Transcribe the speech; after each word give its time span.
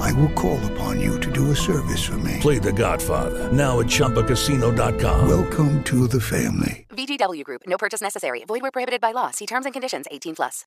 I 0.00 0.12
will 0.12 0.30
call 0.30 0.58
upon 0.72 1.00
you 1.00 1.18
to 1.20 1.30
do 1.30 1.50
a 1.50 1.56
service 1.56 2.02
for 2.04 2.18
me. 2.18 2.38
Play 2.40 2.58
The 2.58 2.72
Godfather 2.72 3.52
now 3.52 3.80
at 3.80 3.86
ChumbaCasino.com. 3.86 5.28
Welcome 5.28 5.82
to 5.84 6.06
the 6.06 6.20
family. 6.20 6.86
VGW 6.90 7.44
Group. 7.44 7.62
No 7.66 7.76
purchase 7.78 8.00
necessary. 8.00 8.44
Void 8.44 8.62
where 8.62 8.70
prohibited 8.70 9.00
by 9.00 9.12
law. 9.12 9.30
See 9.30 9.46
terms 9.46 9.64
and 9.66 9.72
conditions. 9.72 10.06
18 10.10 10.36
plus. 10.36 10.64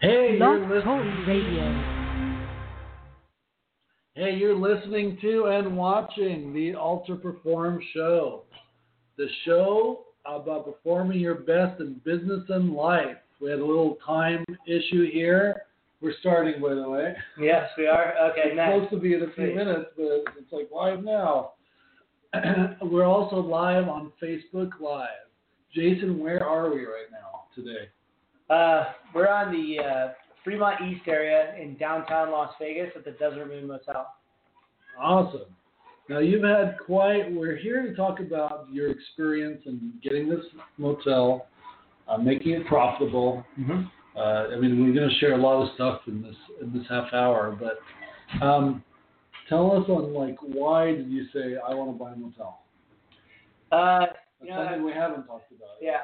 Hey, 0.00 0.36
you're 0.38 0.58
Talk 0.58 0.70
listening. 0.70 1.26
Radio. 1.26 1.96
Hey, 4.14 4.34
you're 4.36 4.54
listening 4.54 5.18
to 5.20 5.46
and 5.46 5.76
watching 5.76 6.54
the 6.54 6.74
Alter 6.74 7.16
Perform 7.16 7.82
Show, 7.92 8.44
the 9.18 9.26
show 9.44 10.04
about 10.24 10.64
performing 10.64 11.20
your 11.20 11.34
best 11.34 11.80
in 11.80 12.00
business 12.04 12.42
and 12.48 12.72
life. 12.72 13.16
We 13.40 13.50
had 13.50 13.58
a 13.58 13.64
little 13.64 13.98
time 14.06 14.44
issue 14.66 15.10
here. 15.12 15.62
We're 16.06 16.14
starting, 16.20 16.62
by 16.62 16.72
the 16.74 16.88
way. 16.88 17.16
Yes, 17.36 17.68
we 17.76 17.88
are. 17.88 18.14
Okay, 18.30 18.42
It's 18.50 18.56
next. 18.56 18.74
supposed 18.74 18.90
to 18.92 19.00
be 19.00 19.14
in 19.14 19.22
a 19.22 19.32
few 19.32 19.52
minutes, 19.56 19.86
but 19.96 20.22
it's 20.38 20.52
like 20.52 20.68
live 20.72 21.02
now. 21.02 21.54
We're 22.80 23.06
also 23.06 23.38
live 23.38 23.88
on 23.88 24.12
Facebook 24.22 24.78
Live. 24.80 25.08
Jason, 25.74 26.20
where 26.20 26.46
are 26.46 26.72
we 26.72 26.82
right 26.84 27.10
now 27.10 27.46
today? 27.56 27.88
Uh, 28.48 28.92
we're 29.16 29.26
on 29.28 29.52
the 29.52 29.82
uh, 29.82 30.12
Fremont 30.44 30.80
East 30.82 31.08
area 31.08 31.56
in 31.60 31.76
downtown 31.76 32.30
Las 32.30 32.52
Vegas 32.60 32.92
at 32.94 33.04
the 33.04 33.10
Desert 33.10 33.48
Moon 33.48 33.66
Motel. 33.66 34.06
Awesome. 34.96 35.40
Now 36.08 36.20
you've 36.20 36.44
had 36.44 36.76
quite. 36.86 37.32
We're 37.34 37.56
here 37.56 37.82
to 37.82 37.96
talk 37.96 38.20
about 38.20 38.68
your 38.70 38.92
experience 38.92 39.62
in 39.66 39.94
getting 40.04 40.28
this 40.28 40.44
motel, 40.78 41.48
uh, 42.06 42.16
making 42.16 42.52
it 42.52 42.66
profitable. 42.68 43.44
Mm-hmm. 43.58 43.86
Uh, 44.16 44.48
I 44.52 44.56
mean, 44.56 44.82
we're 44.82 44.94
going 44.94 45.08
to 45.08 45.18
share 45.18 45.34
a 45.34 45.36
lot 45.36 45.62
of 45.62 45.74
stuff 45.74 46.00
in 46.06 46.22
this 46.22 46.36
in 46.62 46.72
this 46.72 46.86
half 46.88 47.12
hour, 47.12 47.56
but 47.60 48.44
um, 48.44 48.82
tell 49.48 49.72
us 49.72 49.88
on 49.88 50.14
like 50.14 50.36
why 50.40 50.86
did 50.86 51.08
you 51.08 51.26
say 51.34 51.56
I 51.56 51.74
want 51.74 51.92
to 51.92 52.02
buy 52.02 52.12
a 52.12 52.16
motel? 52.16 52.62
Uh, 53.70 54.06
you 54.42 54.50
know, 54.50 54.64
something 54.64 54.84
we 54.84 54.92
haven't 54.92 55.26
talked 55.26 55.52
about. 55.52 55.76
yeah. 55.80 56.00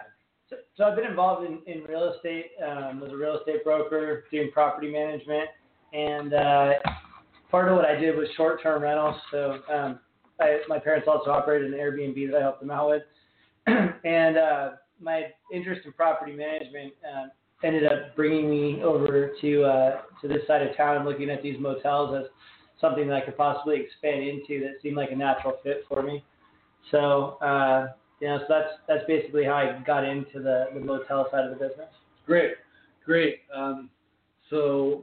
So, 0.51 0.57
so 0.77 0.85
I've 0.85 0.97
been 0.97 1.07
involved 1.07 1.47
in, 1.47 1.61
in 1.67 1.85
real 1.85 2.13
estate 2.13 2.51
um, 2.63 3.03
as 3.05 3.13
a 3.13 3.17
real 3.17 3.39
estate 3.39 3.65
broker, 3.65 4.25
doing 4.31 4.51
property 4.53 4.93
management, 4.93 5.49
and 5.95 6.35
uh, 6.35 6.73
part 7.51 7.69
of 7.69 7.77
what 7.77 7.87
I 7.87 7.95
did 7.95 8.17
was 8.17 8.29
short-term 8.37 8.83
rentals. 8.83 9.17
So 9.31 9.61
um, 9.73 10.01
I, 10.41 10.59
my 10.69 10.79
parents 10.79 11.09
also 11.09 11.31
operated 11.31 11.73
an 11.73 11.79
Airbnb 11.79 12.31
that 12.31 12.39
I 12.39 12.43
helped 12.43 12.61
them 12.61 12.71
out 12.71 12.91
with, 12.91 13.03
and 14.05 14.37
uh, 14.37 14.71
my 15.01 15.27
interest 15.53 15.83
in 15.87 15.93
property 15.93 16.33
management 16.33 16.93
um, 17.11 17.31
ended 17.65 17.85
up 17.87 18.15
bringing 18.17 18.51
me 18.51 18.83
over 18.83 19.33
to 19.41 19.65
uh, 19.65 20.01
to 20.21 20.29
this 20.29 20.47
side 20.47 20.63
of 20.63 20.77
town 20.77 20.97
and 20.97 21.05
looking 21.05 21.31
at 21.31 21.43
these 21.43 21.59
motels 21.59 22.17
as 22.19 22.31
something 22.81 23.07
that 23.09 23.23
I 23.23 23.25
could 23.25 23.37
possibly 23.37 23.81
expand 23.81 24.23
into 24.23 24.61
that 24.65 24.83
seemed 24.83 24.97
like 24.97 25.11
a 25.13 25.17
natural 25.17 25.59
fit 25.63 25.85
for 25.89 26.03
me. 26.03 26.25
So. 26.91 27.39
Uh, 27.41 27.93
you 28.23 28.29
know, 28.29 28.39
so 28.39 28.45
that's 28.49 28.69
that's 28.87 29.03
basically 29.09 29.45
how 29.45 29.55
I 29.55 29.83
got 29.85 30.05
into 30.05 30.41
the, 30.41 30.67
the 30.73 30.79
motel 30.79 31.27
side 31.33 31.45
of 31.45 31.51
the 31.51 31.57
business. 31.57 31.89
Great, 32.25 32.53
great. 33.05 33.41
Um, 33.53 33.91
so, 34.49 35.03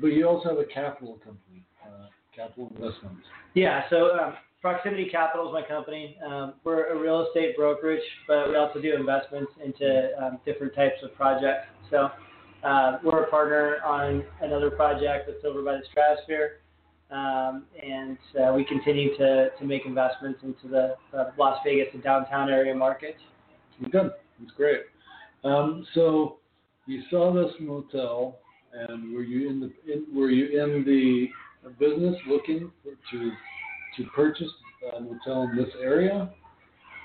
but 0.00 0.08
you 0.08 0.26
also 0.26 0.48
have 0.48 0.58
a 0.58 0.64
capital 0.64 1.20
company, 1.24 1.64
uh, 1.84 2.06
Capital 2.34 2.72
Investments. 2.74 3.24
Yeah, 3.54 3.82
so 3.90 4.18
um, 4.18 4.34
Proximity 4.66 5.08
Capital 5.08 5.46
is 5.46 5.52
my 5.52 5.62
company. 5.62 6.18
Um, 6.26 6.54
we're 6.64 6.86
a 6.86 7.00
real 7.00 7.24
estate 7.24 7.56
brokerage, 7.56 8.02
but 8.26 8.48
we 8.48 8.56
also 8.56 8.80
do 8.80 8.96
investments 8.96 9.52
into 9.64 10.10
um, 10.20 10.40
different 10.44 10.74
types 10.74 10.96
of 11.04 11.14
projects. 11.14 11.68
So 11.88 12.10
uh, 12.64 12.98
we're 13.04 13.22
a 13.22 13.30
partner 13.30 13.76
on 13.84 14.24
another 14.42 14.72
project 14.72 15.28
that's 15.28 15.44
over 15.44 15.62
by 15.62 15.74
the 15.74 15.82
Stratosphere, 15.92 16.62
um, 17.12 17.66
and 17.80 18.18
uh, 18.40 18.52
we 18.54 18.64
continue 18.64 19.16
to, 19.16 19.50
to 19.56 19.64
make 19.64 19.86
investments 19.86 20.40
into 20.42 20.66
the 20.66 20.96
Las 21.38 21.60
Vegas 21.64 21.86
and 21.94 22.02
downtown 22.02 22.50
area 22.50 22.74
market. 22.74 23.14
Good. 23.92 24.10
That's 24.40 24.52
great. 24.56 24.80
Um, 25.44 25.86
so 25.94 26.38
you 26.86 27.04
saw 27.08 27.32
this 27.32 27.52
motel, 27.60 28.40
and 28.72 29.14
were 29.14 29.22
you 29.22 29.48
in 29.48 29.60
the 29.60 29.92
in, 29.92 30.06
were 30.12 30.30
you 30.30 30.60
in 30.60 30.84
the 30.84 31.28
business 31.78 32.16
looking 32.26 32.72
for, 32.82 32.90
to 33.12 33.30
to 33.96 34.04
purchase 34.14 34.50
a 34.96 35.00
motel 35.00 35.42
in 35.50 35.56
this 35.56 35.72
area? 35.80 36.30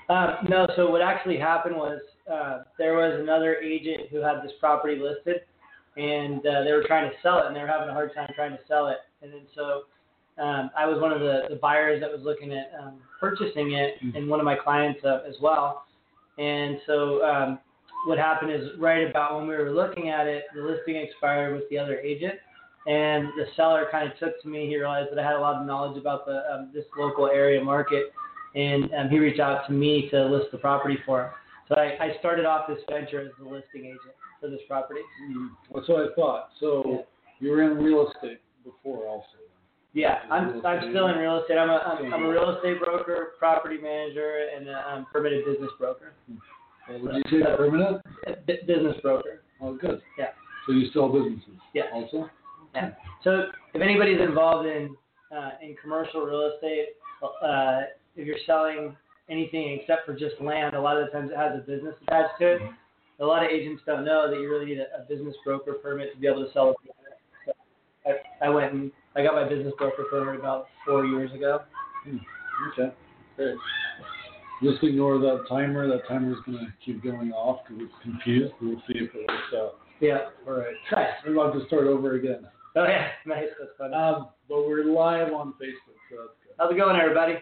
Uh, 0.08 0.36
no, 0.48 0.66
so 0.76 0.90
what 0.90 1.00
actually 1.00 1.38
happened 1.38 1.76
was 1.76 2.00
uh, 2.30 2.62
there 2.78 2.94
was 2.94 3.18
another 3.20 3.56
agent 3.56 4.08
who 4.10 4.18
had 4.18 4.42
this 4.42 4.52
property 4.60 5.00
listed, 5.00 5.42
and 5.96 6.40
uh, 6.46 6.64
they 6.64 6.72
were 6.72 6.84
trying 6.86 7.10
to 7.10 7.16
sell 7.22 7.38
it, 7.38 7.46
and 7.46 7.56
they 7.56 7.60
were 7.60 7.66
having 7.66 7.88
a 7.88 7.92
hard 7.92 8.14
time 8.14 8.30
trying 8.34 8.52
to 8.52 8.60
sell 8.68 8.88
it. 8.88 8.98
And 9.22 9.32
then 9.32 9.42
so 9.54 9.82
um, 10.42 10.70
I 10.76 10.86
was 10.86 11.00
one 11.00 11.12
of 11.12 11.20
the, 11.20 11.42
the 11.50 11.56
buyers 11.56 12.00
that 12.00 12.10
was 12.10 12.20
looking 12.22 12.52
at 12.52 12.72
um, 12.80 13.00
purchasing 13.20 13.72
it, 13.72 13.94
and 14.14 14.28
one 14.28 14.40
of 14.40 14.44
my 14.44 14.56
clients 14.56 15.00
uh, 15.04 15.20
as 15.28 15.34
well. 15.40 15.84
And 16.38 16.78
so 16.86 17.22
um, 17.24 17.58
what 18.06 18.18
happened 18.18 18.50
is 18.50 18.70
right 18.78 19.08
about 19.08 19.36
when 19.36 19.46
we 19.46 19.54
were 19.54 19.70
looking 19.70 20.08
at 20.08 20.26
it, 20.26 20.44
the 20.54 20.62
listing 20.62 20.96
expired 20.96 21.54
with 21.54 21.68
the 21.70 21.78
other 21.78 21.98
agent, 21.98 22.34
and 22.86 23.28
the 23.36 23.46
seller 23.56 23.86
kind 23.90 24.10
of 24.10 24.18
took 24.18 24.40
to 24.42 24.48
me. 24.48 24.66
He 24.66 24.76
realized 24.76 25.10
that 25.12 25.18
I 25.18 25.22
had 25.24 25.34
a 25.36 25.40
lot 25.40 25.60
of 25.60 25.66
knowledge 25.66 25.98
about 25.98 26.26
the 26.26 26.42
um, 26.52 26.70
this 26.74 26.84
local 26.98 27.26
area 27.28 27.62
market, 27.62 28.12
and 28.54 28.92
um, 28.94 29.08
he 29.08 29.18
reached 29.18 29.40
out 29.40 29.66
to 29.66 29.72
me 29.72 30.08
to 30.10 30.24
list 30.26 30.46
the 30.52 30.58
property 30.58 30.98
for 31.06 31.24
him. 31.24 31.30
So 31.68 31.76
I, 31.76 31.96
I 32.04 32.16
started 32.18 32.44
off 32.44 32.66
this 32.68 32.78
venture 32.90 33.20
as 33.20 33.28
the 33.38 33.44
listing 33.44 33.86
agent 33.86 34.14
for 34.40 34.50
this 34.50 34.60
property. 34.68 35.00
That's 35.72 35.88
what 35.88 36.10
I 36.10 36.14
thought. 36.14 36.48
So 36.60 36.82
Yeah. 36.86 36.96
you 37.40 37.50
were 37.52 37.62
in 37.62 37.78
real 37.78 38.10
estate 38.10 38.40
before, 38.64 39.06
also. 39.06 39.26
Yeah, 39.94 40.20
I'm, 40.30 40.64
I'm 40.64 40.90
still 40.90 41.08
in 41.08 41.18
real 41.18 41.40
estate. 41.42 41.58
I'm 41.58 41.68
a, 41.68 41.74
I'm, 41.74 42.12
I'm 42.14 42.24
a 42.24 42.28
real 42.28 42.56
estate 42.56 42.80
broker, 42.80 43.32
property 43.38 43.76
manager, 43.76 44.48
and 44.56 44.68
a 44.68 44.90
um, 44.90 45.06
permitted 45.12 45.44
business 45.44 45.70
broker. 45.78 46.14
Uh, 46.88 46.98
Would 46.98 47.14
you 47.30 47.40
say 47.40 47.56
permanent? 47.56 48.00
Uh, 48.26 48.32
bu- 48.46 48.66
business 48.66 48.96
broker. 49.02 49.42
Oh, 49.60 49.74
good. 49.74 50.00
Yeah. 50.18 50.28
So 50.66 50.72
you 50.72 50.88
still 50.90 51.12
have 51.12 51.22
businesses? 51.22 51.60
Yeah. 51.74 51.84
Also. 51.92 52.28
Yeah. 52.74 52.90
So 53.24 53.46
if 53.74 53.82
anybody's 53.82 54.20
involved 54.20 54.66
in 54.66 54.94
uh, 55.34 55.52
in 55.62 55.76
commercial 55.80 56.22
real 56.22 56.52
estate, 56.54 56.88
uh, 57.22 57.82
if 58.16 58.26
you're 58.26 58.36
selling 58.46 58.96
anything 59.28 59.78
except 59.80 60.06
for 60.06 60.14
just 60.14 60.40
land, 60.40 60.74
a 60.74 60.80
lot 60.80 60.98
of 60.98 61.06
the 61.06 61.12
times 61.12 61.30
it 61.32 61.36
has 61.36 61.52
a 61.56 61.60
business 61.60 61.94
attached 62.06 62.38
to 62.40 62.56
it. 62.56 62.62
A 63.20 63.24
lot 63.24 63.44
of 63.44 63.50
agents 63.50 63.82
don't 63.86 64.04
know 64.04 64.30
that 64.30 64.40
you 64.40 64.50
really 64.50 64.66
need 64.66 64.78
a, 64.78 65.02
a 65.02 65.06
business 65.08 65.36
broker 65.44 65.74
permit 65.74 66.12
to 66.14 66.20
be 66.20 66.26
able 66.26 66.44
to 66.44 66.52
sell 66.52 66.70
a 66.70 66.74
business. 66.82 67.18
So 67.46 67.52
I, 68.06 68.46
I 68.46 68.48
went 68.48 68.72
and 68.72 68.90
I 69.14 69.22
got 69.22 69.34
my 69.34 69.48
business 69.48 69.72
broker 69.78 70.04
permit 70.10 70.40
about 70.40 70.66
four 70.86 71.06
years 71.06 71.32
ago. 71.32 71.60
Okay. 72.72 72.92
Great. 73.36 73.56
Just 74.62 74.82
ignore 74.82 75.18
that 75.18 75.44
timer. 75.48 75.88
That 75.88 76.06
timer 76.06 76.32
is 76.32 76.38
going 76.46 76.58
to 76.58 76.72
keep 76.84 77.02
going 77.02 77.32
off 77.32 77.60
because 77.66 77.84
it's 77.84 78.02
confused. 78.02 78.54
We'll 78.60 78.82
see 78.86 78.98
if 78.98 79.14
it 79.14 79.28
works 79.28 79.54
out. 79.56 79.74
Yeah. 80.00 80.30
All 80.46 80.54
right. 80.54 80.74
Nice. 80.90 81.08
We're 81.26 81.34
about 81.34 81.58
to 81.58 81.66
start 81.66 81.86
over 81.86 82.14
again. 82.14 82.46
Oh 82.76 82.84
yeah, 82.84 83.08
nice. 83.26 83.48
That's 83.58 83.72
funny. 83.78 83.94
Um, 83.94 84.28
but 84.48 84.66
we're 84.66 84.84
live 84.84 85.32
on 85.32 85.52
Facebook, 85.54 85.98
so 86.10 86.16
that's 86.18 86.34
good. 86.44 86.54
How's 86.58 86.72
it 86.72 86.76
going, 86.76 86.96
everybody? 87.00 87.34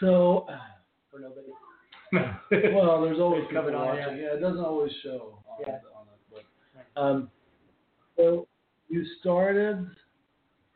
So, 0.00 0.46
For 1.10 1.18
nobody. 1.20 1.48
well, 2.74 3.02
there's 3.02 3.18
always 3.20 3.44
It's 3.44 3.52
coming 3.52 3.70
people 3.72 3.80
on, 3.88 3.96
watching. 3.98 4.18
Yeah. 4.18 4.34
it 4.34 4.40
doesn't 4.40 4.64
always 4.64 4.92
show 5.02 5.38
on, 5.48 5.56
Yeah. 5.66 5.78
on 5.96 6.06
it. 6.38 6.44
But, 6.94 7.00
um, 7.00 7.30
so 8.16 8.46
you 8.88 9.04
started. 9.20 9.88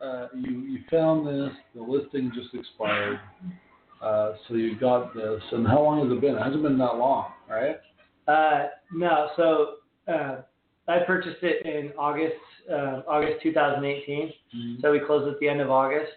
Uh, 0.00 0.28
you 0.34 0.60
you 0.60 0.78
found 0.90 1.26
this. 1.26 1.52
The 1.74 1.80
listing 1.82 2.30
just 2.34 2.54
expired. 2.54 3.18
Uh, 4.02 4.32
so 4.46 4.54
you 4.54 4.78
got 4.78 5.14
this. 5.14 5.40
And 5.52 5.66
how 5.66 5.82
long 5.82 6.02
has 6.06 6.14
it 6.16 6.20
been? 6.20 6.36
It 6.36 6.42
hasn't 6.42 6.62
been 6.62 6.76
that 6.78 6.96
long, 6.96 7.32
right? 7.48 7.76
Uh, 8.28 8.66
no, 8.92 9.28
so 9.36 9.74
uh, 10.12 10.42
I 10.88 11.00
purchased 11.00 11.42
it 11.42 11.66
in 11.66 11.92
August, 11.98 12.34
uh, 12.70 13.02
August 13.08 13.42
2018. 13.42 14.32
So 14.80 14.92
we 14.92 15.00
closed 15.00 15.32
at 15.32 15.38
the 15.40 15.48
end 15.48 15.60
of 15.60 15.70
August 15.70 16.12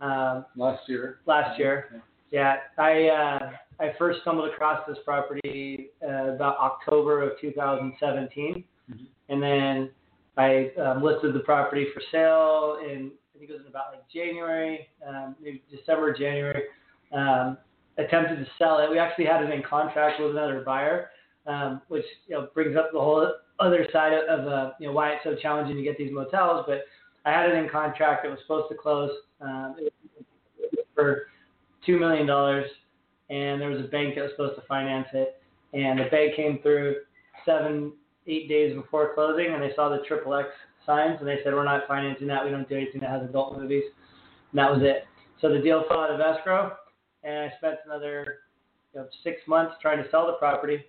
um, 0.00 0.44
Last 0.56 0.88
year. 0.88 1.20
last 1.26 1.58
year. 1.58 2.02
Yeah, 2.30 2.56
I 2.78 3.08
uh, 3.08 3.50
I 3.80 3.92
first 3.98 4.20
stumbled 4.22 4.48
across 4.50 4.86
this 4.86 4.98
property 5.04 5.88
uh, 6.02 6.34
about 6.34 6.58
October 6.58 7.22
of 7.22 7.40
2017, 7.40 8.64
Mhm. 8.90 9.06
and 9.28 9.42
then 9.42 9.90
I 10.36 10.70
um, 10.80 11.02
listed 11.02 11.34
the 11.34 11.40
property 11.40 11.86
for 11.92 12.00
sale 12.12 12.78
in 12.84 13.10
I 13.34 13.38
think 13.38 13.50
it 13.50 13.54
was 13.54 13.62
in 13.62 13.68
about 13.68 13.92
like 13.92 14.08
January, 14.12 14.88
um, 15.06 15.34
maybe 15.40 15.62
December, 15.70 16.12
January. 16.12 16.64
Um, 17.12 17.56
attempted 17.98 18.36
to 18.38 18.46
sell 18.58 18.78
it. 18.78 18.88
We 18.90 18.98
actually 18.98 19.26
had 19.26 19.42
it 19.42 19.50
in 19.50 19.62
contract 19.62 20.20
with 20.20 20.30
another 20.30 20.60
buyer, 20.64 21.10
um, 21.46 21.82
which 21.88 22.04
you 22.26 22.34
know 22.36 22.48
brings 22.54 22.76
up 22.76 22.90
the 22.92 23.00
whole 23.00 23.32
other 23.60 23.86
side 23.92 24.12
of 24.12 24.46
uh, 24.46 24.72
you 24.80 24.86
know 24.86 24.92
why 24.92 25.10
it's 25.10 25.24
so 25.24 25.36
challenging 25.40 25.76
to 25.76 25.82
get 25.82 25.98
these 25.98 26.12
motels. 26.12 26.64
But 26.66 26.84
I 27.24 27.32
had 27.32 27.50
it 27.50 27.54
in 27.56 27.68
contract. 27.68 28.24
It 28.24 28.30
was 28.30 28.38
supposed 28.42 28.70
to 28.70 28.76
close 28.76 29.10
um, 29.40 29.76
for 30.94 31.28
two 31.84 31.98
million 31.98 32.26
dollars, 32.26 32.66
and 33.28 33.60
there 33.60 33.70
was 33.70 33.80
a 33.80 33.88
bank 33.88 34.14
that 34.14 34.22
was 34.22 34.30
supposed 34.32 34.56
to 34.60 34.66
finance 34.66 35.08
it, 35.12 35.40
and 35.72 35.98
the 35.98 36.04
bank 36.10 36.36
came 36.36 36.60
through 36.62 36.96
seven, 37.44 37.92
eight 38.26 38.48
days 38.48 38.74
before 38.74 39.14
closing, 39.14 39.52
and 39.52 39.62
they 39.62 39.72
saw 39.74 39.88
the 39.88 40.02
triple 40.06 40.34
X 40.34 40.48
signs, 40.86 41.18
and 41.20 41.28
they 41.28 41.38
said 41.44 41.54
we're 41.54 41.64
not 41.64 41.86
financing 41.86 42.26
that. 42.26 42.44
We 42.44 42.50
don't 42.50 42.68
do 42.68 42.76
anything 42.76 43.00
that 43.02 43.10
has 43.10 43.22
adult 43.22 43.58
movies. 43.58 43.84
And 44.52 44.58
that 44.58 44.70
was 44.70 44.80
it. 44.82 45.04
So 45.40 45.52
the 45.52 45.60
deal 45.60 45.84
fell 45.88 46.00
out 46.00 46.10
of 46.10 46.20
escrow, 46.20 46.72
and 47.22 47.38
I 47.38 47.52
spent 47.58 47.76
another 47.86 48.40
you 48.94 49.00
know, 49.00 49.06
six 49.22 49.40
months 49.46 49.74
trying 49.80 50.02
to 50.02 50.10
sell 50.10 50.26
the 50.26 50.34
property, 50.34 50.84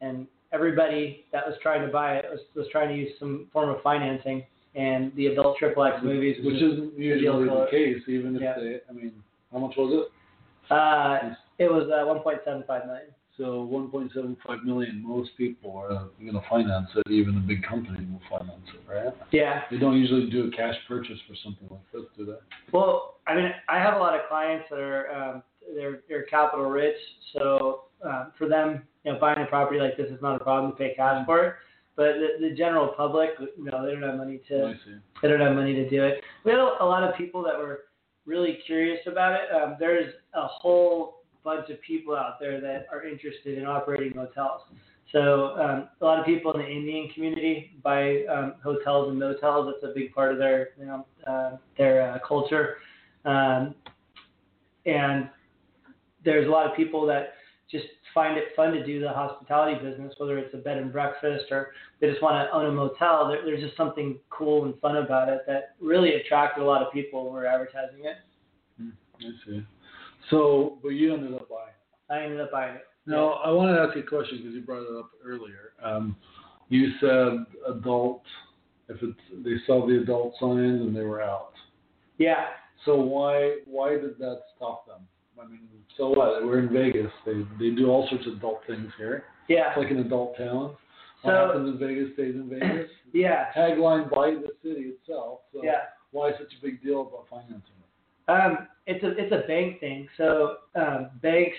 and 0.00 0.26
everybody 0.52 1.24
that 1.32 1.46
was 1.46 1.56
trying 1.62 1.86
to 1.86 1.92
buy 1.92 2.16
it 2.16 2.24
was, 2.30 2.40
was 2.54 2.66
trying 2.72 2.88
to 2.88 2.94
use 2.96 3.12
some 3.18 3.46
form 3.52 3.70
of 3.70 3.82
financing, 3.82 4.44
and 4.74 5.12
the 5.16 5.26
adult 5.26 5.58
triple 5.58 5.84
X 5.84 5.96
movies, 6.02 6.36
Which 6.44 6.56
isn't 6.56 6.96
usually 6.98 7.44
the 7.48 7.66
case, 7.70 8.02
even 8.08 8.36
if 8.36 8.42
Yeah. 8.42 8.54
they, 8.56 8.80
I 8.88 8.92
mean, 8.92 9.12
how 9.52 9.58
much 9.58 9.76
was 9.76 10.06
it? 10.06 10.72
uh, 10.72 11.34
it 11.58 11.70
was 11.70 11.90
uh, 11.90 12.04
1.75 12.06 12.86
million. 12.86 13.06
So 13.36 13.66
1.75 13.72 14.64
million, 14.64 15.02
most 15.06 15.30
people 15.38 15.74
are 15.76 16.08
going 16.20 16.34
to 16.34 16.42
finance 16.48 16.88
it, 16.94 17.10
even 17.10 17.36
a 17.38 17.40
big 17.40 17.62
company 17.62 18.06
will 18.06 18.20
finance 18.38 18.60
it, 18.74 18.88
right? 18.88 19.14
Yeah. 19.32 19.62
They 19.70 19.78
don't 19.78 19.96
usually 19.98 20.28
do 20.30 20.46
a 20.48 20.50
cash 20.50 20.74
purchase 20.86 21.18
for 21.26 21.34
something 21.42 21.66
like 21.70 21.80
this, 21.92 22.02
do 22.18 22.26
they? 22.26 22.38
Well, 22.72 23.16
I 23.26 23.34
mean, 23.34 23.50
I 23.68 23.78
have 23.78 23.94
a 23.94 23.98
lot 23.98 24.14
of 24.14 24.20
clients 24.28 24.66
that 24.70 24.78
are 24.78 25.10
um, 25.10 25.42
they're 25.74 26.00
they're 26.08 26.24
capital 26.24 26.66
rich, 26.66 26.96
so 27.32 27.84
um, 28.04 28.32
for 28.38 28.48
them, 28.48 28.82
you 29.04 29.12
know, 29.12 29.18
buying 29.18 29.42
a 29.42 29.46
property 29.46 29.80
like 29.80 29.96
this 29.96 30.10
is 30.10 30.20
not 30.22 30.40
a 30.40 30.44
problem 30.44 30.72
to 30.72 30.78
pay 30.78 30.94
cash 30.94 31.24
for 31.26 31.44
it. 31.44 31.54
But 31.96 32.14
the, 32.14 32.48
the 32.48 32.54
general 32.54 32.88
public, 32.88 33.30
you 33.40 33.64
know, 33.64 33.84
they 33.84 33.92
don't 33.92 34.02
have 34.02 34.16
money 34.16 34.40
to 34.48 34.74
they 35.20 35.28
don't 35.28 35.40
have 35.40 35.54
money 35.54 35.74
to 35.74 35.88
do 35.88 36.04
it. 36.04 36.22
We 36.44 36.52
had 36.52 36.60
a, 36.60 36.82
a 36.82 36.84
lot 36.84 37.02
of 37.02 37.14
people 37.16 37.42
that 37.42 37.58
were 37.58 37.80
really 38.24 38.58
curious 38.64 39.00
about 39.06 39.32
it. 39.32 39.54
Um, 39.54 39.76
there's 39.78 40.12
a 40.34 40.46
whole 40.46 41.22
bunch 41.44 41.68
of 41.70 41.80
people 41.82 42.14
out 42.14 42.38
there 42.40 42.60
that 42.60 42.86
are 42.92 43.04
interested 43.04 43.58
in 43.58 43.66
operating 43.66 44.16
hotels. 44.16 44.62
So 45.12 45.56
um, 45.56 45.88
a 46.00 46.04
lot 46.04 46.20
of 46.20 46.26
people 46.26 46.52
in 46.52 46.60
the 46.60 46.68
Indian 46.68 47.08
community 47.12 47.72
buy 47.82 48.24
um, 48.26 48.54
hotels 48.62 49.08
and 49.08 49.18
motels. 49.18 49.72
That's 49.72 49.90
a 49.90 49.94
big 49.94 50.14
part 50.14 50.32
of 50.32 50.38
their 50.38 50.70
you 50.78 50.86
know 50.86 51.06
uh, 51.26 51.56
their 51.76 52.12
uh, 52.12 52.18
culture. 52.26 52.76
Um, 53.24 53.74
and 54.86 55.28
there's 56.24 56.46
a 56.46 56.50
lot 56.50 56.70
of 56.70 56.76
people 56.76 57.06
that 57.06 57.34
just 57.70 57.86
find 58.12 58.36
it 58.36 58.48
fun 58.56 58.72
to 58.72 58.84
do 58.84 59.00
the 59.00 59.08
hospitality 59.08 59.82
business, 59.82 60.14
whether 60.18 60.38
it's 60.38 60.52
a 60.54 60.58
bed 60.58 60.78
and 60.78 60.92
breakfast 60.92 61.44
or 61.50 61.72
they 62.00 62.08
just 62.08 62.22
want 62.22 62.34
to 62.34 62.54
own 62.54 62.66
a 62.66 62.72
motel. 62.72 63.28
There, 63.28 63.44
there's 63.44 63.62
just 63.62 63.76
something 63.76 64.18
cool 64.30 64.64
and 64.64 64.78
fun 64.80 64.96
about 64.96 65.28
it 65.28 65.42
that 65.46 65.76
really 65.80 66.14
attracted 66.14 66.62
a 66.62 66.66
lot 66.66 66.82
of 66.82 66.92
people 66.92 67.24
when 67.24 67.34
we 67.34 67.40
were 67.40 67.46
advertising 67.46 68.04
it. 68.04 68.16
I 69.20 69.30
see. 69.46 69.64
So, 70.30 70.78
but 70.82 70.90
you 70.90 71.14
ended 71.14 71.34
up 71.34 71.48
buying. 71.48 71.68
it. 71.68 72.12
I 72.12 72.24
ended 72.24 72.40
up 72.40 72.50
buying 72.50 72.76
it. 72.76 72.82
Now, 73.06 73.34
I 73.44 73.50
want 73.50 73.74
to 73.74 73.80
ask 73.80 73.96
you 73.96 74.02
a 74.02 74.06
question 74.06 74.38
because 74.38 74.54
you 74.54 74.60
brought 74.60 74.82
it 74.82 74.98
up 74.98 75.10
earlier. 75.24 75.72
Um, 75.82 76.16
you 76.68 76.92
said 77.00 77.44
adult, 77.68 78.22
if 78.88 79.02
it's 79.02 79.44
they 79.44 79.56
saw 79.66 79.86
the 79.86 80.00
adult 80.00 80.34
signs 80.38 80.80
and 80.80 80.94
they 80.94 81.02
were 81.02 81.22
out. 81.22 81.52
Yeah. 82.18 82.46
So 82.84 82.96
why 82.96 83.58
why 83.66 83.90
did 83.90 84.18
that 84.18 84.42
stop 84.56 84.86
them? 84.86 85.06
I 85.42 85.46
mean, 85.48 85.60
so 85.96 86.10
what? 86.10 86.44
We're 86.44 86.58
in 86.60 86.72
Vegas. 86.72 87.10
They 87.26 87.42
they 87.58 87.74
do 87.74 87.88
all 87.88 88.06
sorts 88.08 88.26
of 88.26 88.34
adult 88.34 88.60
things 88.66 88.90
here. 88.98 89.24
Yeah. 89.48 89.70
It's 89.70 89.78
like 89.78 89.90
an 89.90 89.98
adult 89.98 90.36
town. 90.36 90.76
What 91.22 91.32
So- 91.32 91.46
happens 91.46 91.68
in 91.68 91.78
Vegas 91.78 92.14
stays 92.14 92.34
in 92.34 92.48
Vegas. 92.48 92.90
Yeah. 93.12 93.46
Tagline 93.56 94.08
by 94.08 94.30
the 94.30 94.52
city 94.62 94.92
itself. 94.94 95.40
So 95.52 95.62
Yeah. 95.64 95.80
why 96.12 96.30
such 96.32 96.52
a 96.56 96.62
big 96.62 96.80
deal 96.80 97.00
about 97.02 97.26
financing 97.28 97.58
it? 97.58 98.30
Um, 98.30 98.68
it's 98.86 99.02
a 99.02 99.10
it's 99.18 99.32
a 99.32 99.46
bank 99.48 99.80
thing. 99.80 100.08
So 100.16 100.56
um, 100.76 101.10
banks 101.20 101.56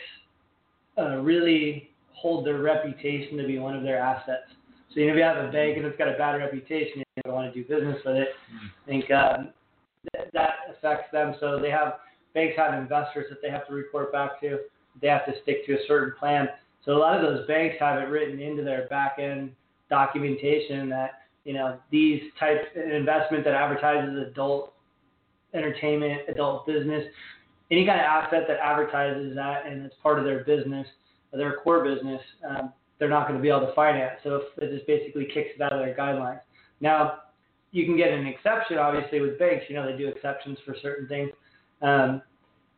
uh, 0.98 1.18
really 1.18 1.90
hold 2.14 2.46
their 2.46 2.60
reputation 2.62 3.38
to 3.38 3.46
be 3.46 3.60
one 3.60 3.76
of 3.76 3.84
their 3.84 3.98
assets. 4.00 4.48
So 4.94 5.00
you 5.02 5.08
know, 5.08 5.14
if 5.14 5.18
you 5.18 5.24
have 5.24 5.38
a 5.44 5.52
bank 5.52 5.76
and 5.78 5.86
it's 5.86 5.98
got 5.98 6.08
a 6.08 6.18
bad 6.18 6.36
reputation, 6.36 7.00
you 7.00 7.04
don't 7.26 7.34
want 7.34 7.54
to 7.54 7.64
do 7.64 7.68
business 7.68 7.98
with 8.06 8.16
it. 8.16 8.30
I 8.84 8.86
think 8.88 9.12
um, 9.12 9.50
th- 10.16 10.30
that 10.34 10.54
affects 10.70 11.12
them. 11.12 11.36
So 11.42 11.60
they 11.60 11.70
have 11.72 11.96
banks 12.34 12.56
have 12.58 12.74
investors 12.74 13.26
that 13.30 13.42
they 13.42 13.50
have 13.50 13.68
to 13.68 13.74
report 13.74 14.12
back 14.12 14.40
to. 14.42 14.60
They 15.02 15.08
have 15.08 15.26
to 15.26 15.34
stick 15.44 15.66
to 15.68 15.74
a 15.74 15.88
certain 15.88 16.14
plan. 16.20 16.50
So 16.86 16.94
a 16.94 17.00
lot 17.00 17.16
of 17.16 17.22
those 17.22 17.48
banks 17.48 17.76
have 17.80 18.02
it 18.02 18.06
written 18.06 18.40
into 18.40 18.64
their 18.64 18.88
back 18.88 19.18
end 19.20 19.52
documentation 19.90 20.90
that 20.90 21.22
you 21.44 21.54
know 21.54 21.78
these 21.92 22.22
types 22.40 22.66
an 22.76 22.92
investment 22.92 23.44
that 23.44 23.54
advertises 23.54 24.28
adult 24.28 24.74
entertainment, 25.54 26.22
adult 26.30 26.66
business, 26.66 27.04
any 27.72 27.86
kind 27.86 28.00
of 28.00 28.06
asset 28.06 28.44
that 28.48 28.58
advertises 28.60 29.36
that 29.36 29.66
and 29.66 29.86
it's 29.86 29.96
part 30.02 30.18
of 30.18 30.26
their 30.26 30.44
business, 30.44 30.88
their 31.34 31.58
core 31.58 31.84
business, 31.84 32.22
um, 32.50 32.74
they're 33.00 33.10
not 33.10 33.28
going 33.28 33.38
to 33.38 33.42
be 33.42 33.50
able 33.50 33.66
to 33.66 33.74
finance. 33.74 34.20
So 34.24 34.44
it 34.58 34.72
just 34.72 34.88
basically 34.88 35.26
kicks 35.26 35.50
it 35.56 35.62
out 35.62 35.74
of 35.74 35.80
their 35.80 35.96
guidelines. 35.96 36.42
Now, 36.82 37.20
you 37.72 37.86
can 37.86 37.98
get 37.98 38.10
an 38.10 38.28
exception, 38.28 38.78
obviously, 38.78 39.22
with 39.22 39.40
banks. 39.40 39.66
You 39.70 39.76
know, 39.76 39.90
they 39.90 39.98
do 39.98 40.08
exceptions 40.08 40.58
for 40.66 40.76
certain 40.82 41.08
things. 41.08 41.32
Um, 41.82 42.22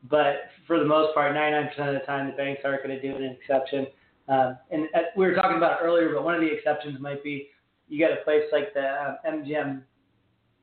but 0.09 0.49
for 0.67 0.79
the 0.79 0.85
most 0.85 1.13
part, 1.13 1.33
99% 1.35 1.69
of 1.79 1.93
the 1.93 2.05
time, 2.05 2.27
the 2.27 2.33
banks 2.33 2.61
aren't 2.65 2.83
going 2.83 2.99
to 2.99 3.01
do 3.01 3.15
an 3.15 3.23
exception. 3.23 3.87
Um, 4.27 4.57
and 4.71 4.87
uh, 4.95 4.99
we 5.15 5.25
were 5.25 5.33
talking 5.33 5.57
about 5.57 5.81
it 5.81 5.85
earlier, 5.85 6.13
but 6.13 6.23
one 6.23 6.35
of 6.35 6.41
the 6.41 6.51
exceptions 6.51 6.99
might 6.99 7.23
be 7.23 7.49
you 7.89 7.97
get 7.97 8.11
a 8.11 8.23
place 8.23 8.43
like 8.51 8.73
the 8.73 8.87
um, 8.87 9.17
MGM 9.27 9.81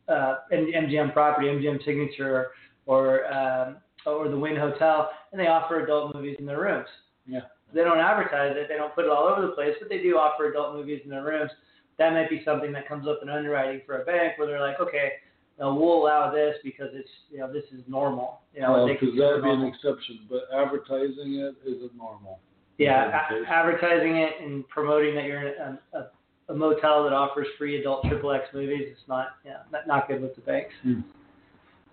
uh, 0.08 0.34
M- 0.50 0.72
MGM 0.74 1.12
property, 1.12 1.46
MGM 1.48 1.84
Signature, 1.84 2.48
or 2.86 3.32
um, 3.32 3.76
or 4.06 4.28
the 4.28 4.38
Wynn 4.38 4.56
Hotel, 4.56 5.10
and 5.32 5.40
they 5.40 5.46
offer 5.46 5.84
adult 5.84 6.14
movies 6.14 6.36
in 6.38 6.46
their 6.46 6.60
rooms. 6.60 6.88
Yeah. 7.26 7.42
They 7.72 7.84
don't 7.84 7.98
advertise 7.98 8.54
it, 8.56 8.66
they 8.68 8.76
don't 8.76 8.94
put 8.94 9.04
it 9.04 9.10
all 9.10 9.28
over 9.28 9.42
the 9.42 9.52
place, 9.52 9.74
but 9.78 9.88
they 9.88 10.02
do 10.02 10.16
offer 10.16 10.50
adult 10.50 10.74
movies 10.74 11.02
in 11.04 11.10
their 11.10 11.24
rooms. 11.24 11.50
That 11.98 12.12
might 12.12 12.30
be 12.30 12.42
something 12.44 12.72
that 12.72 12.88
comes 12.88 13.06
up 13.06 13.20
in 13.22 13.28
underwriting 13.28 13.82
for 13.86 14.02
a 14.02 14.04
bank, 14.04 14.38
where 14.38 14.48
they're 14.48 14.60
like, 14.60 14.80
okay, 14.80 15.12
know, 15.60 15.74
we'll 15.74 16.02
allow 16.02 16.32
this 16.32 16.56
because 16.64 16.88
it's 16.92 17.08
you 17.30 17.38
know 17.38 17.52
this 17.52 17.64
is 17.72 17.82
normal. 17.86 18.40
You 18.54 18.62
know, 18.62 18.72
Well, 18.72 18.88
because 18.88 19.16
that'd 19.18 19.42
be 19.42 19.50
an 19.50 19.62
exception, 19.64 20.20
but 20.28 20.48
advertising 20.54 21.34
it 21.34 21.54
isn't 21.66 21.96
normal. 21.96 22.40
Yeah, 22.78 23.10
a- 23.30 23.50
advertising 23.50 24.16
it 24.16 24.32
and 24.42 24.66
promoting 24.68 25.14
that 25.14 25.24
you're 25.24 25.48
in 25.48 25.54
a, 25.60 25.98
a, 25.98 26.10
a 26.48 26.54
motel 26.54 27.04
that 27.04 27.12
offers 27.12 27.46
free 27.58 27.78
adult 27.78 28.06
triple 28.08 28.32
X 28.32 28.46
movies, 28.54 28.88
it's 28.90 29.06
not, 29.06 29.36
yeah, 29.44 29.58
not, 29.70 29.86
not 29.86 30.08
good 30.08 30.22
with 30.22 30.34
the 30.34 30.40
banks. 30.40 30.72
Hmm. 30.82 31.00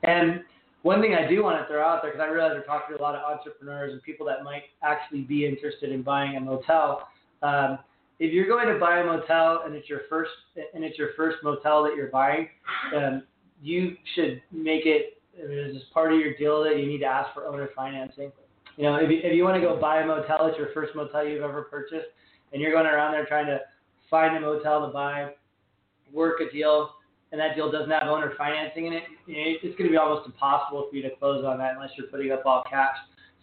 And 0.04 0.42
one 0.84 1.02
thing 1.02 1.14
I 1.14 1.28
do 1.28 1.44
want 1.44 1.60
to 1.62 1.68
throw 1.68 1.86
out 1.86 2.02
there, 2.02 2.12
because 2.12 2.24
I 2.26 2.32
realize 2.32 2.54
we're 2.56 2.64
talking 2.64 2.96
to 2.96 3.02
a 3.02 3.04
lot 3.04 3.16
of 3.16 3.22
entrepreneurs 3.22 3.92
and 3.92 4.02
people 4.02 4.26
that 4.28 4.44
might 4.46 4.64
actually 4.82 5.22
be 5.22 5.46
interested 5.46 5.92
in 5.92 6.04
buying 6.04 6.38
a 6.38 6.40
motel. 6.40 7.10
Um, 7.44 7.80
if 8.20 8.34
you're 8.34 8.48
going 8.48 8.68
to 8.74 8.80
buy 8.80 9.00
a 9.00 9.06
motel 9.06 9.64
and 9.66 9.76
it's 9.76 9.90
your 9.90 10.02
first 10.10 10.32
and 10.74 10.84
it's 10.84 10.98
your 10.98 11.10
first 11.18 11.38
motel 11.44 11.84
that 11.84 11.96
you're 11.96 12.08
buying, 12.08 12.48
um, 12.96 13.24
you 13.62 13.96
should 14.16 14.42
make 14.52 14.86
it 14.86 15.22
as 15.40 15.82
part 15.94 16.14
of 16.14 16.20
your 16.20 16.36
deal 16.36 16.64
that 16.64 16.78
you 16.80 16.88
need 16.88 17.00
to 17.00 17.06
ask 17.06 17.34
for 17.34 17.46
owner 17.46 17.70
financing. 17.76 18.32
You 18.76 18.84
know, 18.84 18.96
if 18.96 19.10
you, 19.10 19.20
if 19.24 19.34
you 19.36 19.44
want 19.44 19.56
to 19.56 19.62
go 19.62 19.80
buy 19.80 20.02
a 20.02 20.06
motel, 20.06 20.48
it's 20.48 20.58
your 20.58 20.70
first 20.74 20.96
motel 20.96 21.28
you've 21.28 21.44
ever 21.44 21.64
purchased, 21.64 22.08
and 22.54 22.62
you're 22.62 22.72
going 22.72 22.86
around 22.86 23.12
there 23.14 23.26
trying 23.26 23.48
to 23.48 23.60
find 24.10 24.36
a 24.38 24.40
motel 24.40 24.86
to 24.86 24.94
buy, 24.94 25.32
work 26.14 26.40
a 26.42 26.52
deal, 26.52 26.92
and 27.32 27.42
that 27.42 27.56
deal 27.56 27.72
doesn't 27.72 27.90
have 27.90 28.08
owner 28.08 28.34
financing 28.38 28.88
in 28.88 28.94
it, 28.94 29.04
you 29.26 29.36
know, 29.36 29.42
it's 29.62 29.78
going 29.78 29.90
to 29.90 29.92
be 29.92 29.98
almost 29.98 30.26
impossible 30.26 30.88
for 30.90 30.96
you 30.96 31.02
to 31.02 31.10
close 31.18 31.44
on 31.44 31.58
that 31.58 31.76
unless 31.76 31.90
you're 31.98 32.08
putting 32.08 32.32
up 32.32 32.44
all 32.46 32.64
cash. 32.70 32.96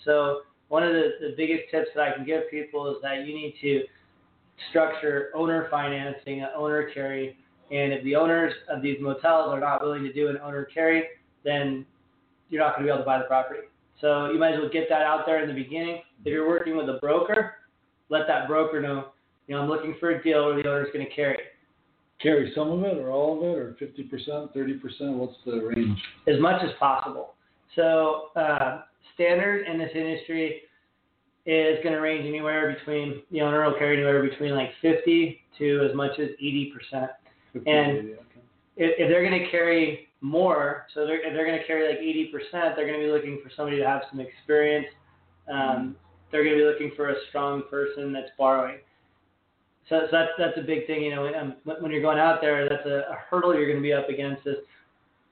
So 0.05 0.43
one 0.69 0.83
of 0.83 0.93
the, 0.93 1.11
the 1.21 1.35
biggest 1.37 1.65
tips 1.71 1.89
that 1.95 2.09
I 2.09 2.17
can 2.17 2.25
give 2.25 2.51
people 2.51 2.91
is 2.91 2.97
that 3.03 3.27
you 3.27 3.35
need 3.35 3.55
to 3.61 3.83
structure 4.71 5.31
owner 5.35 5.69
financing, 5.71 6.47
owner 6.57 6.91
carry, 6.95 7.37
and 7.71 7.93
if 7.93 8.05
the 8.05 8.15
owners 8.17 8.53
of 8.69 8.83
these 8.83 8.99
motels 9.01 9.53
are 9.53 9.61
not 9.61 9.83
willing 9.83 10.03
to 10.03 10.13
do 10.13 10.29
an 10.29 10.39
owner 10.43 10.65
carry, 10.65 11.05
then 11.45 11.85
you're 12.51 12.63
not 12.63 12.77
going 12.77 12.87
to 12.87 12.93
be 12.93 12.95
able 12.95 13.03
to 13.03 13.07
buy 13.07 13.19
the 13.19 13.25
property. 13.25 13.61
So 14.01 14.31
you 14.31 14.39
might 14.39 14.55
as 14.55 14.61
well 14.61 14.71
get 14.71 14.89
that 14.91 15.03
out 15.03 15.25
there 15.27 15.43
in 15.43 15.49
the 15.49 15.55
beginning. 15.55 16.03
If 16.25 16.33
you're 16.33 16.49
working 16.49 16.77
with 16.77 16.89
a 16.89 16.99
broker, 17.01 17.55
let 18.11 18.27
that 18.27 18.49
broker 18.49 18.81
know, 18.81 19.09
you 19.47 19.55
know, 19.55 19.63
I'm 19.63 19.69
looking 19.69 19.97
for 19.99 20.11
a 20.11 20.23
deal 20.23 20.47
where 20.47 20.63
the 20.63 20.69
owner's 20.69 20.89
going 20.93 21.07
to 21.07 21.15
carry 21.15 21.39
Carry 22.21 22.53
some 22.55 22.71
of 22.71 22.83
it 22.85 22.97
or 22.97 23.11
all 23.11 23.37
of 23.37 23.43
it 23.43 23.59
or 23.59 23.77
50%, 23.81 24.57
30%? 24.57 25.19
What's 25.19 25.35
the 25.45 25.61
range? 25.61 25.99
as 26.27 26.41
much 26.41 26.63
as 26.63 26.71
possible. 26.79 27.35
So 27.75 28.29
uh, 28.37 28.83
standard 29.15 29.67
in 29.67 29.79
this 29.79 29.91
industry 29.95 30.63
is 31.45 31.77
going 31.83 31.95
to 31.95 32.01
range 32.01 32.25
anywhere 32.27 32.75
between 32.79 33.23
the 33.31 33.43
owner 33.43 33.65
will 33.65 33.77
carry 33.77 33.97
anywhere 33.97 34.23
between 34.23 34.55
like 34.55 34.71
50 34.81 35.41
to 35.59 35.89
as 35.89 35.95
much 35.95 36.19
as 36.19 36.29
80 36.39 36.73
percent. 36.75 37.11
50, 37.11 37.24
And- 37.67 38.19
if, 38.77 38.91
if 38.99 39.09
they're 39.09 39.25
going 39.25 39.41
to 39.41 39.49
carry 39.53 40.09
more, 40.21 40.87
so 40.93 41.07
they're, 41.07 41.25
if 41.25 41.33
they're 41.33 41.47
going 41.47 41.61
to 41.61 41.65
carry 41.65 41.87
like 41.89 42.01
80%, 42.01 42.75
they're 42.75 42.89
going 42.89 42.99
to 42.99 43.07
be 43.07 43.13
looking 43.13 43.41
for 43.41 43.49
somebody 43.55 43.79
to 43.79 43.87
have 43.87 44.03
some 44.11 44.19
experience 44.19 44.89
um, 45.49 45.97
they're 46.31 46.45
going 46.45 46.57
to 46.57 46.63
be 46.63 46.69
looking 46.69 46.93
for 46.97 47.11
a 47.11 47.15
strong 47.29 47.63
person 47.71 48.13
that's 48.13 48.31
borrowing. 48.39 48.79
So, 49.89 50.01
so 50.07 50.09
that's 50.11 50.31
that's 50.39 50.59
a 50.59 50.63
big 50.63 50.87
thing, 50.87 51.03
you 51.03 51.15
know. 51.15 51.27
Um, 51.35 51.57
when 51.65 51.83
when 51.83 51.93
you're 51.93 52.03
going 52.03 52.19
out 52.19 52.41
there, 52.41 52.69
that's 52.69 52.87
a, 52.87 53.05
a 53.11 53.17
hurdle 53.29 53.55
you're 53.55 53.67
going 53.67 53.79
to 53.79 53.83
be 53.83 53.93
up 53.93 54.09
against. 54.09 54.47
Is 54.47 54.57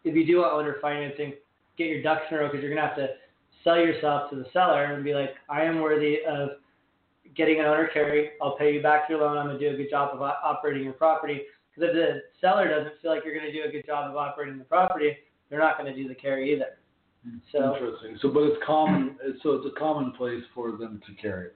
if 0.05 0.15
you 0.15 0.27
do 0.27 0.39
want 0.39 0.53
owner 0.53 0.77
financing, 0.83 1.35
get 1.79 1.87
your 1.87 2.03
ducks 2.03 2.23
in 2.31 2.37
a 2.37 2.41
row 2.41 2.49
because 2.49 2.61
you're 2.63 2.75
going 2.75 2.83
to 2.83 2.87
have 2.87 2.97
to 2.97 3.09
sell 3.65 3.79
yourself 3.79 4.29
to 4.31 4.37
the 4.37 4.45
seller 4.53 4.85
and 4.85 5.03
be 5.03 5.15
like, 5.15 5.31
I 5.49 5.63
am 5.63 5.81
worthy 5.81 6.19
of 6.29 6.51
getting 7.35 7.61
an 7.61 7.67
owner 7.67 7.89
carry. 7.93 8.33
I'll 8.43 8.57
pay 8.57 8.75
you 8.75 8.83
back 8.83 9.09
your 9.09 9.21
loan. 9.21 9.39
I'm 9.39 9.47
going 9.47 9.59
to 9.59 9.71
do 9.71 9.75
a 9.75 9.77
good 9.77 9.89
job 9.89 10.11
of 10.15 10.21
operating 10.21 10.85
your 10.85 10.93
property. 10.93 11.43
Because 11.75 11.91
if 11.91 11.95
the 11.95 12.23
seller 12.41 12.69
doesn't 12.69 13.01
feel 13.01 13.11
like 13.15 13.25
you're 13.25 13.35
going 13.35 13.51
to 13.51 13.53
do 13.53 13.67
a 13.69 13.73
good 13.73 13.87
job 13.87 14.11
of 14.11 14.17
operating 14.17 14.59
the 14.59 14.65
property, 14.65 15.17
they're 15.49 15.59
not 15.59 15.79
going 15.79 15.93
to 15.95 16.01
do 16.01 16.09
the 16.09 16.15
carry 16.15 16.53
either. 16.53 16.79
So 17.53 17.75
Interesting. 17.75 18.19
So, 18.21 18.29
but 18.29 18.43
it's 18.45 18.63
common. 18.67 19.17
So 19.43 19.53
it's 19.53 19.67
a 19.67 19.79
common 19.79 20.13
place 20.13 20.43
for 20.55 20.73
them 20.73 21.01
to 21.07 21.15
carry 21.23 21.49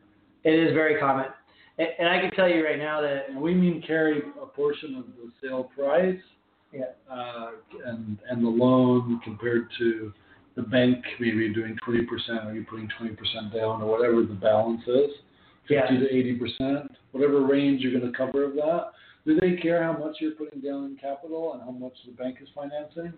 it. 0.45 0.51
is 0.51 0.73
very 0.73 0.99
common. 1.01 1.27
And, 1.79 1.89
and 1.99 2.09
I 2.09 2.21
can 2.21 2.31
tell 2.31 2.49
you 2.49 2.65
right 2.65 2.79
now 2.79 3.01
that 3.01 3.29
And 3.29 3.41
we 3.41 3.53
mean 3.55 3.83
carry 3.87 4.23
a 4.41 4.47
portion 4.47 4.95
of 4.95 5.05
the 5.07 5.31
sale 5.43 5.65
price. 5.77 6.19
Yeah. 6.73 6.85
Uh, 7.11 7.51
and 7.87 8.19
and 8.29 8.45
the 8.45 8.49
loan 8.49 9.21
compared 9.25 9.69
to 9.79 10.13
the 10.57 10.63
bank 10.63 11.05
maybe 11.21 11.53
doing 11.53 11.77
twenty 11.85 12.05
percent, 12.05 12.47
or 12.47 12.55
you 12.55 12.65
putting 12.69 12.89
twenty 12.99 13.15
percent 13.15 13.53
down, 13.53 13.83
or 13.83 13.87
whatever 13.87 14.23
the 14.23 14.35
balance 14.35 14.83
is, 14.87 15.11
Yeah. 15.69 15.83
fifty 15.83 15.99
to 15.99 16.15
eighty 16.15 16.35
percent, 16.35 16.91
whatever 17.13 17.47
range 17.47 17.83
you're 17.83 17.99
going 17.99 18.11
to 18.11 18.17
cover 18.17 18.45
of 18.45 18.55
that. 18.55 18.93
Do 19.27 19.39
they 19.41 19.57
care 19.57 19.83
how 19.83 19.93
much 19.93 20.17
you're 20.21 20.33
putting 20.33 20.61
down 20.61 20.85
in 20.85 20.97
capital 20.97 21.55
and 21.55 21.63
how 21.63 21.73
much 21.73 21.95
the 22.07 22.13
bank 22.13 22.39
is 22.41 22.49
financing? 22.55 23.13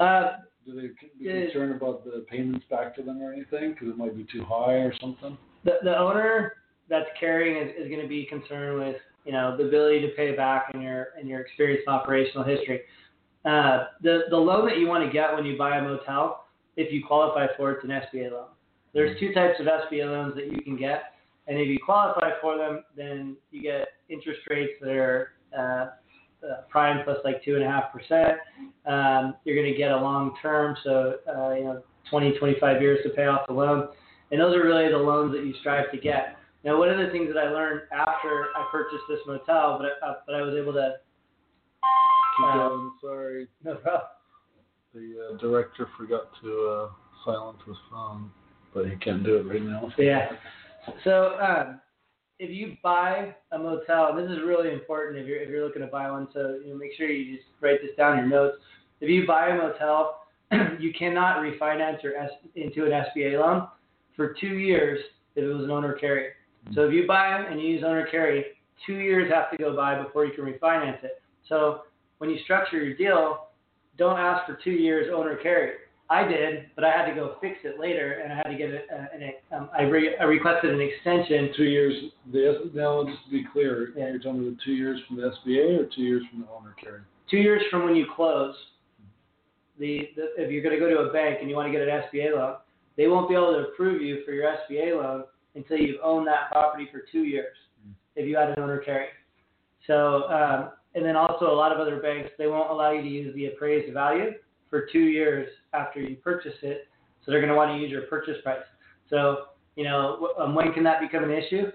uh, 0.00 0.38
Do 0.66 0.74
they 0.74 0.88
be 0.88 1.24
Yeah. 1.24 1.44
concerned 1.44 1.76
about 1.76 2.04
the 2.04 2.26
payments 2.28 2.66
back 2.68 2.94
to 2.96 3.02
them 3.02 3.22
or 3.22 3.32
anything 3.32 3.72
because 3.72 3.88
it 3.88 3.96
might 3.96 4.16
be 4.16 4.24
too 4.24 4.42
high 4.44 4.74
or 4.74 4.92
something? 5.00 5.38
the, 5.64 5.78
the 5.82 5.96
owner 5.96 6.54
that's 6.88 7.08
carrying 7.18 7.56
is, 7.56 7.74
is 7.76 7.88
going 7.88 8.00
to 8.02 8.06
be 8.08 8.24
concerned 8.26 8.78
with 8.78 8.96
you 9.24 9.32
know 9.32 9.56
the 9.56 9.64
ability 9.64 10.00
to 10.02 10.08
pay 10.16 10.34
back 10.36 10.70
and 10.74 10.82
your 10.82 11.08
and 11.18 11.28
your 11.28 11.40
experience 11.40 11.82
and 11.86 11.94
operational 11.94 12.44
history. 12.44 12.82
Uh, 13.44 13.86
the 14.02 14.24
the 14.30 14.36
loan 14.36 14.66
that 14.66 14.78
you 14.78 14.86
want 14.88 15.04
to 15.04 15.10
get 15.10 15.32
when 15.34 15.44
you 15.46 15.56
buy 15.56 15.78
a 15.78 15.82
motel, 15.82 16.46
if 16.76 16.92
you 16.92 17.04
qualify 17.04 17.46
for 17.56 17.72
it, 17.72 17.76
it's 17.76 17.84
an 17.84 17.90
SBA 17.90 18.30
loan. 18.32 18.46
There's 18.92 19.18
two 19.20 19.32
types 19.32 19.58
of 19.60 19.66
SBA 19.66 20.04
loans 20.06 20.34
that 20.36 20.46
you 20.52 20.60
can 20.62 20.76
get, 20.76 21.14
and 21.46 21.58
if 21.58 21.68
you 21.68 21.78
qualify 21.84 22.30
for 22.40 22.56
them, 22.58 22.84
then 22.96 23.36
you 23.50 23.62
get 23.62 23.88
interest 24.08 24.40
rates 24.50 24.72
that 24.80 24.90
are 24.90 25.32
uh, 25.58 25.86
prime 26.68 27.02
plus 27.04 27.18
like 27.24 27.42
two 27.44 27.54
and 27.54 27.64
a 27.64 27.68
half 27.68 27.92
percent. 27.92 28.38
Um, 28.86 29.34
you're 29.44 29.56
going 29.56 29.70
to 29.70 29.76
get 29.76 29.90
a 29.90 29.96
long 29.96 30.34
term, 30.40 30.76
so 30.84 31.16
uh, 31.28 31.54
you 31.54 31.64
know 31.64 31.82
20, 32.10 32.38
25 32.38 32.82
years 32.82 33.00
to 33.04 33.10
pay 33.10 33.26
off 33.26 33.46
the 33.46 33.52
loan. 33.52 33.88
And 34.30 34.40
those 34.40 34.54
are 34.56 34.64
really 34.64 34.90
the 34.90 34.98
loans 34.98 35.32
that 35.32 35.44
you 35.44 35.54
strive 35.60 35.90
to 35.92 35.98
get. 35.98 36.36
Now, 36.64 36.78
one 36.78 36.88
of 36.88 36.98
the 36.98 37.12
things 37.12 37.28
that 37.32 37.38
I 37.38 37.50
learned 37.50 37.82
after 37.92 38.46
I 38.56 38.68
purchased 38.72 39.04
this 39.08 39.20
motel, 39.26 39.78
but 39.78 39.86
I, 40.02 40.10
uh, 40.10 40.14
but 40.26 40.34
I 40.34 40.42
was 40.42 40.54
able 40.60 40.72
to. 40.72 40.94
Keep 42.36 42.54
going. 42.54 42.92
Sorry. 43.00 43.48
No 43.64 43.76
problem. 43.76 44.02
The 44.94 45.34
uh, 45.34 45.38
director 45.38 45.88
forgot 45.96 46.24
to 46.42 46.68
uh, 46.68 46.88
silence 47.24 47.58
his 47.66 47.76
phone, 47.90 48.30
but 48.74 48.86
he 48.86 48.96
can't 48.96 49.24
do 49.24 49.36
it 49.36 49.42
right 49.42 49.62
now. 49.62 49.92
Yeah. 49.98 50.28
So 51.04 51.38
um, 51.40 51.80
if 52.38 52.50
you 52.50 52.76
buy 52.82 53.34
a 53.52 53.58
motel, 53.58 54.08
and 54.08 54.18
this 54.18 54.30
is 54.30 54.42
really 54.44 54.72
important 54.72 55.18
if 55.18 55.26
you're 55.26 55.40
if 55.40 55.48
you're 55.48 55.64
looking 55.64 55.82
to 55.82 55.88
buy 55.88 56.10
one, 56.10 56.28
so 56.32 56.58
you 56.62 56.70
know, 56.70 56.76
make 56.76 56.92
sure 56.96 57.08
you 57.08 57.36
just 57.36 57.48
write 57.60 57.80
this 57.82 57.96
down 57.96 58.18
in 58.18 58.28
your 58.28 58.28
notes. 58.28 58.58
If 59.00 59.08
you 59.08 59.26
buy 59.26 59.48
a 59.48 59.56
motel, 59.56 60.26
you 60.78 60.92
cannot 60.98 61.38
refinance 61.38 62.02
your 62.02 62.16
S, 62.16 62.30
into 62.54 62.84
an 62.84 62.90
SBA 62.90 63.40
loan 63.40 63.68
for 64.14 64.34
two 64.40 64.58
years 64.58 65.00
if 65.34 65.44
it 65.44 65.52
was 65.52 65.64
an 65.64 65.70
owner 65.70 65.94
carry. 65.94 66.28
Mm-hmm. 66.66 66.74
So 66.74 66.86
if 66.86 66.92
you 66.92 67.06
buy 67.06 67.44
and 67.44 67.60
you 67.60 67.68
use 67.68 67.84
owner 67.84 68.06
carry, 68.10 68.44
two 68.86 68.96
years 68.96 69.30
have 69.32 69.50
to 69.50 69.56
go 69.56 69.74
by 69.74 70.02
before 70.02 70.26
you 70.26 70.32
can 70.32 70.44
refinance 70.44 71.02
it. 71.04 71.22
So 71.48 71.82
when 72.18 72.30
you 72.30 72.38
structure 72.44 72.82
your 72.82 72.96
deal, 72.96 73.48
don't 73.98 74.18
ask 74.18 74.46
for 74.46 74.58
two 74.62 74.72
years 74.72 75.10
owner 75.14 75.36
carry. 75.36 75.72
I 76.08 76.26
did, 76.26 76.66
but 76.76 76.84
I 76.84 76.92
had 76.92 77.06
to 77.06 77.14
go 77.14 77.36
fix 77.40 77.58
it 77.64 77.80
later, 77.80 78.20
and 78.22 78.32
I 78.32 78.36
had 78.36 78.44
to 78.44 78.56
get 78.56 78.70
it. 78.70 78.86
Uh, 78.92 79.06
an, 79.12 79.32
um, 79.50 79.68
I, 79.76 79.82
re- 79.82 80.16
I 80.20 80.24
requested 80.24 80.72
an 80.72 80.80
extension. 80.80 81.50
Two 81.56 81.64
years. 81.64 81.94
The 82.32 82.70
now 82.74 83.04
just 83.04 83.24
to 83.24 83.30
be 83.30 83.44
clear, 83.52 83.92
Yeah. 83.96 84.10
you're 84.10 84.32
me 84.32 84.50
the 84.50 84.56
two 84.64 84.72
years 84.72 85.00
from 85.08 85.16
the 85.16 85.32
SBA 85.44 85.80
or 85.80 85.88
two 85.94 86.02
years 86.02 86.22
from 86.30 86.42
the 86.42 86.46
owner 86.48 86.74
carry? 86.80 87.00
Two 87.28 87.38
years 87.38 87.62
from 87.70 87.84
when 87.84 87.96
you 87.96 88.06
close, 88.14 88.54
the, 89.80 90.10
the 90.14 90.28
if 90.40 90.50
you're 90.50 90.62
going 90.62 90.74
to 90.74 90.80
go 90.80 90.88
to 90.88 91.10
a 91.10 91.12
bank 91.12 91.38
and 91.40 91.50
you 91.50 91.56
want 91.56 91.66
to 91.66 91.76
get 91.76 91.86
an 91.86 92.02
SBA 92.12 92.36
loan, 92.36 92.56
they 92.96 93.08
won't 93.08 93.28
be 93.28 93.34
able 93.34 93.52
to 93.54 93.68
approve 93.68 94.00
you 94.00 94.22
for 94.24 94.30
your 94.30 94.48
SBA 94.70 94.96
loan 95.02 95.24
until 95.56 95.76
you've 95.78 96.00
owned 96.04 96.26
that 96.28 96.50
property 96.52 96.88
for 96.92 97.02
two 97.10 97.24
years. 97.24 97.56
If 98.14 98.26
you 98.28 98.36
had 98.36 98.50
an 98.50 98.60
owner 98.60 98.78
carry. 98.78 99.08
So, 99.86 100.28
um, 100.30 100.70
and 100.94 101.04
then 101.04 101.16
also 101.16 101.50
a 101.50 101.54
lot 101.54 101.72
of 101.72 101.78
other 101.78 102.00
banks 102.00 102.30
they 102.38 102.46
won't 102.46 102.70
allow 102.70 102.92
you 102.92 103.02
to 103.02 103.08
use 103.08 103.34
the 103.34 103.46
appraised 103.46 103.92
value 103.92 104.30
for 104.70 104.86
two 104.92 105.04
years 105.04 105.48
after 105.72 106.00
you 106.00 106.16
purchase 106.16 106.54
it. 106.62 106.88
So 107.24 107.30
they're 107.30 107.40
going 107.40 107.50
to 107.50 107.56
want 107.56 107.72
to 107.72 107.78
use 107.78 107.90
your 107.90 108.02
purchase 108.02 108.36
price. 108.42 108.58
So, 109.10 109.46
you 109.74 109.84
know, 109.84 110.30
um, 110.38 110.54
when 110.54 110.72
can 110.72 110.84
that 110.84 111.00
become 111.00 111.24
an 111.24 111.30
issue? 111.30 111.70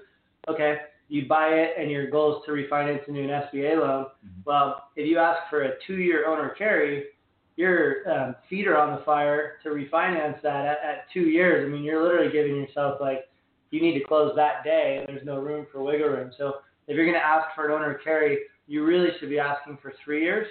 Okay, 0.47 0.77
you 1.07 1.27
buy 1.27 1.49
it 1.49 1.73
and 1.77 1.91
your 1.91 2.09
goal 2.09 2.37
is 2.37 2.45
to 2.45 2.51
refinance 2.51 3.07
into 3.07 3.21
an 3.21 3.29
SBA 3.29 3.79
loan. 3.79 4.07
Well, 4.45 4.87
if 4.95 5.07
you 5.07 5.17
ask 5.17 5.49
for 5.49 5.63
a 5.63 5.71
two-year 5.85 6.27
owner 6.27 6.49
carry, 6.57 7.05
your 7.57 8.09
um, 8.09 8.35
feet 8.49 8.67
are 8.67 8.77
on 8.77 8.97
the 8.97 9.05
fire 9.05 9.57
to 9.63 9.69
refinance 9.69 10.41
that 10.41 10.65
at, 10.65 10.77
at 10.83 11.05
two 11.13 11.27
years. 11.27 11.65
I 11.65 11.69
mean, 11.69 11.83
you're 11.83 12.01
literally 12.01 12.31
giving 12.31 12.55
yourself 12.55 12.99
like 12.99 13.29
you 13.71 13.81
need 13.81 13.97
to 13.99 14.05
close 14.05 14.33
that 14.35 14.63
day, 14.63 14.97
and 14.97 15.15
there's 15.15 15.25
no 15.25 15.37
room 15.39 15.67
for 15.71 15.83
wiggle 15.83 16.09
room. 16.09 16.31
So 16.37 16.55
if 16.87 16.95
you're 16.95 17.05
going 17.05 17.17
to 17.17 17.25
ask 17.25 17.53
for 17.55 17.67
an 17.67 17.71
owner 17.71 17.93
carry, 18.03 18.39
you 18.67 18.85
really 18.85 19.09
should 19.19 19.29
be 19.29 19.39
asking 19.39 19.77
for 19.81 19.93
three 20.03 20.23
years. 20.23 20.47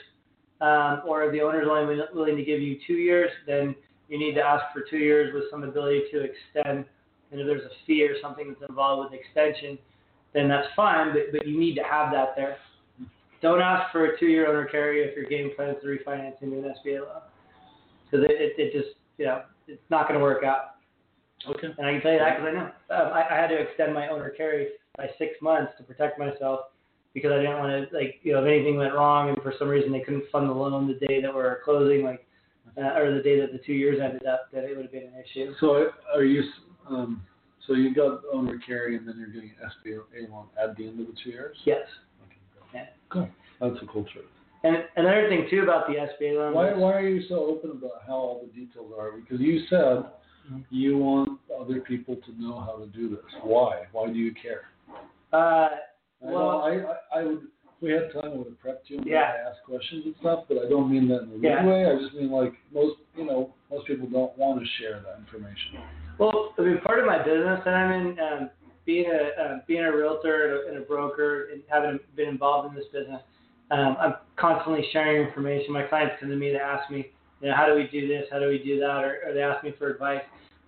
Um, 0.61 1.03
or 1.07 1.25
if 1.25 1.33
the 1.33 1.41
owner's 1.41 1.67
only 1.71 1.99
willing 2.13 2.37
to 2.37 2.45
give 2.45 2.61
you 2.61 2.79
two 2.87 2.95
years, 2.95 3.31
then 3.47 3.75
you 4.09 4.19
need 4.19 4.35
to 4.35 4.43
ask 4.43 4.65
for 4.75 4.83
two 4.89 4.99
years 4.99 5.33
with 5.33 5.45
some 5.51 5.63
ability 5.63 6.03
to 6.13 6.21
extend. 6.21 6.85
And 7.31 7.41
if 7.41 7.47
there's 7.47 7.63
a 7.63 7.87
fee 7.87 8.03
or 8.05 8.15
something 8.21 8.49
that's 8.49 8.69
involved 8.69 9.11
with 9.11 9.19
extension, 9.19 9.79
then 10.35 10.49
that's 10.49 10.69
fine, 10.77 11.13
but, 11.13 11.33
but 11.33 11.47
you 11.47 11.59
need 11.59 11.75
to 11.77 11.83
have 11.83 12.13
that 12.13 12.35
there. 12.37 12.57
Don't 13.43 13.61
ask 13.61 13.91
for 13.91 14.05
a 14.05 14.19
two-year 14.19 14.49
owner 14.49 14.67
carry 14.67 15.03
if 15.03 15.17
your 15.17 15.25
game 15.25 15.51
plan 15.57 15.71
is 15.71 15.77
to 15.83 15.89
refinance 15.89 16.43
into 16.43 16.59
an 16.59 16.75
SBA 16.85 17.01
loan, 17.01 17.23
because 18.05 18.27
it, 18.27 18.33
it, 18.33 18.53
it 18.59 18.73
just 18.73 18.95
you 19.17 19.25
know 19.25 19.43
it's 19.67 19.81
not 19.89 20.07
going 20.07 20.19
to 20.19 20.23
work 20.23 20.45
out. 20.45 20.75
Okay. 21.49 21.69
And 21.79 21.87
I 21.87 21.93
can 21.93 22.03
tell 22.03 22.13
you 22.13 22.19
that 22.19 22.37
because 22.37 22.49
I 22.49 22.53
know 22.53 23.05
um, 23.07 23.13
I, 23.15 23.25
I 23.31 23.37
had 23.37 23.49
to 23.49 23.57
extend 23.57 23.95
my 23.95 24.09
owner 24.09 24.29
carry 24.29 24.69
by 24.99 25.09
six 25.19 25.33
months 25.41 25.73
to 25.79 25.85
protect 25.85 26.19
myself 26.19 26.61
because 27.15 27.33
I 27.33 27.37
didn't 27.39 27.59
want 27.59 27.91
to 27.91 27.97
like 27.97 28.21
you 28.23 28.33
know 28.33 28.43
if 28.43 28.47
anything 28.47 28.77
went 28.77 28.95
wrong 28.95 29.29
and 29.31 29.43
for 29.43 29.53
some 29.59 29.69
reason 29.69 29.93
they 29.93 30.01
couldn't 30.01 30.25
fund 30.31 30.49
the 30.49 30.55
loan 30.55 30.87
the 30.87 31.07
day 31.07 31.21
that 31.21 31.35
we're 31.35 31.61
closing 31.63 32.05
like 32.05 32.25
uh, 32.77 32.99
or 32.99 33.13
the 33.15 33.23
day 33.23 33.41
that 33.41 33.53
the 33.53 33.59
two 33.59 33.73
years 33.73 34.01
ended 34.03 34.27
up 34.27 34.49
that 34.53 34.65
it 34.65 34.77
would 34.77 34.85
have 34.85 34.93
been 34.93 35.05
an 35.05 35.15
issue. 35.25 35.53
So 35.61 35.91
are 36.15 36.25
you? 36.25 36.43
Um, 36.89 37.23
so 37.67 37.75
you 37.75 37.95
got 37.95 38.23
owner 38.33 38.59
carry, 38.67 38.97
and 38.97 39.07
then 39.07 39.17
you're 39.19 39.29
getting 39.29 39.51
an 39.61 39.71
SBA 39.87 40.31
loan 40.31 40.47
at 40.61 40.77
the 40.77 40.87
end 40.89 40.99
of 41.01 41.07
the 41.07 41.13
two 41.23 41.31
years. 41.31 41.57
Yes. 41.65 41.83
Okay. 42.69 42.89
Cool. 43.11 43.29
That's 43.61 43.77
a 43.83 43.87
cool 43.87 44.05
truth. 44.13 44.25
And 44.63 44.85
another 44.97 45.29
thing 45.29 45.47
too 45.51 45.63
about 45.63 45.87
the 45.87 45.95
SBA 45.95 46.37
loan. 46.37 46.55
Why, 46.55 46.73
why 46.75 46.93
are 46.93 47.09
you 47.09 47.23
so 47.29 47.37
open 47.47 47.71
about 47.71 48.03
how 48.07 48.15
all 48.15 48.43
the 48.45 48.53
details 48.59 48.93
are? 48.99 49.13
Because 49.13 49.41
you 49.41 49.61
said 49.69 50.05
Mhm. 50.51 50.65
you 50.71 50.99
want 50.99 51.39
other 51.61 51.81
people 51.81 52.17
to 52.17 52.43
know 52.43 52.59
how 52.59 52.77
to 52.77 52.87
do 52.87 53.09
this. 53.09 53.25
Why? 53.43 53.87
Why 53.93 54.09
do 54.09 54.19
you 54.19 54.33
care? 54.35 54.69
Uh, 55.33 55.69
I 56.27 56.31
Well- 56.33 56.61
I, 56.63 56.71
I, 56.71 57.21
I 57.21 57.25
would, 57.25 57.43
if 57.43 57.83
we 57.83 57.91
had 57.93 58.13
time, 58.13 58.33
I 58.33 58.37
would 58.37 58.47
have 58.49 58.61
prepped 58.63 58.89
you 58.89 58.99
and 58.99 59.07
Yeah. 59.07 59.33
asked 59.49 59.65
questions 59.65 60.05
and 60.05 60.15
stuff, 60.21 60.45
but 60.49 60.59
I 60.59 60.69
don't 60.69 60.91
mean 60.91 61.09
that 61.09 61.23
in 61.23 61.29
a 61.29 61.33
rude 61.33 61.43
Yeah. 61.45 61.65
way. 61.67 61.87
I 61.87 61.97
just 61.99 62.15
mean 62.15 62.31
like 62.31 62.53
most, 62.73 62.99
you 63.17 63.25
know, 63.25 63.55
most 63.71 63.87
people 63.87 64.07
don't 64.09 64.37
want 64.37 64.61
to 64.61 64.67
share 64.79 65.01
that 65.01 65.19
information. 65.19 65.81
Well, 66.19 66.53
I 66.59 66.63
mean, 66.63 66.79
part 66.85 66.99
of 66.99 67.07
my 67.07 67.19
business 67.23 67.61
that 67.65 67.75
I'm 67.75 67.93
in, 67.93 68.21
um, 68.21 68.51
being 68.85 69.07
a 69.11 69.41
uh, 69.43 69.59
being 69.67 69.85
a 69.85 69.95
realtor 69.95 70.45
and 70.47 70.53
a, 70.53 70.69
and 70.69 70.77
a 70.79 70.87
broker, 70.87 71.49
and 71.53 71.63
having 71.69 71.99
been 72.17 72.29
involved 72.29 72.69
in 72.69 72.75
this 72.75 72.89
business, 72.93 73.23
um, 73.71 73.97
I'm 74.01 74.15
constantly 74.37 74.85
sharing 74.93 75.27
information. 75.27 75.73
My 75.73 75.85
clients 75.85 76.17
come 76.21 76.29
to 76.29 76.37
me 76.37 76.51
to 76.51 76.59
ask 76.59 76.91
me, 76.91 77.11
you 77.41 77.49
know, 77.49 77.55
how 77.55 77.67
do 77.67 77.75
we 77.75 77.87
do 77.87 78.09
this? 78.09 78.25
How 78.31 78.39
do 78.39 78.49
we 78.49 78.59
do 78.59 78.81
that? 78.81 79.05
Or, 79.05 79.19
or 79.27 79.33
they 79.35 79.43
ask 79.43 79.63
me 79.65 79.73
for 79.79 79.89
advice. 79.91 80.23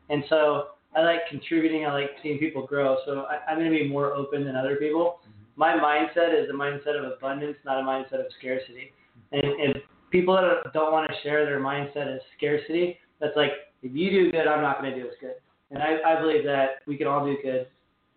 And 0.09 0.25
so 0.29 0.69
I 0.95 1.03
like 1.03 1.21
contributing. 1.29 1.85
I 1.87 1.93
like 1.93 2.11
seeing 2.23 2.39
people 2.39 2.67
grow. 2.67 2.99
So 3.05 3.23
I, 3.29 3.51
I'm 3.51 3.59
going 3.59 3.71
to 3.71 3.77
be 3.77 3.89
more 3.89 4.13
open 4.15 4.45
than 4.45 4.57
other 4.57 4.77
people. 4.77 5.19
My 5.57 5.73
mindset 5.77 6.33
is 6.43 6.49
a 6.51 6.53
mindset 6.53 6.99
of 6.99 7.13
abundance, 7.13 7.57
not 7.65 7.81
a 7.81 7.83
mindset 7.83 8.21
of 8.21 8.27
scarcity. 8.39 8.93
And 9.33 9.43
if 9.77 9.83
people 10.11 10.35
that 10.35 10.73
don't 10.73 10.93
want 10.93 11.11
to 11.11 11.17
share 11.23 11.45
their 11.45 11.61
mindset 11.61 12.15
as 12.15 12.21
scarcity, 12.37 12.99
that's 13.21 13.37
like 13.37 13.53
if 13.83 13.95
you 13.95 14.11
do 14.11 14.31
good, 14.33 14.47
I'm 14.47 14.63
not 14.63 14.81
going 14.81 14.93
to 14.93 15.01
do 15.01 15.07
as 15.07 15.15
good. 15.21 15.35
And 15.71 15.83
I, 15.83 15.99
I 16.07 16.21
believe 16.21 16.45
that 16.45 16.81
we 16.87 16.97
can 16.97 17.07
all 17.07 17.25
do 17.25 17.37
good. 17.43 17.67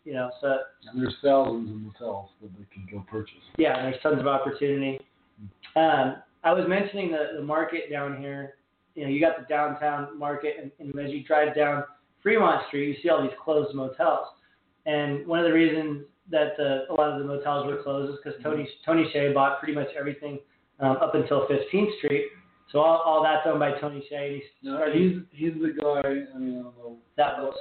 You 0.04 0.14
know, 0.14 0.30
so 0.40 0.58
And 0.92 1.02
there's 1.02 1.16
thousands 1.24 1.70
of 1.72 1.78
motels 1.78 2.30
that 2.42 2.52
they 2.58 2.66
can 2.72 2.88
go 2.92 3.04
purchase. 3.10 3.36
yeah, 3.58 3.82
there's 3.82 4.00
tons 4.04 4.20
of 4.20 4.28
opportunity. 4.28 5.00
Um, 5.76 6.18
I 6.44 6.54
was 6.54 6.66
mentioning 6.68 7.12
the, 7.12 7.38
the 7.38 7.44
market 7.44 7.90
down 7.90 8.18
here. 8.18 8.56
You 8.94 9.04
know, 9.04 9.10
you 9.10 9.20
got 9.20 9.38
the 9.40 9.46
downtown 9.48 10.18
market, 10.18 10.56
and, 10.62 10.72
and 10.80 10.98
as 11.04 11.12
you 11.12 11.24
drive 11.24 11.56
down 11.56 11.84
Fremont 12.22 12.68
Street, 12.68 12.88
you 12.90 12.96
see 13.02 13.10
all 13.10 13.22
these 13.24 13.32
closed 13.44 13.76
motels. 13.76 14.28
and 14.86 15.26
one 15.26 15.40
of 15.40 15.46
the 15.46 15.52
reasons 15.54 16.04
that 16.32 16.54
a 16.60 16.94
lot 16.94 17.12
of 17.14 17.20
the 17.20 17.26
motels 17.26 17.66
were 17.68 17.82
closed 17.84 18.12
is 18.14 18.20
because 18.24 18.42
Tony 18.44 18.68
Tony 18.86 19.10
Hsieh 19.14 19.34
bought 19.34 19.60
pretty 19.60 19.74
much 19.76 19.88
everything 19.98 20.40
um, 20.80 20.98
up 21.02 21.14
until 21.16 21.48
15th 21.48 21.98
Street. 22.00 22.26
So 22.72 22.80
all, 22.80 23.02
all 23.06 23.24
that's 23.24 23.46
owned 23.46 23.60
by 23.60 23.72
Tony 23.80 24.06
Hsieh. 24.12 24.36
He's 24.36 24.44
No, 24.64 24.92
he's 24.92 25.18
he's 25.32 25.54
the 25.62 25.74
guy. 25.80 26.02
I 26.36 26.38
mean, 26.40 26.60
I 26.60 26.64
don't 26.64 26.78
know. 26.78 26.98
Zappos. 27.18 27.54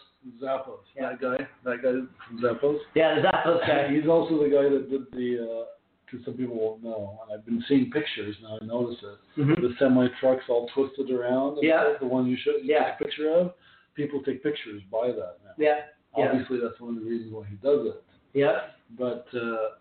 Zappos. 0.42 0.78
Yeah. 0.96 1.10
That 1.10 1.20
guy. 1.20 1.46
That 1.64 1.82
guy 1.82 1.92
from 2.26 2.38
Zappos. 2.42 2.78
Yeah, 2.94 3.16
the 3.16 3.28
Zappos 3.28 3.60
guy. 3.66 3.92
He's 3.94 4.08
also 4.08 4.42
the 4.42 4.48
guy 4.48 4.68
that 4.68 4.88
did 4.90 5.02
the. 5.12 5.66
Because 6.06 6.24
some 6.26 6.34
people 6.34 6.56
won't 6.56 6.84
know, 6.84 7.18
and 7.22 7.32
I've 7.38 7.46
been 7.46 7.64
seeing 7.66 7.90
pictures 7.90 8.36
now. 8.42 8.58
I 8.60 8.64
notice 8.66 9.02
it. 9.02 9.40
Mhm. 9.40 9.56
The 9.56 9.74
semi 9.78 10.06
trucks 10.20 10.44
all 10.48 10.68
twisted 10.74 11.10
around. 11.10 11.58
Yeah. 11.62 11.94
The 11.98 12.06
one 12.06 12.26
you 12.26 12.36
showed. 12.36 12.60
You 12.62 12.74
Yeah. 12.74 12.92
took 12.92 13.00
a 13.00 13.04
picture 13.04 13.30
of. 13.30 13.54
People 13.94 14.22
take 14.22 14.42
pictures 14.42 14.82
by 14.90 15.08
that 15.08 15.36
now. 15.44 15.52
Yeah, 15.56 15.80
yeah. 16.18 16.30
Obviously, 16.30 16.58
that's 16.60 16.78
one 16.80 16.96
of 16.96 17.02
the 17.04 17.08
reasons 17.08 17.32
why 17.32 17.44
he 17.48 17.54
does 17.56 17.86
it. 17.86 18.02
Yeah. 18.34 18.58
But 18.98 19.26
uh, 19.34 19.76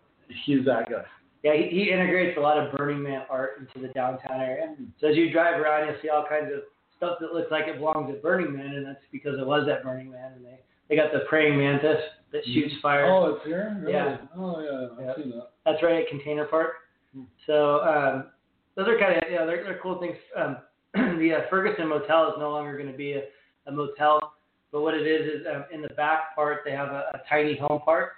he's 0.46 0.64
that 0.64 0.88
guy. 0.90 1.04
Yeah, 1.42 1.52
he, 1.54 1.68
he 1.68 1.90
integrates 1.90 2.38
a 2.38 2.40
lot 2.40 2.56
of 2.56 2.72
Burning 2.74 3.02
Man 3.02 3.22
art 3.28 3.60
into 3.60 3.86
the 3.86 3.92
downtown 3.92 4.40
area. 4.40 4.74
So 4.98 5.08
as 5.08 5.16
you 5.16 5.30
drive 5.30 5.60
around, 5.60 5.86
you'll 5.86 5.96
see 6.00 6.08
all 6.08 6.24
kinds 6.26 6.50
of 6.54 6.62
stuff 6.96 7.18
that 7.20 7.34
looks 7.34 7.50
like 7.50 7.66
it 7.66 7.78
belongs 7.78 8.10
at 8.10 8.22
Burning 8.22 8.56
Man, 8.56 8.74
and 8.74 8.86
that's 8.86 9.04
because 9.12 9.38
it 9.38 9.46
was 9.46 9.68
at 9.68 9.84
Burning 9.84 10.10
Man. 10.10 10.32
And 10.36 10.44
they, 10.44 10.58
they 10.88 10.96
got 10.96 11.12
the 11.12 11.20
praying 11.28 11.58
mantis 11.58 11.98
that 12.32 12.42
shoots 12.46 12.74
fire. 12.80 13.04
Oh, 13.06 13.34
it's 13.34 13.44
here. 13.44 13.76
Really? 13.80 13.92
Yeah. 13.92 14.16
Oh 14.36 14.60
yeah, 14.60 14.88
I've 14.98 15.18
Yeah. 15.18 15.22
seen 15.22 15.30
that. 15.32 15.50
That's 15.66 15.82
right 15.82 16.02
at 16.02 16.08
Container 16.08 16.46
Park. 16.46 16.72
Hmm. 17.14 17.24
So 17.46 17.80
um, 17.82 18.26
those 18.74 18.88
are 18.88 18.98
kind 18.98 19.16
of 19.16 19.30
know 19.30 19.46
they're, 19.46 19.64
they're 19.64 19.80
cool 19.82 20.00
things. 20.00 20.16
Um, 20.36 20.56
the 21.18 21.34
uh, 21.34 21.50
Ferguson 21.50 21.88
Motel 21.88 22.28
is 22.28 22.34
no 22.38 22.50
longer 22.50 22.76
going 22.78 22.90
to 22.90 22.96
be 22.96 23.12
a, 23.12 23.22
a 23.66 23.72
motel, 23.72 24.34
but 24.72 24.80
what 24.82 24.94
it 24.94 25.06
is 25.06 25.40
is 25.40 25.46
um, 25.54 25.64
in 25.72 25.82
the 25.82 25.88
back 25.90 26.34
part 26.34 26.60
they 26.64 26.72
have 26.72 26.88
a, 26.88 27.04
a 27.14 27.20
tiny 27.28 27.56
home 27.56 27.80
part, 27.84 28.12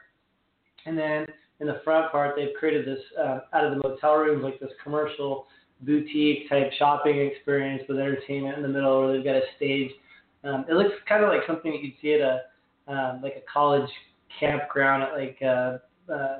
and 0.86 0.96
then 0.96 1.26
in 1.60 1.66
the 1.66 1.80
front 1.84 2.10
part 2.12 2.36
they've 2.36 2.54
created 2.58 2.86
this 2.86 3.02
uh, 3.18 3.40
out 3.52 3.64
of 3.64 3.70
the 3.72 3.88
motel 3.88 4.16
rooms 4.16 4.42
like 4.42 4.58
this 4.60 4.70
commercial 4.82 5.46
boutique 5.82 6.48
type 6.48 6.70
shopping 6.78 7.18
experience 7.18 7.82
with 7.88 7.98
entertainment 7.98 8.56
in 8.56 8.62
the 8.62 8.68
middle 8.68 9.00
where 9.00 9.12
they've 9.12 9.24
got 9.24 9.36
a 9.36 9.42
stage. 9.56 9.90
Um, 10.44 10.64
it 10.68 10.74
looks 10.74 10.94
kind 11.08 11.22
of 11.22 11.28
like 11.28 11.40
something 11.46 11.72
that 11.72 11.82
you'd 11.82 11.94
see 12.00 12.14
at 12.14 12.20
a 12.20 12.40
um, 12.88 13.20
like 13.22 13.34
a 13.36 13.52
college 13.52 13.88
campground 14.38 15.02
at 15.02 15.12
like 15.12 15.38
uh, 15.42 15.78
uh, 16.12 16.38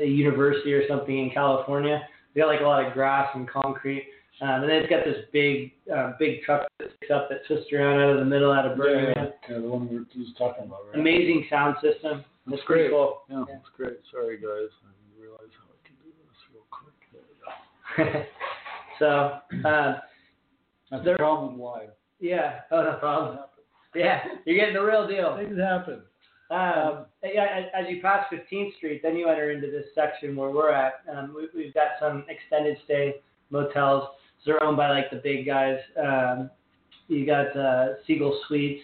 a 0.00 0.04
university 0.04 0.72
or 0.72 0.86
something 0.88 1.18
in 1.18 1.30
California. 1.30 2.02
They 2.34 2.40
got 2.40 2.48
like 2.48 2.60
a 2.60 2.64
lot 2.64 2.84
of 2.84 2.92
grass 2.92 3.28
and 3.34 3.48
concrete, 3.48 4.08
um, 4.40 4.62
and 4.62 4.64
then 4.64 4.76
it's 4.82 4.90
got 4.90 5.04
this 5.04 5.24
big, 5.32 5.72
uh, 5.94 6.12
big 6.18 6.42
truck 6.42 6.68
that 6.78 6.88
sticks 6.96 7.10
up 7.12 7.28
that 7.28 7.46
twists 7.46 7.72
around 7.72 8.00
out 8.00 8.10
of 8.10 8.18
the 8.18 8.24
middle 8.24 8.52
out 8.52 8.66
of 8.66 8.76
Burning 8.76 9.12
yeah, 9.16 9.24
yeah, 9.24 9.30
yeah, 9.48 9.60
the 9.60 9.68
one 9.68 9.88
we 9.88 9.98
were 9.98 10.04
just 10.14 10.36
talking 10.36 10.64
about, 10.64 10.86
right? 10.86 11.00
Amazing 11.00 11.46
sound 11.50 11.76
system. 11.82 12.24
That's 12.50 12.62
great. 12.64 12.90
cool. 12.90 13.22
Yeah, 13.28 13.44
Yeah. 13.48 13.54
that's 13.56 13.68
great. 13.76 13.98
Sorry, 14.10 14.36
guys. 14.36 14.70
I 14.84 14.90
didn't 14.92 15.20
realize 15.20 15.52
how 15.58 15.68
I 15.68 15.78
can 15.86 15.96
do 16.02 16.10
this 16.26 16.38
real 16.52 16.66
quick. 16.70 16.98
There 17.12 17.22
we 17.28 18.04
go. 18.04 18.24
so, 18.98 19.68
um, 19.68 19.96
That's 20.90 21.04
There- 21.04 21.14
the 21.14 21.18
problem 21.18 21.60
live. 21.60 21.90
yeah, 22.20 22.60
oh 22.70 22.82
no 22.82 22.94
problem. 22.98 23.38
Yeah, 23.94 24.22
you're 24.44 24.56
getting 24.56 24.74
the 24.74 24.82
real 24.82 25.06
deal. 25.06 25.36
Things 25.36 25.58
happen. 25.58 26.02
Um, 26.50 27.06
yeah, 27.22 27.44
as, 27.54 27.64
as 27.74 27.90
you 27.90 28.00
pass 28.00 28.24
15th 28.32 28.74
Street, 28.76 29.02
then 29.02 29.16
you 29.16 29.28
enter 29.28 29.50
into 29.50 29.70
this 29.70 29.86
section 29.94 30.34
where 30.36 30.50
we're 30.50 30.70
at. 30.72 31.00
Um, 31.14 31.34
we, 31.36 31.48
we've 31.54 31.74
got 31.74 31.88
some 32.00 32.24
extended 32.28 32.78
stay 32.84 33.16
motels. 33.50 34.08
They're 34.46 34.62
owned 34.62 34.76
by 34.78 34.88
like 34.90 35.10
the 35.10 35.16
big 35.22 35.44
guys. 35.46 35.78
Um, 36.02 36.50
you 37.08 37.26
got 37.26 37.54
uh, 37.56 37.94
Siegel 38.06 38.38
Suites, 38.46 38.82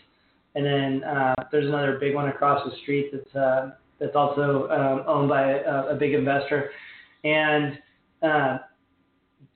and 0.55 0.65
then 0.65 1.05
uh, 1.05 1.35
there's 1.51 1.67
another 1.67 1.99
big 1.99 2.15
one 2.15 2.29
across 2.29 2.65
the 2.69 2.77
street 2.83 3.11
that's 3.13 3.37
uh, 3.37 3.71
that's 3.99 4.17
also 4.17 4.69
um, 4.69 5.05
owned 5.07 5.29
by 5.29 5.51
a, 5.51 5.89
a 5.89 5.95
big 5.95 6.15
investor. 6.15 6.71
And 7.25 7.79
uh, 8.23 8.59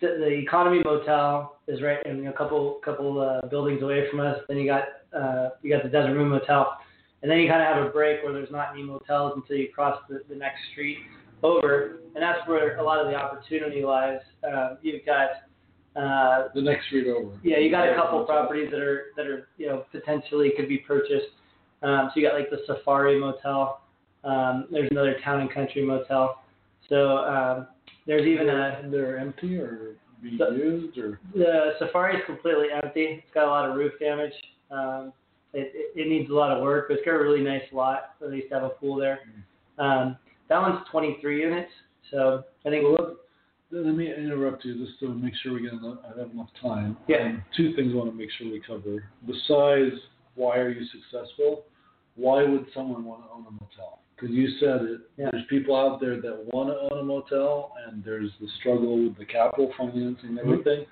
the, 0.01 0.07
the 0.19 0.29
Economy 0.29 0.81
Motel 0.85 1.59
is 1.67 1.83
right 1.83 2.05
in 2.07 2.27
a 2.27 2.33
couple 2.33 2.81
couple 2.85 3.21
uh, 3.21 3.47
buildings 3.49 3.83
away 3.83 4.09
from 4.11 4.21
us. 4.21 4.39
Then 4.49 4.59
you 4.59 4.67
got 4.67 4.85
uh, 5.19 5.51
you 5.63 5.75
got 5.75 5.83
the 5.83 5.89
Desert 5.89 6.15
Moon 6.15 6.29
Motel. 6.29 6.79
And 7.21 7.31
then 7.31 7.39
you 7.39 7.49
kind 7.49 7.61
of 7.61 7.75
have 7.75 7.85
a 7.85 7.91
break 7.91 8.23
where 8.23 8.33
there's 8.33 8.51
not 8.51 8.69
any 8.73 8.85
motels 8.85 9.33
until 9.35 9.57
you 9.57 9.69
cross 9.75 10.01
the, 10.09 10.23
the 10.29 10.37
next 10.37 10.61
street 10.71 10.99
over, 11.43 12.01
and 12.15 12.23
that's 12.23 12.47
where 12.47 12.77
a 12.79 12.83
lot 12.83 13.05
of 13.05 13.11
the 13.11 13.17
opportunity 13.17 13.83
lies. 13.83 14.21
Uh, 14.49 14.77
you've 14.83 15.05
got, 15.05 15.29
uh, 15.99 16.49
The 16.55 16.63
next 16.63 16.87
street 16.87 17.09
over. 17.09 17.33
yeah, 17.43 17.59
you 17.59 17.71
got 17.71 17.89
a 17.89 17.95
couple 17.95 18.25
properties 18.25 18.71
that 18.71 18.81
are 18.81 19.07
that 19.17 19.27
are 19.27 19.49
you 19.59 19.67
know 19.67 19.85
potentially 19.93 20.53
could 20.57 20.69
be 20.69 20.79
purchased. 20.79 21.27
Um, 21.83 22.11
so 22.13 22.21
you 22.21 22.27
got 22.29 22.35
like 22.35 22.51
the 22.51 22.59
Safari 22.67 23.19
Motel. 23.21 23.81
Um, 24.25 24.67
there's 24.71 24.89
another 24.91 25.17
Town 25.25 25.41
and 25.41 25.53
Country 25.53 25.85
Motel. 25.85 26.43
So 26.89 27.19
um, 27.19 27.67
there's 28.07 28.27
even 28.27 28.49
a 28.49 28.83
they're 28.91 29.19
empty 29.19 29.57
or 29.59 29.97
be 30.23 30.37
The- 30.37 30.51
used 30.57 30.99
or 30.99 31.21
the 31.35 31.73
Safari 31.79 32.17
is 32.17 32.23
completely 32.27 32.67
empty. 32.83 33.23
It's 33.25 33.35
got 33.35 33.47
a 33.47 33.51
lot 33.51 33.69
of 33.69 33.77
roof 33.77 33.93
damage. 34.01 34.33
Um, 34.71 35.13
it, 35.55 35.73
it, 35.75 36.01
it 36.01 36.09
needs 36.09 36.29
a 36.31 36.35
lot 36.35 36.51
of 36.51 36.63
work, 36.63 36.89
but 36.89 36.99
it's 36.99 37.05
got 37.07 37.15
a 37.15 37.19
really 37.19 37.41
nice 37.43 37.63
lot. 37.73 38.15
At 38.23 38.31
least 38.31 38.53
have 38.53 38.65
a 38.65 38.69
pool 38.71 38.97
there. 38.97 39.21
Um, 39.79 40.17
that 40.49 40.61
one's 40.61 40.81
23 40.91 41.41
units, 41.41 41.71
so 42.11 42.43
I 42.67 42.71
think 42.71 42.85
Well, 42.85 43.17
let, 43.71 43.95
me 43.95 44.13
interrupt 44.13 44.65
you 44.65 44.85
just 44.85 44.99
to 45.01 45.09
make 45.15 45.35
sure 45.43 45.55
we 45.55 45.63
get 45.63 45.73
enough, 45.73 45.99
I 46.05 46.19
have 46.19 46.31
enough 46.31 46.49
time. 46.61 46.97
Yeah. 47.07 47.25
Um, 47.25 47.45
two 47.57 47.75
things 47.75 47.93
I 47.93 47.97
want 47.97 48.11
to 48.11 48.17
make 48.17 48.31
sure 48.39 48.51
we 48.51 48.61
cover. 48.67 49.05
Besides, 49.27 50.01
why 50.35 50.57
are 50.59 50.71
you 50.71 50.87
successful? 50.87 51.65
Why 52.17 52.43
would 52.45 52.67
someone 52.75 53.05
want 53.05 53.25
to 53.25 53.31
own 53.31 53.47
a 53.47 53.51
motel? 53.51 54.01
Because 54.17 54.35
you 54.35 54.49
said 54.59 54.83
it. 54.83 55.01
Yeah. 55.17 55.29
There's 55.31 55.45
people 55.49 55.77
out 55.77 56.01
there 56.01 56.21
that 56.21 56.53
want 56.53 56.71
to 56.71 56.95
own 56.95 57.01
a 57.01 57.05
motel, 57.05 57.73
and 57.87 58.03
there's 58.03 58.31
the 58.41 58.49
struggle 58.59 59.05
with 59.05 59.17
the 59.19 59.25
capital 59.25 59.73
financing 59.77 60.31
and 60.31 60.39
Mhm. 60.39 60.43
everything. 60.43 60.87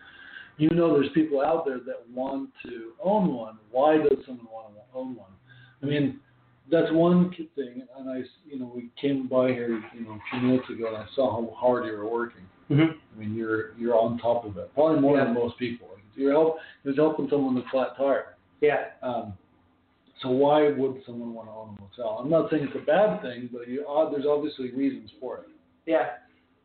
You 0.58 0.70
know, 0.70 0.92
there's 0.94 1.10
people 1.12 1.42
out 1.42 1.66
there 1.66 1.80
that 1.80 2.08
want 2.10 2.50
to 2.64 2.92
own 3.02 3.34
one. 3.34 3.58
Why 3.70 3.98
does 3.98 4.24
someone 4.24 4.46
want 4.50 4.74
to 4.74 4.98
own 4.98 5.14
one? 5.16 5.32
I 5.82 5.86
mean, 5.86 6.20
that's 6.70 6.90
one 6.92 7.30
thing. 7.54 7.86
And 7.98 8.10
I, 8.10 8.24
you 8.48 8.58
know, 8.58 8.72
we 8.74 8.90
came 9.00 9.26
by 9.26 9.48
here, 9.48 9.82
you 9.94 10.04
know, 10.04 10.12
a 10.12 10.20
few 10.30 10.40
minutes 10.40 10.68
ago, 10.70 10.88
and 10.88 10.96
I 10.96 11.06
saw 11.14 11.30
how 11.30 11.54
hard 11.54 11.84
you 11.86 11.92
were 11.92 12.08
working. 12.08 12.42
Mhm. 12.70 12.98
I 13.14 13.18
mean, 13.18 13.34
you're 13.34 13.72
you're 13.74 13.96
on 13.96 14.18
top 14.18 14.44
of 14.44 14.56
it, 14.56 14.72
probably 14.74 15.00
more 15.00 15.16
than 15.16 15.34
most 15.34 15.56
people. 15.58 15.88
You're 16.16 16.32
help, 16.32 16.56
helping 16.96 17.28
someone 17.28 17.54
with 17.54 17.66
flat 17.66 17.96
tire. 17.96 18.36
yeah, 18.62 18.92
Um, 19.02 19.34
so 20.22 20.30
why 20.30 20.72
would 20.72 21.02
someone 21.04 21.34
want 21.34 21.48
to 21.48 21.52
own 21.52 21.76
a 21.76 21.82
motel? 21.82 22.18
I'm 22.18 22.30
not 22.30 22.50
saying 22.50 22.64
it's 22.64 22.74
a 22.74 22.86
bad 22.86 23.20
thing, 23.20 23.50
but 23.52 23.68
you, 23.68 23.86
uh, 23.86 24.08
there's 24.10 24.24
obviously 24.24 24.72
reasons 24.72 25.10
for 25.20 25.38
it. 25.38 25.44
yeah. 25.84 26.12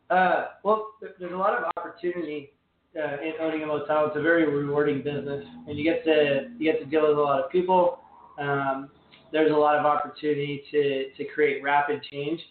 Uh, 0.10 0.48
well, 0.64 0.88
there's 1.02 1.32
a 1.32 1.36
lot 1.36 1.54
of 1.54 1.66
opportunity 1.78 2.52
uh, 2.98 3.18
in 3.22 3.34
owning 3.40 3.64
a 3.64 3.66
motel. 3.66 4.08
It's 4.08 4.18
a 4.18 4.22
very 4.22 4.46
rewarding 4.46 5.02
business, 5.02 5.46
and 5.68 5.78
you 5.78 5.84
get 5.84 6.04
to 6.06 6.50
you 6.58 6.72
get 6.72 6.80
to 6.80 6.86
deal 6.86 7.08
with 7.08 7.18
a 7.18 7.22
lot 7.22 7.44
of 7.44 7.50
people. 7.52 8.00
Um, 8.38 8.90
there's 9.32 9.52
a 9.52 9.56
lot 9.56 9.78
of 9.78 9.86
opportunity 9.86 10.64
to 10.72 11.12
to 11.18 11.24
create 11.34 11.64
rapid 11.64 12.02
change, 12.12 12.42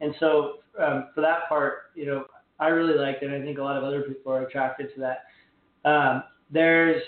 and 0.00 0.14
so 0.20 0.60
um, 0.78 1.08
for 1.14 1.20
that 1.20 1.48
part, 1.48 1.90
you 1.94 2.06
know, 2.06 2.24
I 2.60 2.68
really 2.68 2.98
liked 2.98 3.22
it. 3.22 3.30
I 3.30 3.42
think 3.44 3.58
a 3.58 3.62
lot 3.62 3.76
of 3.76 3.84
other 3.84 4.02
people 4.02 4.32
are 4.32 4.42
attracted 4.42 4.94
to 4.94 5.00
that. 5.00 5.88
Um, 5.88 6.22
there's 6.50 7.02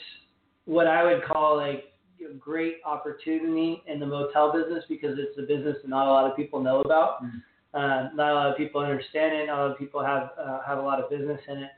what 0.64 0.86
I 0.86 1.04
would 1.04 1.24
call 1.24 1.56
like 1.56 1.92
know, 2.28 2.34
great 2.38 2.76
opportunity 2.84 3.82
in 3.86 4.00
the 4.00 4.06
motel 4.06 4.52
business 4.52 4.84
because 4.88 5.18
it's 5.18 5.38
a 5.38 5.42
business 5.42 5.76
that 5.82 5.88
not 5.88 6.06
a 6.06 6.10
lot 6.10 6.30
of 6.30 6.36
people 6.36 6.60
know 6.60 6.80
about. 6.80 7.22
Mm. 7.22 7.42
Uh, 7.74 8.08
not 8.14 8.32
a 8.32 8.34
lot 8.34 8.50
of 8.50 8.56
people 8.56 8.80
understand 8.80 9.34
it. 9.34 9.46
Not 9.46 9.58
a 9.58 9.62
lot 9.62 9.70
of 9.72 9.78
people 9.78 10.04
have 10.04 10.30
uh, 10.38 10.60
have 10.66 10.78
a 10.78 10.82
lot 10.82 11.02
of 11.02 11.10
business 11.10 11.40
in 11.48 11.58
it. 11.58 11.70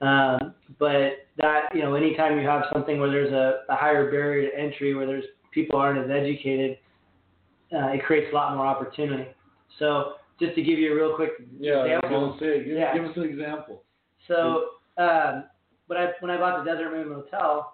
Um, 0.00 0.54
but 0.78 1.26
that 1.38 1.68
you 1.74 1.82
know, 1.82 1.94
anytime 1.94 2.38
you 2.38 2.46
have 2.46 2.64
something 2.72 2.98
where 2.98 3.10
there's 3.10 3.32
a, 3.32 3.60
a 3.72 3.76
higher 3.76 4.10
barrier 4.10 4.50
to 4.50 4.58
entry, 4.58 4.94
where 4.94 5.06
there's 5.06 5.24
people 5.52 5.78
aren't 5.78 5.98
as 5.98 6.10
educated, 6.10 6.78
uh, 7.72 7.88
it 7.88 8.04
creates 8.04 8.26
a 8.32 8.34
lot 8.34 8.54
more 8.56 8.66
opportunity. 8.66 9.28
So 9.78 10.14
just 10.40 10.54
to 10.54 10.62
give 10.62 10.78
you 10.78 10.92
a 10.92 10.94
real 10.96 11.14
quick 11.14 11.30
Yeah, 11.58 11.84
example, 11.84 12.36
say, 12.40 12.64
give, 12.64 12.76
Yeah. 12.76 12.94
give 12.94 13.04
us 13.04 13.16
an 13.16 13.22
example. 13.24 13.82
so 14.26 14.68
um, 14.98 15.44
when 15.86 15.98
I 15.98 16.12
when 16.20 16.30
I 16.30 16.36
bought 16.38 16.64
the 16.64 16.70
Desert 16.70 16.90
Moon 16.90 17.08
Motel, 17.08 17.72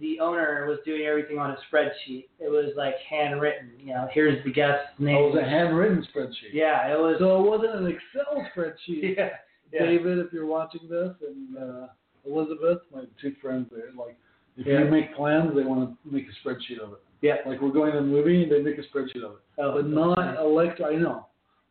the 0.00 0.20
owner 0.20 0.66
was 0.68 0.78
doing 0.84 1.02
everything 1.02 1.38
on 1.38 1.50
a 1.50 1.58
spreadsheet. 1.70 2.28
It 2.38 2.50
was 2.50 2.72
like 2.76 2.94
handwritten. 3.08 3.70
You 3.78 3.94
know, 3.94 4.08
here's 4.12 4.42
the 4.44 4.50
guest's 4.52 4.88
name. 4.98 5.16
It 5.16 5.34
was 5.34 5.42
a 5.42 5.48
handwritten 5.48 6.06
spreadsheet. 6.14 6.52
yeah, 6.52 6.92
it 6.92 6.98
was. 6.98 7.16
So 7.18 7.42
it 7.42 7.48
wasn't 7.48 7.74
an 7.74 7.86
Excel 7.86 8.46
spreadsheet. 8.56 9.16
yeah, 9.16 9.30
yeah. 9.72 9.86
David, 9.86 10.18
if 10.18 10.32
you're 10.32 10.46
watching 10.46 10.88
this, 10.88 11.14
and 11.26 11.56
uh, 11.58 11.86
Elizabeth, 12.26 12.78
my 12.94 13.04
two 13.20 13.34
friends 13.42 13.68
there, 13.70 13.90
like 13.96 14.16
if 14.56 14.66
Yeah. 14.66 14.80
you 14.80 14.84
make 14.90 15.14
plans, 15.14 15.54
they 15.54 15.62
want 15.64 15.90
to 15.90 16.12
make 16.14 16.26
a 16.26 16.48
spreadsheet 16.48 16.78
of 16.80 16.92
it. 16.92 16.98
Yeah. 17.20 17.36
Like 17.46 17.60
we're 17.60 17.70
going 17.72 17.92
to 17.92 17.98
a 17.98 18.02
movie, 18.02 18.48
they 18.48 18.62
make 18.62 18.78
a 18.78 18.82
spreadsheet 18.82 19.24
of 19.24 19.32
it. 19.32 19.38
Oh, 19.58 19.72
but 19.74 19.86
not 19.88 20.38
elect. 20.40 20.80
I 20.80 20.94
know. 20.94 21.26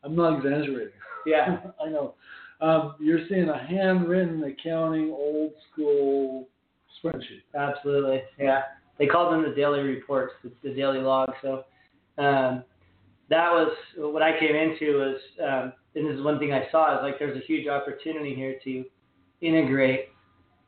I'm 0.07 0.15
not 0.15 0.37
exaggerating. 0.37 0.93
Yeah, 1.25 1.57
I 1.85 1.89
know. 1.89 2.15
Um, 2.61 2.95
you're 2.99 3.27
seeing 3.29 3.49
a 3.49 3.67
handwritten 3.67 4.43
accounting, 4.43 5.11
old 5.11 5.51
school 5.71 6.47
spreadsheet. 7.03 7.43
absolutely. 7.55 8.21
Yeah, 8.39 8.61
they 8.97 9.05
called 9.05 9.33
them 9.33 9.43
the 9.43 9.55
daily 9.55 9.81
reports, 9.81 10.33
the, 10.43 10.51
the 10.63 10.73
daily 10.73 10.99
log. 10.99 11.29
So, 11.41 11.65
um, 12.17 12.63
that 13.29 13.51
was 13.51 13.71
what 13.97 14.21
I 14.23 14.39
came 14.39 14.55
into 14.55 14.97
was, 14.97 15.17
um, 15.43 15.73
and 15.95 16.07
this 16.07 16.15
is 16.15 16.23
one 16.23 16.39
thing 16.39 16.53
I 16.53 16.67
saw 16.71 16.97
is 16.97 17.03
like 17.03 17.19
there's 17.19 17.37
a 17.37 17.45
huge 17.45 17.67
opportunity 17.67 18.33
here 18.33 18.55
to 18.63 18.85
integrate 19.41 20.09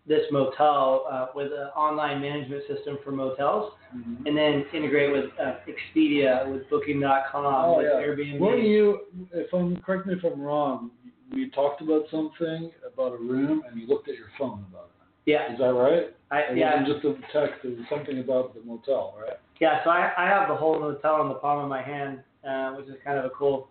this 0.10 0.26
motel 0.32 1.06
uh, 1.10 1.28
with 1.36 1.52
an 1.54 1.68
online 1.78 2.20
management 2.20 2.64
system 2.68 2.98
for 3.04 3.12
motels, 3.12 3.74
Mhm. 3.96 4.26
and 4.28 4.36
then 4.36 4.66
integrate 4.74 5.12
with 5.12 5.26
uh, 5.40 5.54
Expedia, 5.72 6.52
with 6.52 6.68
Booking.com, 6.70 7.46
Oh, 7.46 7.78
with 7.78 7.86
yeah. 7.86 8.02
Airbnb. 8.02 8.40
Weren't 8.40 8.64
you, 8.64 9.02
if 9.32 9.54
I'm, 9.54 9.78
correct 9.78 10.08
me 10.08 10.16
if 10.16 10.24
I'm 10.24 10.42
wrong, 10.42 10.92
we 11.32 11.50
talked 11.52 11.82
about 11.82 12.04
something 12.10 12.72
about 12.92 13.14
a 13.14 13.18
room 13.18 13.64
and 13.70 13.80
you 13.80 13.88
looked 13.88 14.10
at 14.10 14.16
your 14.16 14.28
phone 14.38 14.66
about 14.72 14.90
it. 15.00 15.06
yeah, 15.32 15.54
Is 15.54 15.60
that 15.60 15.74
right? 15.74 16.16
I, 16.32 16.40
It 16.52 16.58
yeah, 16.58 16.84
just 16.86 17.06
a 17.06 17.14
text, 17.32 17.64
it 17.64 17.78
was 17.78 17.88
something 17.90 18.18
about 18.20 18.56
the 18.56 18.62
motel, 18.62 19.16
right? 19.20 19.38
yeah. 19.60 19.84
So 19.84 19.92
I, 19.92 20.12
I 20.18 20.26
have 20.28 20.48
the 20.48 20.56
whole 20.56 20.80
motel 20.80 21.22
in 21.22 21.28
the 21.30 21.36
palm 21.36 21.60
of 21.64 21.70
my 21.70 21.84
hand, 21.84 22.24
uh, 22.48 22.72
which 22.76 22.88
is 22.88 22.96
kind 23.04 23.20
of 23.20 23.26
a 23.26 23.30
cool, 23.30 23.68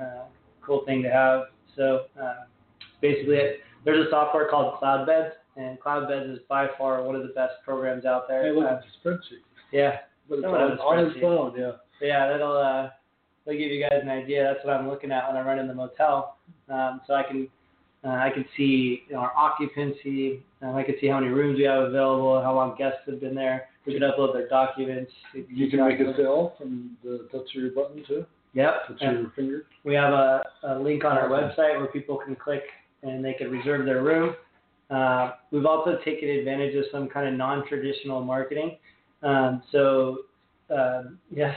uh, 0.00 0.24
cool 0.62 0.82
thing 0.86 1.02
to 1.02 1.10
have. 1.10 1.44
So 1.76 2.06
uh, 2.22 2.44
basically, 3.02 3.36
it, 3.36 3.60
there's 3.84 4.06
a 4.06 4.10
software 4.10 4.48
called 4.48 4.80
CloudBeds, 4.80 5.32
and 5.56 5.78
CloudBeds 5.80 6.32
is 6.32 6.38
by 6.48 6.68
far 6.78 7.02
one 7.02 7.14
of 7.14 7.22
the 7.22 7.32
best 7.34 7.54
programs 7.64 8.04
out 8.04 8.26
there. 8.28 8.42
Hey, 8.44 8.50
look 8.52 8.64
Uh, 8.64 8.74
at 8.74 8.82
the 8.82 9.10
spreadsheet. 9.10 9.42
yeah, 9.72 9.98
But 10.28 10.36
it's 10.36 10.44
Someone 10.44 10.60
on, 10.62 10.70
has 10.70 10.78
a 10.78 10.82
on 10.82 11.04
his 11.10 11.20
phone, 11.22 11.54
yeah. 11.58 11.72
yeah, 12.00 12.28
that'll 12.28 12.56
uh, 12.56 12.90
that'll 13.44 13.58
give 13.60 13.70
you 13.70 13.82
guys 13.82 14.00
an 14.02 14.08
idea. 14.08 14.44
That's 14.44 14.64
what 14.64 14.74
I'm 14.76 14.88
looking 14.88 15.12
at 15.12 15.28
when 15.28 15.36
I'm 15.36 15.46
running 15.46 15.68
the 15.68 15.74
motel. 15.74 16.36
Um, 16.68 17.00
so 17.06 17.14
I 17.14 17.22
can 17.22 17.48
uh, 18.04 18.08
I 18.08 18.30
can 18.30 18.44
see 18.56 19.02
you 19.08 19.14
know, 19.14 19.20
our 19.20 19.32
occupancy. 19.36 20.42
Um, 20.62 20.74
I 20.76 20.82
can 20.82 20.94
see 21.00 21.06
how 21.08 21.20
many 21.20 21.32
rooms 21.32 21.58
we 21.58 21.64
have 21.64 21.82
available, 21.84 22.40
how 22.42 22.54
long 22.54 22.74
guests 22.76 23.00
have 23.06 23.20
been 23.20 23.34
there. 23.34 23.68
We 23.86 23.94
can 23.94 24.02
upload 24.02 24.32
their 24.32 24.48
documents. 24.48 25.10
You 25.34 25.68
can 25.68 25.86
make 25.86 25.98
a 26.00 26.14
sale 26.16 26.54
from 26.56 26.96
the 27.02 27.28
touch 27.32 27.48
of 27.56 27.62
your 27.62 27.72
button 27.72 28.04
too, 28.06 28.24
Yep. 28.54 28.86
touch 28.88 28.96
And 29.00 29.18
your 29.22 29.30
finger. 29.34 29.66
we 29.84 29.94
have 29.94 30.12
a, 30.12 30.42
a 30.62 30.78
link 30.78 31.04
on 31.04 31.18
our 31.18 31.28
website 31.28 31.76
where 31.78 31.86
people 31.88 32.16
can 32.16 32.36
click 32.36 32.62
and 33.02 33.24
they 33.24 33.32
can 33.34 33.50
reserve 33.50 33.84
their 33.86 34.02
room. 34.04 34.34
Uh, 34.90 35.32
we've 35.50 35.66
also 35.66 35.98
taken 36.04 36.28
advantage 36.28 36.74
of 36.74 36.84
some 36.92 37.08
kind 37.08 37.28
of 37.28 37.34
non-traditional 37.34 38.22
marketing. 38.22 38.76
Um, 39.22 39.62
so 39.72 40.18
um, 40.70 41.18
yeah, 41.30 41.54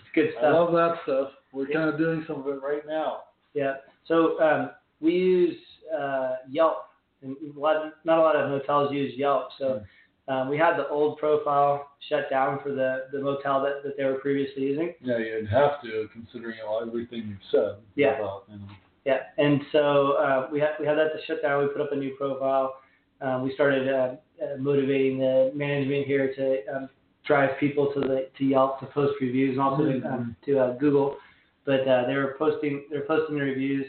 it's 0.00 0.10
good 0.14 0.30
stuff. 0.32 0.44
I 0.44 0.50
love 0.50 0.72
that 0.72 0.96
stuff. 1.04 1.28
We're 1.52 1.66
kind 1.66 1.88
of 1.88 1.98
doing 1.98 2.24
some 2.26 2.40
of 2.40 2.46
it 2.46 2.60
right 2.62 2.86
now. 2.86 3.24
Yeah. 3.54 3.74
So 4.06 4.40
um, 4.40 4.70
we 5.00 5.12
use 5.12 5.56
uh, 5.96 6.36
Yelp, 6.50 6.84
and 7.22 7.36
a 7.56 7.58
lot, 7.58 7.92
not 8.04 8.18
a 8.18 8.22
lot 8.22 8.36
of 8.36 8.48
hotels 8.48 8.92
use 8.92 9.14
Yelp. 9.16 9.48
So 9.58 9.82
um, 10.28 10.48
we 10.48 10.58
had 10.58 10.76
the 10.76 10.88
old 10.88 11.18
profile 11.18 11.90
shut 12.08 12.28
down 12.30 12.60
for 12.62 12.70
the, 12.70 13.06
the 13.12 13.18
motel 13.18 13.62
that, 13.62 13.82
that 13.82 13.96
they 13.96 14.04
were 14.04 14.14
previously 14.14 14.62
using. 14.62 14.94
Yeah, 15.00 15.18
you'd 15.18 15.48
have 15.48 15.82
to, 15.82 16.08
considering 16.12 16.56
everything 16.86 17.28
you've 17.28 17.38
said 17.50 17.76
Yeah. 17.96 18.18
about, 18.18 18.44
you 18.50 18.58
know. 18.58 18.66
Yeah. 19.08 19.20
And 19.38 19.62
so 19.72 20.12
uh, 20.18 20.48
we 20.52 20.60
had 20.60 20.72
we 20.78 20.84
had 20.84 20.98
that 20.98 21.14
to 21.14 21.24
shut 21.26 21.40
down. 21.40 21.62
We 21.62 21.72
put 21.72 21.80
up 21.80 21.92
a 21.92 21.96
new 21.96 22.14
profile. 22.16 22.74
Um, 23.22 23.42
we 23.42 23.54
started 23.54 23.88
uh, 23.88 24.16
uh, 24.44 24.58
motivating 24.58 25.18
the 25.18 25.50
management 25.54 26.06
here 26.06 26.34
to 26.34 26.76
um, 26.76 26.90
drive 27.26 27.58
people 27.58 27.90
to 27.94 28.00
the 28.00 28.28
to 28.36 28.44
Yelp 28.44 28.80
to 28.80 28.86
post 28.86 29.14
reviews 29.22 29.52
and 29.52 29.62
also 29.62 29.84
to, 29.84 30.06
um, 30.06 30.36
to 30.44 30.58
uh, 30.58 30.76
Google. 30.76 31.16
But 31.64 31.88
uh, 31.88 32.06
they 32.06 32.16
were 32.16 32.36
posting 32.38 32.84
they're 32.90 33.06
posting 33.06 33.38
the 33.38 33.44
reviews. 33.44 33.86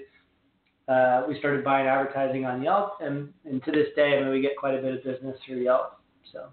Uh, 0.88 1.24
we 1.28 1.38
started 1.38 1.66
buying 1.66 1.88
advertising 1.88 2.46
on 2.46 2.64
Yelp, 2.64 2.94
and, 3.02 3.34
and 3.44 3.62
to 3.66 3.72
this 3.72 3.90
day, 3.98 4.18
I 4.18 4.22
mean, 4.22 4.32
we 4.32 4.42
get 4.42 4.56
quite 4.58 4.74
a 4.74 4.82
bit 4.82 4.96
of 4.96 5.04
business 5.04 5.38
through 5.46 5.64
Yelp. 5.64 6.00
So 6.32 6.46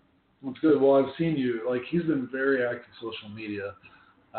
That's 0.43 0.59
good. 0.59 0.81
Well, 0.81 0.97
I've 0.97 1.15
seen 1.17 1.37
you. 1.37 1.61
Like 1.71 1.83
he's 1.89 2.03
been 2.03 2.29
very 2.33 2.67
active 2.67 2.93
social 3.01 3.29
media. 3.33 3.75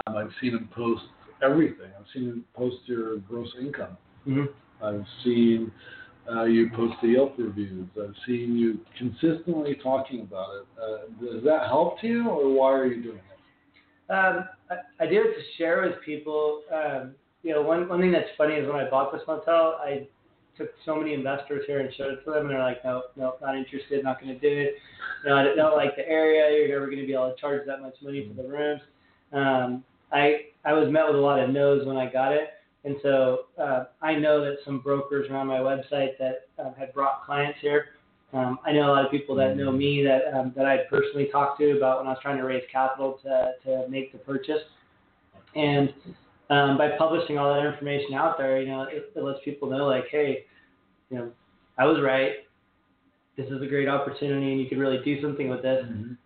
Um, 0.06 0.18
I've 0.18 0.32
seen 0.42 0.52
him 0.52 0.68
post 0.76 1.04
everything. 1.42 1.92
I've 1.98 2.06
seen 2.14 2.24
him 2.26 2.46
post 2.54 2.76
your 2.88 3.20
gross 3.20 3.48
income. 3.58 3.98
Mhm. 4.28 4.50
I've 4.82 5.06
seen 5.24 5.72
uh, 6.30 6.44
you 6.44 6.70
post 6.72 6.96
the 7.02 7.10
Yelp 7.10 7.36
reviews. 7.38 7.88
I've 8.02 8.16
seen 8.26 8.58
you 8.58 8.80
consistently 8.98 9.76
talking 9.76 10.22
about 10.22 10.50
it. 10.56 10.66
Uh, 10.82 10.98
does 11.26 11.44
that 11.44 11.68
help 11.68 12.04
you, 12.04 12.28
or 12.30 12.50
why 12.50 12.74
are 12.74 12.86
you 12.86 13.02
doing 13.02 13.18
it? 13.18 14.12
Um, 14.12 14.48
I, 14.70 15.04
I 15.04 15.08
do 15.08 15.22
it 15.22 15.34
to 15.36 15.42
share 15.58 15.82
with 15.84 16.02
people. 16.04 16.64
Um, 16.74 17.16
you 17.44 17.54
know, 17.54 17.62
one 17.62 17.88
one 17.88 18.02
thing 18.02 18.12
that's 18.12 18.30
funny 18.38 18.56
is 18.56 18.68
when 18.68 18.76
I 18.76 18.90
bought 18.90 19.12
this 19.14 19.22
motel, 19.28 19.80
I 19.82 20.08
took 20.58 20.70
so 20.86 20.96
many 20.96 21.14
investors 21.14 21.64
here 21.68 21.80
and 21.80 21.94
showed 21.96 22.14
it 22.14 22.26
to 22.26 22.32
them, 22.32 22.42
and 22.42 22.50
they're 22.50 22.60
like, 22.60 22.84
no, 22.84 23.04
no, 23.16 23.36
not 23.42 23.56
interested, 23.56 24.04
not 24.04 24.20
going 24.20 24.34
to 24.34 24.40
do 24.40 24.48
it. 24.48 24.76
You 25.24 25.30
know, 25.30 25.38
I 25.38 25.56
don't 25.56 25.78
like 25.78 25.96
the 25.96 26.08
area. 26.08 26.58
You're 26.58 26.76
never 26.76 26.88
going 26.88 27.00
to 27.00 27.06
be 27.06 27.14
able 27.14 27.32
to 27.34 27.40
charge 27.40 27.66
that 27.68 27.82
much 27.82 27.96
money 28.02 28.28
for 28.28 28.42
the 28.42 28.48
rooms. 28.48 28.82
Um, 29.32 29.84
I 30.12 30.48
I 30.66 30.74
was 30.74 30.92
met 30.92 31.06
with 31.06 31.16
a 31.16 31.20
lot 31.20 31.40
of 31.40 31.50
no's 31.52 31.86
when 31.86 31.98
I 31.98 32.12
got 32.12 32.34
it, 32.34 32.50
and 32.84 32.96
so 33.02 33.46
uh, 33.60 33.86
I 34.02 34.16
know 34.16 34.44
that 34.44 34.58
some 34.66 34.80
brokers 34.80 35.30
around 35.30 35.48
my 35.48 35.60
website 35.60 36.18
that 36.20 36.48
um, 36.60 36.74
had 36.78 36.94
brought 36.94 37.26
clients 37.26 37.60
here. 37.62 37.86
Um, 38.34 38.60
I 38.66 38.72
know 38.72 38.88
a 38.88 38.92
lot 38.92 39.06
of 39.06 39.12
people 39.12 39.36
that 39.36 39.56
know 39.56 39.72
me 39.72 40.04
that 40.04 40.38
um, 40.38 40.54
that 40.56 40.66
I 40.66 40.80
personally 40.90 41.30
talked 41.32 41.60
to 41.60 41.78
about 41.78 42.00
when 42.00 42.08
I 42.08 42.12
was 42.12 42.20
trying 42.22 42.38
to 42.38 42.44
raise 42.44 42.64
capital 42.72 43.20
to 43.24 43.54
to 43.66 43.88
make 43.90 44.12
the 44.12 44.18
purchase, 44.20 44.64
and 45.56 45.94
um, 46.50 46.78
by 46.78 46.92
publishing 46.98 47.38
all 47.38 47.54
that 47.54 47.66
information 47.66 48.14
out 48.14 48.38
there, 48.38 48.62
you 48.62 48.68
know, 48.68 48.84
it, 48.84 49.12
it 49.16 49.24
lets 49.24 49.40
people 49.44 49.70
know 49.70 49.86
like, 49.86 50.06
hey, 50.10 50.46
you 51.10 51.18
know, 51.18 51.32
I 51.78 51.86
was 51.86 52.02
right. 52.02 52.32
This 53.38 53.48
is 53.48 53.62
a 53.62 53.68
great 53.68 53.88
opportunity, 53.88 54.52
and 54.52 54.62
you 54.62 54.68
could 54.68 54.78
really 54.78 55.00
do 55.04 55.22
something 55.22 55.50
with 55.50 55.62
this. 55.62 55.86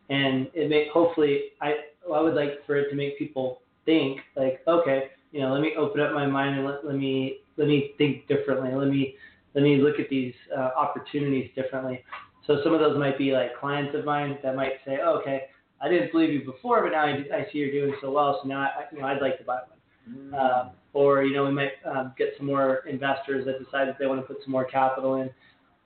And 0.09 0.47
it 0.53 0.69
may 0.69 0.87
hopefully, 0.93 1.51
I 1.61 1.73
I 2.13 2.21
would 2.21 2.35
like 2.35 2.65
for 2.65 2.77
it 2.77 2.89
to 2.89 2.95
make 2.95 3.17
people 3.19 3.61
think 3.85 4.19
like, 4.35 4.61
okay, 4.67 5.09
you 5.31 5.41
know, 5.41 5.51
let 5.53 5.61
me 5.61 5.73
open 5.77 6.01
up 6.01 6.13
my 6.13 6.25
mind 6.25 6.57
and 6.57 6.65
let, 6.65 6.85
let 6.85 6.95
me 6.95 7.37
let 7.57 7.67
me 7.67 7.91
think 7.97 8.27
differently. 8.27 8.71
Let 8.73 8.87
me 8.89 9.15
let 9.53 9.63
me 9.63 9.77
look 9.77 9.99
at 9.99 10.09
these 10.09 10.33
uh, 10.55 10.69
opportunities 10.77 11.49
differently. 11.55 12.03
So 12.47 12.61
some 12.63 12.73
of 12.73 12.79
those 12.79 12.97
might 12.97 13.17
be 13.17 13.31
like 13.31 13.57
clients 13.59 13.95
of 13.95 14.05
mine 14.05 14.37
that 14.43 14.55
might 14.55 14.73
say, 14.85 14.99
oh, 15.03 15.19
okay, 15.19 15.43
I 15.81 15.89
didn't 15.89 16.11
believe 16.11 16.31
you 16.31 16.43
before, 16.45 16.81
but 16.83 16.91
now 16.91 17.05
I, 17.05 17.11
I 17.35 17.47
see 17.51 17.59
you're 17.59 17.71
doing 17.71 17.95
so 18.01 18.11
well, 18.11 18.39
so 18.41 18.47
now 18.47 18.61
I, 18.61 18.85
you 18.91 18.99
know 19.01 19.07
I'd 19.07 19.21
like 19.21 19.37
to 19.39 19.43
buy 19.43 19.59
one. 19.59 20.33
Um, 20.33 20.71
or 20.93 21.23
you 21.23 21.33
know 21.33 21.45
we 21.45 21.51
might 21.51 21.73
um, 21.85 22.13
get 22.17 22.33
some 22.37 22.47
more 22.47 22.83
investors 22.87 23.45
that 23.45 23.63
decide 23.63 23.87
that 23.87 23.97
they 23.99 24.07
want 24.07 24.19
to 24.21 24.27
put 24.27 24.43
some 24.43 24.51
more 24.51 24.65
capital 24.65 25.15
in. 25.15 25.29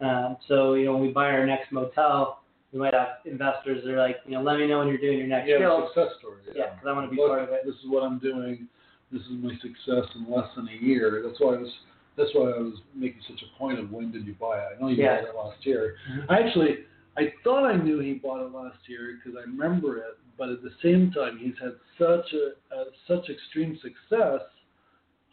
Um, 0.06 0.38
so 0.48 0.74
you 0.74 0.86
know 0.86 0.94
when 0.94 1.02
we 1.02 1.10
buy 1.10 1.26
our 1.28 1.46
next 1.46 1.72
motel, 1.72 2.42
we 2.72 2.80
might 2.80 2.94
have 2.94 3.20
investors 3.26 3.84
that 3.86 3.94
are 3.94 3.98
like, 4.00 4.18
you 4.26 4.32
know, 4.32 4.42
let 4.42 4.58
me 4.58 4.68
know 4.68 4.80
when 4.80 4.88
you're 4.88 4.98
doing 4.98 5.18
your 5.18 5.28
next 5.28 5.48
Yeah, 5.50 5.60
deal. 5.60 5.86
success 5.94 6.14
story. 6.20 6.40
Yeah. 6.48 6.54
Yeah, 6.56 6.66
'cause 6.76 6.88
I 6.88 6.92
wanna 6.94 7.08
be 7.10 7.18
Look, 7.18 7.30
part 7.30 7.44
of 7.44 7.50
it. 7.50 7.62
This 7.66 7.76
is 7.76 7.86
what 7.88 8.04
I'm 8.04 8.20
doing. 8.20 8.68
This 9.12 9.22
is 9.24 9.32
my 9.42 9.54
success 9.62 10.10
in 10.16 10.32
less 10.34 10.48
than 10.56 10.68
a 10.68 10.84
year. 10.86 11.22
That's 11.26 11.40
why 11.40 11.56
I 11.56 11.58
was. 11.60 11.72
That's 12.18 12.30
why 12.34 12.50
I 12.52 12.60
was 12.60 12.76
making 12.96 13.20
such 13.30 13.42
a 13.44 13.60
point 13.60 13.78
of 13.78 13.92
when 13.92 14.10
did 14.12 14.26
you 14.26 14.36
buy 14.40 14.58
it. 14.58 14.78
I 14.78 14.82
know 14.82 14.88
you 14.88 15.04
Yeah. 15.04 15.20
bought 15.22 15.30
it 15.30 15.36
last 15.36 15.66
year. 15.66 15.98
Mhm. 16.10 16.26
I 16.30 16.40
actually, 16.40 16.86
I 17.18 17.34
thought 17.44 17.66
I 17.66 17.76
knew 17.76 18.00
he 18.00 18.14
bought 18.14 18.40
it 18.46 18.54
last 18.54 18.88
year 18.88 19.20
because 19.22 19.38
I 19.38 19.42
remember 19.42 19.98
it. 19.98 20.18
But 20.38 20.50
at 20.50 20.62
the 20.64 20.72
same 20.82 21.12
time, 21.12 21.38
he's 21.38 21.58
had 21.60 21.76
such 21.98 22.34
a, 22.34 22.54
a 22.76 22.86
such 23.08 23.30
extreme 23.30 23.78
success. 23.80 24.42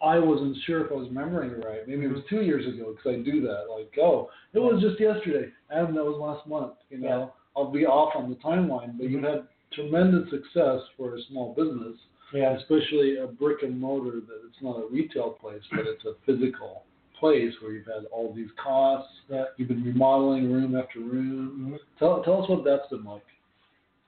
I 0.02 0.18
wasn't 0.18 0.56
sure 0.66 0.84
if 0.84 0.90
I 0.90 0.96
was 0.96 1.08
remembering 1.08 1.50
it 1.50 1.64
right. 1.64 1.86
Maybe 1.86 2.02
it 2.02 2.06
Mm-hmm. 2.06 2.14
was 2.16 2.24
two 2.28 2.42
years 2.42 2.66
ago 2.66 2.92
because 2.96 3.18
I 3.20 3.22
do 3.22 3.40
that. 3.42 3.70
Like, 3.70 3.96
oh, 4.02 4.30
it 4.52 4.58
was 4.58 4.80
just 4.82 4.98
yesterday, 4.98 5.52
and 5.70 5.96
that 5.96 6.04
was 6.04 6.18
last 6.18 6.46
month. 6.48 6.74
You 6.90 6.98
know, 6.98 7.06
Yeah. 7.06 7.26
I'll 7.56 7.70
be 7.70 7.86
off 7.86 8.16
on 8.16 8.28
the 8.28 8.36
timeline, 8.36 8.98
but 8.98 9.08
you've 9.08 9.22
had 9.22 9.46
tremendous 9.72 10.28
success 10.30 10.80
for 10.96 11.14
a 11.14 11.22
small 11.30 11.54
business, 11.54 11.96
Yeah. 12.32 12.56
especially 12.56 13.18
a 13.18 13.26
brick 13.26 13.62
and 13.62 13.78
mortar 13.78 14.20
that 14.20 14.40
it's 14.48 14.62
not 14.62 14.76
a 14.76 14.86
retail 14.90 15.30
place, 15.30 15.62
but 15.70 15.86
it's 15.86 16.04
a 16.04 16.14
physical 16.26 16.84
place 17.18 17.52
where 17.60 17.72
you've 17.72 17.86
had 17.86 18.06
all 18.10 18.32
these 18.34 18.50
costs. 18.62 19.12
Yeah. 19.28 19.44
You've 19.56 19.68
been 19.68 19.84
remodeling 19.84 20.52
room 20.52 20.76
after 20.76 21.00
room. 21.00 21.78
Tell 21.98 22.22
tell 22.22 22.42
us 22.42 22.48
what 22.48 22.64
that's 22.64 22.88
been 22.90 23.04
like. 23.04 23.22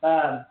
Um, 0.02 0.44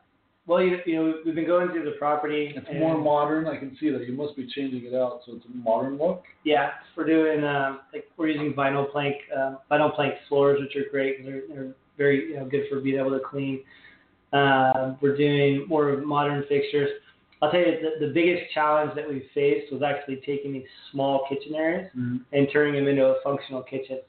well, 0.46 0.62
you, 0.62 0.78
you 0.86 0.96
know, 0.96 1.14
we've 1.26 1.36
been 1.36 1.48
going 1.48 1.70
through 1.70 1.86
the 1.86 1.98
property. 1.98 2.54
It's 2.56 2.68
more 2.78 2.98
modern. 2.98 3.48
I 3.48 3.58
can 3.58 3.78
see 3.80 3.90
that. 3.92 4.06
You 4.06 4.14
must 4.14 4.36
be 4.36 4.46
changing 4.54 4.86
it 4.86 4.94
out 4.94 5.22
so 5.26 5.36
it's 5.36 5.46
a 5.46 5.58
modern 5.58 5.98
look. 5.98 6.24
Yeah, 6.44 6.72
we're 6.98 7.06
doing 7.06 7.46
um, 7.46 7.80
like 7.94 8.06
we're 8.18 8.28
using 8.28 8.54
vinyl 8.54 8.92
plank 8.92 9.16
um, 9.36 9.60
vinyl 9.72 9.96
plank 9.96 10.16
floors, 10.28 10.60
which 10.60 10.76
are 10.76 10.90
great 10.90 11.24
they're, 11.24 11.44
they're 11.48 11.74
very 11.98 12.30
you 12.30 12.36
know, 12.36 12.46
good 12.46 12.64
for 12.70 12.82
being 12.82 13.00
able 13.00 13.12
to 13.12 13.20
clean. 13.20 13.64
Um, 14.34 14.98
we're 15.02 15.16
doing 15.16 15.66
more 15.68 15.96
modern 15.98 16.44
fixtures. 16.50 16.90
I'll 17.44 17.52
tell 17.52 17.60
you 17.60 17.78
the, 18.00 18.08
the 18.08 18.14
biggest 18.14 18.54
challenge 18.54 18.96
that 18.96 19.08
we 19.08 19.30
faced 19.34 19.70
was 19.70 19.82
actually 19.84 20.22
taking 20.26 20.54
these 20.54 20.64
small 20.94 21.26
kitchen 21.28 21.56
areas 21.56 21.92
and 22.32 22.48
turning 22.54 22.76
them 22.76 22.88
into 22.88 23.06
a 23.06 23.22
functional 23.22 23.62
kitchen. 23.62 24.00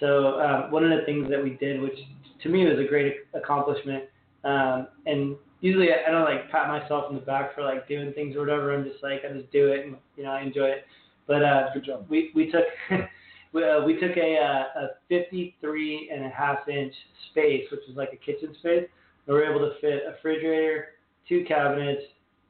So 0.00 0.38
um, 0.38 0.70
one 0.70 0.84
of 0.84 0.90
the 0.90 1.06
things 1.06 1.30
that 1.30 1.42
we 1.42 1.56
did, 1.56 1.80
which 1.80 1.96
to 2.42 2.50
me 2.50 2.66
was 2.66 2.78
a 2.78 2.86
great 2.86 3.14
accomplishment, 3.32 4.04
um, 4.44 4.88
and 5.06 5.34
usually 5.62 5.88
I 5.92 6.10
don't 6.10 6.24
like 6.24 6.50
pat 6.50 6.68
myself 6.68 7.06
in 7.08 7.16
the 7.16 7.22
back 7.22 7.54
for 7.54 7.62
like 7.62 7.88
doing 7.88 8.12
things 8.12 8.36
or 8.36 8.40
whatever. 8.40 8.74
I'm 8.74 8.84
just 8.84 9.02
like 9.02 9.22
I 9.24 9.32
just 9.32 9.50
do 9.50 9.68
it 9.68 9.86
and 9.86 9.96
you 10.18 10.24
know 10.24 10.32
I 10.32 10.42
enjoy 10.42 10.66
it. 10.66 10.84
But 11.26 11.42
uh, 11.42 11.72
Good 11.72 11.86
job. 11.86 12.04
we 12.10 12.32
we 12.34 12.50
took 12.50 12.64
we, 13.54 13.64
uh, 13.64 13.82
we 13.82 13.94
took 13.94 14.14
a 14.18 14.36
uh, 14.36 14.80
a 14.80 14.88
53 15.08 16.10
and 16.12 16.26
a 16.26 16.28
half 16.28 16.68
inch 16.68 16.92
space, 17.30 17.64
which 17.70 17.80
is 17.88 17.96
like 17.96 18.12
a 18.12 18.16
kitchen 18.16 18.54
space. 18.58 18.84
And 19.26 19.34
we 19.34 19.40
were 19.40 19.50
able 19.50 19.60
to 19.60 19.80
fit 19.80 20.02
a 20.06 20.10
refrigerator, 20.10 20.88
two 21.26 21.46
cabinets, 21.48 22.02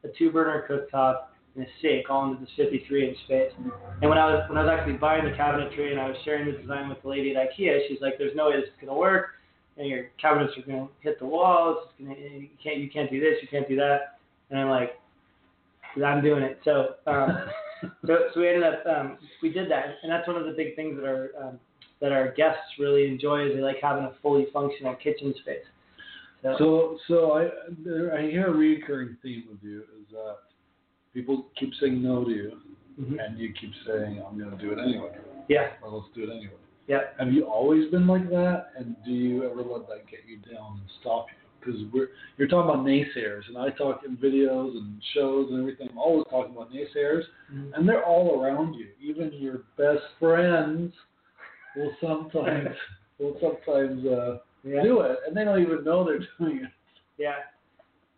a 0.05 0.09
two 0.19 0.31
burner 0.31 0.64
cooktop, 0.69 1.27
in 1.57 1.62
a 1.62 1.67
sink 1.81 2.11
all 2.11 2.31
into 2.31 2.40
this 2.40 2.51
53 2.57 3.09
inch 3.09 3.19
space. 3.25 3.53
And 4.01 4.09
when 4.11 4.19
I 4.19 4.27
was 4.27 4.49
when 4.49 4.59
I 4.59 4.64
was 4.64 4.71
actually 4.77 4.95
buying 4.95 5.25
the 5.25 5.31
cabinetry 5.31 5.90
and 5.90 6.01
I 6.01 6.09
was 6.09 6.17
sharing 6.25 6.47
the 6.51 6.59
design 6.59 6.88
with 6.88 7.01
the 7.03 7.09
lady 7.09 7.35
at 7.35 7.37
IKEA, 7.37 7.88
she's 7.88 8.01
like, 8.01 8.19
"There's 8.19 8.35
no 8.35 8.49
way 8.49 8.57
this 8.57 8.69
is 8.69 8.75
gonna 8.81 8.99
work. 8.99 9.37
And 9.77 9.88
your 9.88 10.11
cabinets 10.21 10.53
are 10.57 10.62
gonna 10.62 10.88
hit 11.01 11.19
the 11.19 11.27
walls. 11.27 11.88
It's 11.99 12.09
gonna, 12.09 12.21
you 12.21 12.49
can't 12.62 12.79
you 12.79 12.90
can't 12.90 13.11
do 13.11 13.21
this. 13.21 13.35
You 13.40 13.49
can't 13.49 13.69
do 13.69 13.77
that." 13.77 14.19
And 14.51 14.59
I'm 14.59 14.69
like, 14.69 14.99
"I'm 16.05 16.23
doing 16.23 16.43
it." 16.43 16.59
So 16.64 16.97
um, 17.07 17.47
so, 18.07 18.19
so 18.35 18.40
we 18.40 18.49
ended 18.49 18.64
up 18.64 18.87
um, 18.87 19.19
we 19.43 19.51
did 19.51 19.71
that, 19.71 19.97
and 20.03 20.11
that's 20.11 20.27
one 20.27 20.37
of 20.37 20.47
the 20.47 20.53
big 20.53 20.75
things 20.75 20.97
that 20.97 21.07
our 21.07 21.31
um, 21.40 21.61
that 22.01 22.12
our 22.12 22.33
guests 22.33 22.79
really 22.79 23.07
enjoy 23.07 23.47
is 23.47 23.55
they 23.55 23.62
like 23.62 23.79
having 23.81 24.05
a 24.05 24.12
fully 24.23 24.47
functional 24.53 24.95
kitchen 24.97 25.35
space. 25.40 25.64
So, 26.44 26.57
So, 26.59 26.98
so 27.09 27.33
I 27.33 27.48
there, 27.85 28.16
I 28.16 28.22
hear 28.30 28.46
a 28.48 28.52
recurring 28.52 29.16
theme 29.22 29.44
with 29.50 29.59
you 29.62 29.80
is 29.80 30.07
that 30.12 30.37
people 31.14 31.46
keep 31.59 31.70
saying 31.80 32.02
no 32.02 32.22
to 32.24 32.30
you, 32.30 32.52
mhm. 33.00 33.16
and 33.24 33.38
you 33.38 33.52
keep 33.59 33.72
saying 33.87 34.22
I'm 34.26 34.38
going 34.38 34.50
to 34.50 34.59
do 34.59 34.72
it 34.72 34.78
anyway, 34.78 35.16
yeah, 35.48 35.70
or 35.83 35.90
let's 35.90 36.09
do 36.14 36.24
it 36.24 36.30
anyway. 36.30 36.52
yeah. 36.87 37.00
Have 37.18 37.33
you 37.33 37.44
always 37.46 37.90
been 37.90 38.07
like 38.07 38.28
that, 38.30 38.66
and 38.76 38.94
do 39.07 39.11
you 39.11 39.44
ever 39.50 39.62
let 39.62 39.88
that 39.88 40.07
get 40.11 40.20
you 40.28 40.37
down 40.54 40.80
and 40.80 40.90
stop 41.00 41.26
you? 41.30 41.38
Because 41.61 41.80
we're 41.94 42.11
you're 42.37 42.46
talking 42.48 42.68
about 42.70 42.85
naysayers, 42.85 43.48
and 43.48 43.57
I 43.57 43.70
talk 43.70 44.02
in 44.07 44.18
videos 44.18 44.76
and 44.76 45.00
shows 45.14 45.50
and 45.50 45.61
everything. 45.61 45.88
I'm 45.90 45.98
always 45.98 46.26
talking 46.28 46.54
about 46.54 46.70
naysayers, 46.70 47.24
Mhm. 47.50 47.72
and 47.74 47.88
they're 47.88 48.04
all 48.04 48.38
around 48.38 48.74
you. 48.74 48.88
Even 49.00 49.33
your 49.33 49.62
best 49.78 50.04
friends 50.18 50.92
will 51.74 51.92
sometimes 52.02 52.76
will 53.18 53.38
sometimes 53.40 54.04
uh, 54.07 54.38
Yeah. 54.64 54.83
do 54.83 55.00
it, 55.00 55.18
and 55.27 55.37
they 55.37 55.44
don't 55.44 55.61
even 55.61 55.85
know 55.85 56.05
they're 56.05 56.18
doing 56.38 56.64
it. 56.64 56.70
Yeah. 57.18 57.35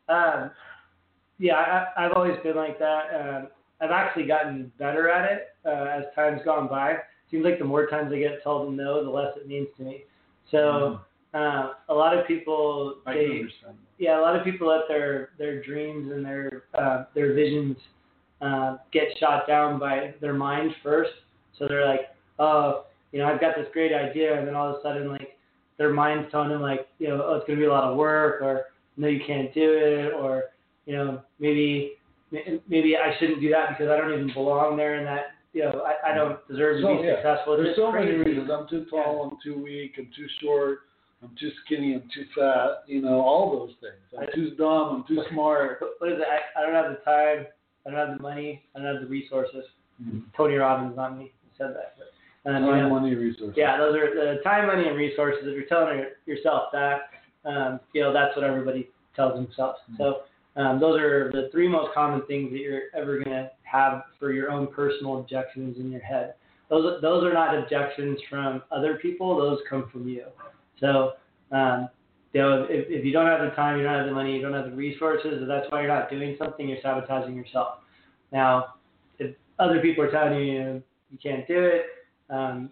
Um, 0.08 0.50
yeah, 1.38 1.54
I, 1.56 2.06
I've 2.06 2.12
always 2.12 2.36
been 2.42 2.56
like 2.56 2.78
that. 2.78 3.04
Um, 3.14 3.48
I've 3.80 3.90
actually 3.90 4.26
gotten 4.26 4.72
better 4.78 5.10
at 5.10 5.30
it 5.30 5.48
uh, 5.66 5.84
as 5.98 6.04
time's 6.14 6.40
gone 6.44 6.68
by. 6.68 6.96
Seems 7.30 7.44
like 7.44 7.58
the 7.58 7.64
more 7.64 7.86
times 7.86 8.12
I 8.12 8.18
get 8.18 8.42
told 8.42 8.74
no, 8.74 9.04
the 9.04 9.10
less 9.10 9.36
it 9.36 9.46
means 9.46 9.68
to 9.76 9.82
me. 9.82 10.04
So 10.50 11.00
uh, 11.34 11.72
a 11.88 11.94
lot 11.94 12.16
of 12.16 12.26
people, 12.26 12.98
I 13.04 13.14
they, 13.14 13.24
understand. 13.24 13.76
yeah, 13.98 14.18
a 14.18 14.22
lot 14.22 14.36
of 14.36 14.44
people 14.44 14.68
let 14.68 14.88
their 14.88 15.30
their 15.38 15.62
dreams 15.62 16.10
and 16.12 16.24
their 16.24 16.62
uh, 16.74 17.04
their 17.14 17.34
visions 17.34 17.76
uh, 18.40 18.76
get 18.92 19.08
shot 19.18 19.46
down 19.46 19.78
by 19.78 20.14
their 20.20 20.34
mind 20.34 20.72
first. 20.82 21.10
So 21.58 21.66
they're 21.68 21.86
like, 21.86 22.14
oh, 22.38 22.84
you 23.12 23.18
know, 23.18 23.26
I've 23.26 23.40
got 23.40 23.56
this 23.56 23.66
great 23.72 23.92
idea, 23.92 24.38
and 24.38 24.46
then 24.46 24.54
all 24.54 24.70
of 24.70 24.76
a 24.76 24.82
sudden, 24.82 25.10
like, 25.10 25.35
their 25.78 25.92
mind's 25.92 26.30
telling 26.30 26.48
them 26.50 26.62
like, 26.62 26.88
you 26.98 27.08
know, 27.08 27.22
oh, 27.24 27.34
it's 27.36 27.46
gonna 27.46 27.58
be 27.58 27.66
a 27.66 27.70
lot 27.72 27.84
of 27.84 27.96
work, 27.96 28.40
or 28.42 28.66
no, 28.96 29.08
you 29.08 29.20
can't 29.26 29.52
do 29.54 29.72
it, 29.72 30.12
or 30.14 30.44
you 30.86 30.94
know, 30.96 31.20
maybe 31.38 31.92
maybe 32.68 32.96
I 32.96 33.16
shouldn't 33.18 33.40
do 33.40 33.50
that 33.50 33.70
because 33.70 33.90
I 33.90 33.96
don't 33.96 34.12
even 34.12 34.32
belong 34.32 34.76
there, 34.76 34.96
and 34.96 35.06
that 35.06 35.26
you 35.52 35.62
know, 35.64 35.82
I, 35.86 36.12
I 36.12 36.14
don't 36.14 36.46
deserve 36.48 36.78
to 36.78 36.82
So, 36.82 37.00
be 37.00 37.06
yeah, 37.08 37.14
successful. 37.16 37.56
There's 37.56 37.76
so 37.76 37.90
many 37.90 38.10
reasons. 38.12 38.50
I'm 38.52 38.68
too 38.68 38.84
tall. 38.90 39.30
I'm 39.30 39.38
too 39.42 39.62
weak. 39.62 39.94
I'm 39.98 40.10
too 40.14 40.26
short. 40.42 40.80
I'm 41.22 41.30
too 41.40 41.50
skinny. 41.64 41.94
I'm 41.94 42.02
too 42.14 42.26
fat. 42.36 42.82
You 42.86 43.00
know, 43.00 43.20
all 43.22 43.50
those 43.58 43.74
things. 43.80 44.20
I'm 44.20 44.28
too 44.34 44.54
dumb. 44.56 44.96
I'm 44.96 45.04
too 45.08 45.22
smart. 45.32 45.80
What- 45.80 45.92
What 45.98 46.12
is 46.12 46.18
it? 46.18 46.26
I, 46.28 46.60
I 46.60 46.66
don't 46.66 46.74
have 46.74 46.90
the 46.90 47.00
time. 47.10 47.46
I 47.86 47.90
don't 47.90 47.98
have 48.08 48.16
the 48.18 48.22
money. 48.22 48.64
I 48.74 48.80
don't 48.80 48.92
have 48.92 49.02
the 49.02 49.08
resources. 49.08 49.64
Mm-hmm. 50.02 50.18
Tony 50.36 50.56
Robbins, 50.56 50.94
not 50.94 51.16
me, 51.16 51.32
said 51.56 51.68
that. 51.74 51.94
But, 51.96 52.08
um, 52.46 52.64
you 52.64 52.70
Time, 52.70 52.82
know, 52.84 52.90
money, 52.90 53.14
resources. 53.14 53.54
yeah, 53.56 53.76
those 53.76 53.94
are 53.96 54.14
the 54.14 54.40
time, 54.42 54.66
money, 54.66 54.86
and 54.88 54.96
resources. 54.96 55.42
If 55.44 55.54
you're 55.54 55.66
telling 55.66 56.04
yourself 56.26 56.64
that, 56.72 57.10
um, 57.44 57.80
you 57.92 58.02
know, 58.02 58.12
that's 58.12 58.36
what 58.36 58.44
everybody 58.44 58.88
tells 59.14 59.34
themselves. 59.34 59.78
So 59.98 60.22
um, 60.56 60.80
those 60.80 61.00
are 61.00 61.30
the 61.32 61.48
three 61.52 61.68
most 61.68 61.92
common 61.94 62.22
things 62.26 62.50
that 62.52 62.58
you're 62.58 62.82
ever 62.94 63.16
going 63.22 63.30
to 63.36 63.50
have 63.64 64.04
for 64.18 64.32
your 64.32 64.50
own 64.50 64.68
personal 64.68 65.18
objections 65.20 65.76
in 65.78 65.90
your 65.90 66.00
head. 66.02 66.34
Those 66.70 67.00
those 67.02 67.24
are 67.24 67.32
not 67.32 67.56
objections 67.56 68.18
from 68.28 68.62
other 68.70 68.98
people. 69.00 69.36
Those 69.36 69.58
come 69.68 69.88
from 69.92 70.08
you. 70.08 70.24
So 70.80 71.12
um, 71.52 71.88
you 72.32 72.42
know, 72.42 72.66
if, 72.68 72.86
if 72.88 73.04
you 73.04 73.12
don't 73.12 73.26
have 73.26 73.40
the 73.40 73.54
time, 73.56 73.78
you 73.78 73.84
don't 73.84 73.94
have 73.94 74.06
the 74.06 74.12
money, 74.12 74.34
you 74.36 74.42
don't 74.42 74.52
have 74.52 74.66
the 74.70 74.76
resources, 74.76 75.40
if 75.40 75.48
that's 75.48 75.64
why 75.70 75.80
you're 75.80 75.88
not 75.88 76.10
doing 76.10 76.36
something, 76.38 76.68
you're 76.68 76.78
sabotaging 76.82 77.34
yourself. 77.34 77.78
Now, 78.30 78.74
if 79.18 79.34
other 79.58 79.80
people 79.80 80.04
are 80.04 80.10
telling 80.10 80.38
you, 80.38 80.44
you 80.52 80.62
know, 80.62 80.82
you 81.10 81.18
can't 81.22 81.48
do 81.48 81.58
it, 81.58 81.82
um, 82.30 82.70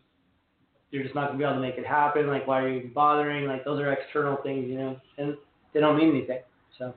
you're 0.91 1.03
just 1.03 1.15
not 1.15 1.27
gonna 1.27 1.39
be 1.39 1.45
able 1.45 1.55
to 1.55 1.61
make 1.61 1.77
it 1.77 1.87
happen. 1.87 2.29
Like, 2.29 2.47
why 2.47 2.61
are 2.61 2.69
you 2.69 2.79
even 2.79 2.93
bothering? 2.93 3.47
Like, 3.47 3.65
those 3.65 3.81
are 3.81 3.93
external 3.93 4.37
things, 4.43 4.69
you 4.69 4.79
know, 4.79 4.97
and 5.19 5.37
they 5.73 5.81
don't 5.81 5.97
mean 5.97 6.11
anything. 6.11 6.41
So, 6.79 6.95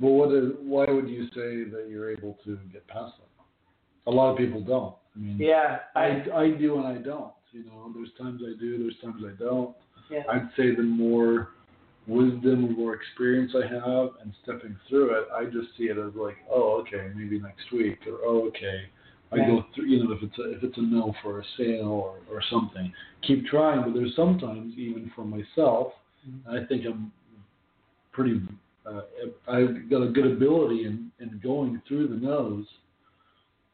Well, 0.00 0.12
what 0.12 0.32
is, 0.32 0.52
why 0.60 0.86
would 0.86 1.08
you 1.08 1.26
say 1.28 1.70
that 1.70 1.86
you're 1.88 2.10
able 2.10 2.36
to 2.44 2.58
get 2.72 2.86
past 2.88 3.16
them? 3.18 3.26
A 4.06 4.10
lot 4.10 4.30
of 4.30 4.38
people 4.38 4.60
don't. 4.60 4.94
I 5.14 5.18
mean, 5.18 5.38
yeah, 5.38 5.78
I, 5.94 6.24
I, 6.32 6.40
I 6.42 6.50
do 6.50 6.78
and 6.78 6.86
I 6.86 7.00
don't. 7.00 7.32
You 7.52 7.64
know, 7.64 7.90
there's 7.94 8.10
times 8.18 8.42
I 8.44 8.58
do, 8.58 8.78
there's 8.78 8.96
times 9.02 9.22
I 9.24 9.42
don't. 9.42 9.74
yeah, 10.10 10.22
I'd 10.30 10.50
say 10.56 10.74
the 10.74 10.82
more 10.82 11.50
wisdom 12.06 12.66
or 12.66 12.70
more 12.70 12.94
experience 12.94 13.52
I 13.54 13.66
have 13.66 14.10
and 14.22 14.32
stepping 14.42 14.76
through 14.88 15.14
it, 15.18 15.28
I 15.34 15.44
just 15.44 15.76
see 15.76 15.84
it 15.84 15.98
as 15.98 16.14
like, 16.14 16.36
oh, 16.50 16.82
okay, 16.82 17.10
maybe 17.16 17.40
next 17.40 17.72
week, 17.72 17.98
or 18.06 18.18
oh, 18.24 18.46
okay. 18.48 18.88
I 19.32 19.38
go 19.38 19.64
through, 19.74 19.86
you 19.86 20.04
know, 20.04 20.12
if 20.12 20.22
it's 20.22 20.38
a, 20.38 20.52
if 20.56 20.62
it's 20.62 20.78
a 20.78 20.82
no 20.82 21.12
for 21.22 21.40
a 21.40 21.44
sale 21.56 21.88
or, 21.88 22.18
or 22.30 22.40
something, 22.50 22.92
keep 23.26 23.44
trying. 23.46 23.82
But 23.82 23.94
there's 23.94 24.14
sometimes 24.14 24.74
even 24.76 25.10
for 25.14 25.24
myself, 25.24 25.92
Mhm. 26.28 26.62
I 26.62 26.66
think 26.66 26.84
I'm 26.86 27.12
pretty, 28.12 28.40
uh, 28.84 29.02
I've 29.48 29.88
got 29.90 30.02
a 30.02 30.08
good 30.08 30.26
ability 30.26 30.84
in, 30.86 31.10
in 31.20 31.40
going 31.42 31.80
through 31.86 32.08
the 32.08 32.16
no's. 32.16 32.66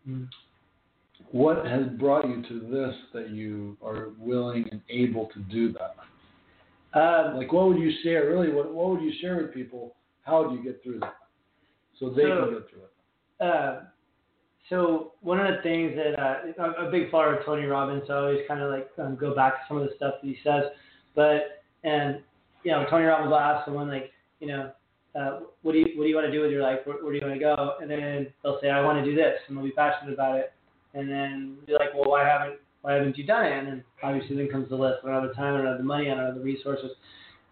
Mm. 0.09 0.29
What 1.31 1.65
has 1.67 1.87
brought 1.99 2.27
you 2.29 2.43
to 2.43 2.61
this 2.69 2.95
that 3.15 3.31
you 3.31 3.77
are 3.83 4.09
willing 4.19 4.69
and 4.71 4.81
able 4.91 5.27
to 5.27 5.38
do 5.41 5.73
that? 5.73 5.97
um, 6.99 7.37
Like, 7.38 7.53
what 7.53 7.69
would 7.69 7.79
you 7.79 7.93
share? 8.03 8.29
Really, 8.31 8.53
what 8.53 8.73
what 8.75 8.91
would 8.91 9.03
you 9.03 9.12
share 9.21 9.37
with 9.37 9.55
people? 9.55 9.95
How 10.25 10.45
do 10.49 10.57
you 10.57 10.62
get 10.62 10.83
through 10.83 11.01
that, 11.01 11.17
so 11.99 12.11
they 12.11 12.23
So- 12.23 12.45
can 12.47 12.55
get 12.55 12.69
through 12.71 12.83
it? 12.83 13.45
uh, 13.45 13.81
so 14.68 15.12
one 15.20 15.40
of 15.40 15.46
the 15.55 15.62
things 15.62 15.94
that 15.96 16.18
uh, 16.18 16.62
I'm 16.62 16.87
a 16.87 16.90
big 16.90 17.11
follower 17.11 17.38
of 17.38 17.44
Tony 17.44 17.64
Robbins, 17.66 18.05
so 18.07 18.14
I 18.14 18.16
always 18.18 18.40
kind 18.46 18.61
of 18.61 18.70
like 18.70 18.88
um, 18.98 19.16
go 19.16 19.35
back 19.35 19.55
to 19.55 19.61
some 19.68 19.79
of 19.79 19.88
the 19.88 19.94
stuff 19.96 20.14
that 20.22 20.29
he 20.29 20.37
says. 20.44 20.64
But 21.14 21.62
and 21.85 22.20
you 22.62 22.70
know, 22.70 22.87
Tony 22.88 23.05
Robbins 23.05 23.31
will 23.31 23.38
ask 23.38 23.64
someone 23.64 23.88
like, 23.88 24.12
you 24.40 24.48
know, 24.48 24.70
uh, 25.18 25.40
what 25.62 25.72
do 25.72 25.79
you 25.79 25.87
what 25.96 26.05
do 26.05 26.09
you 26.09 26.14
want 26.14 26.27
to 26.27 26.33
do 26.33 26.40
with 26.40 26.51
your 26.51 26.62
life? 26.62 26.79
Where, 26.85 26.96
where 27.03 27.12
do 27.12 27.18
you 27.18 27.27
want 27.27 27.35
to 27.35 27.40
go? 27.40 27.75
And 27.81 27.90
then 27.90 28.33
they'll 28.42 28.61
say, 28.62 28.70
I 28.70 28.83
want 28.85 29.05
to 29.05 29.11
do 29.11 29.16
this, 29.16 29.35
and 29.48 29.57
they'll 29.57 29.64
be 29.64 29.72
passionate 29.72 30.14
about 30.14 30.38
it. 30.38 30.53
And 30.94 31.09
then 31.09 31.57
be 31.66 31.72
like, 31.72 31.94
well, 31.94 32.09
why 32.09 32.25
haven't 32.27 32.59
why 32.83 32.94
haven't 32.94 33.16
you 33.16 33.25
done 33.25 33.46
it? 33.46 33.59
And 33.59 33.66
then 33.66 33.85
obviously 34.03 34.37
then 34.37 34.48
comes 34.48 34.68
the 34.68 34.77
list. 34.77 34.98
I 35.05 35.09
don't 35.09 35.22
have 35.22 35.29
the 35.29 35.35
time, 35.35 35.55
I 35.55 35.59
don't 35.59 35.66
have 35.66 35.79
the 35.79 35.85
money, 35.85 36.11
I 36.11 36.14
don't 36.14 36.27
have 36.27 36.35
the 36.35 36.40
resources. 36.40 36.90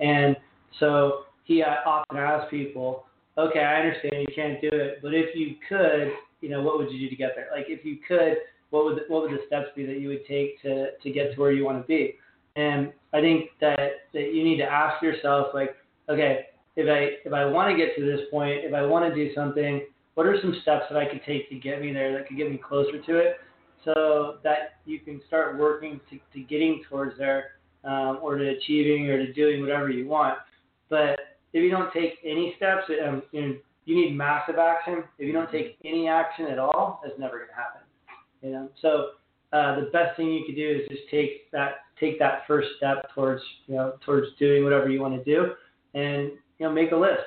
And 0.01 0.37
so 0.79 1.25
he 1.45 1.63
uh, 1.63 1.77
often 1.87 2.17
asks 2.17 2.51
people, 2.51 3.05
okay, 3.39 3.61
I 3.61 3.81
understand 3.81 4.27
you 4.29 4.35
can't 4.35 4.61
do 4.61 4.71
it, 4.73 4.99
but 5.03 5.15
if 5.15 5.35
you 5.35 5.55
could, 5.69 6.13
you 6.41 6.49
know, 6.49 6.63
what 6.63 6.79
would 6.79 6.91
you 6.91 6.99
do 6.99 7.09
to 7.09 7.17
get 7.17 7.33
there? 7.35 7.49
Like 7.55 7.67
if 7.69 7.85
you 7.85 7.99
could, 8.07 8.37
what 8.71 8.85
would 8.85 8.97
the, 8.97 9.03
what 9.09 9.23
would 9.23 9.33
the 9.33 9.45
steps 9.47 9.69
be 9.75 9.85
that 9.87 9.99
you 10.01 10.09
would 10.09 10.27
take 10.27 10.61
to 10.63 10.93
to 11.03 11.11
get 11.11 11.35
to 11.35 11.41
where 11.41 11.53
you 11.53 11.65
want 11.65 11.83
to 11.83 11.87
be? 11.87 12.17
And 12.57 12.93
I 13.13 13.21
think 13.21 13.51
that 13.61 13.79
that 14.13 14.35
you 14.35 14.43
need 14.45 14.59
to 14.59 14.65
ask 14.65 15.03
yourself, 15.03 15.49
like, 15.55 15.77
okay, 16.09 16.47
if 16.77 16.89
I 16.89 17.27
if 17.27 17.33
I 17.33 17.45
want 17.45 17.71
to 17.71 17.77
get 17.77 17.97
to 17.97 18.05
this 18.05 18.27
point, 18.31 18.65
if 18.65 18.75
I 18.75 18.83
want 18.83 19.13
to 19.13 19.15
do 19.15 19.35
something, 19.35 19.87
what 20.15 20.27
are 20.27 20.41
some 20.41 20.57
steps 20.63 20.85
that 20.91 20.99
I 20.99 21.07
could 21.07 21.23
take 21.25 21.49
to 21.51 21.57
get 21.57 21.81
me 21.81 21.93
there 21.93 22.13
that 22.13 22.29
could 22.29 22.37
get 22.37 22.51
me 22.51 22.59
closer 22.59 23.01
to 23.01 23.19
it, 23.19 23.37
so 23.85 24.39
that 24.45 24.79
you 24.85 25.01
can 25.01 25.21
start 25.27 25.59
working 25.59 26.01
to, 26.11 26.19
to 26.33 26.41
getting 26.47 26.83
towards 26.89 27.19
there, 27.19 27.53
um, 27.85 28.19
or 28.23 28.37
to 28.37 28.49
achieving 28.49 29.09
or 29.09 29.19
to 29.25 29.33
doing 29.33 29.61
whatever 29.61 29.89
you 29.91 30.07
want. 30.07 30.39
But 30.89 31.19
if 31.53 31.63
you 31.63 31.71
don't 31.71 31.93
take 31.93 32.15
any 32.25 32.55
steps, 32.57 32.85
um, 33.07 33.23
you 33.33 33.41
know, 33.41 33.57
you 33.85 33.97
need 33.97 34.17
massive 34.17 34.57
action. 34.57 35.05
If 35.19 35.27
you 35.27 35.33
don't 35.33 35.51
take 35.51 35.79
any 35.85 36.09
action 36.09 36.47
at 36.47 36.59
all, 36.59 37.01
that's 37.03 37.19
never 37.19 37.39
going 37.39 37.49
to 37.49 37.55
happen. 37.55 37.83
You 38.43 38.51
know, 38.51 38.69
so 38.81 39.11
uh, 39.53 39.81
the 39.81 39.91
best 39.93 40.17
thing 40.17 40.33
you 40.33 40.45
could 40.47 40.57
do 40.57 40.81
is 40.83 40.89
just 40.89 41.11
take 41.11 41.51
that 41.51 41.73
take 41.99 42.19
that 42.19 42.43
first 42.47 42.69
step 42.77 43.11
towards 43.15 43.43
you 43.67 43.75
know 43.75 43.95
towards 44.05 44.29
doing 44.39 44.65
whatever 44.65 44.89
you 44.89 45.01
want 45.01 45.23
to 45.23 45.25
do, 45.25 45.53
and 45.95 46.31
you 46.59 46.67
know 46.67 46.73
make 46.73 46.93
a 46.93 46.97
list. 46.97 47.21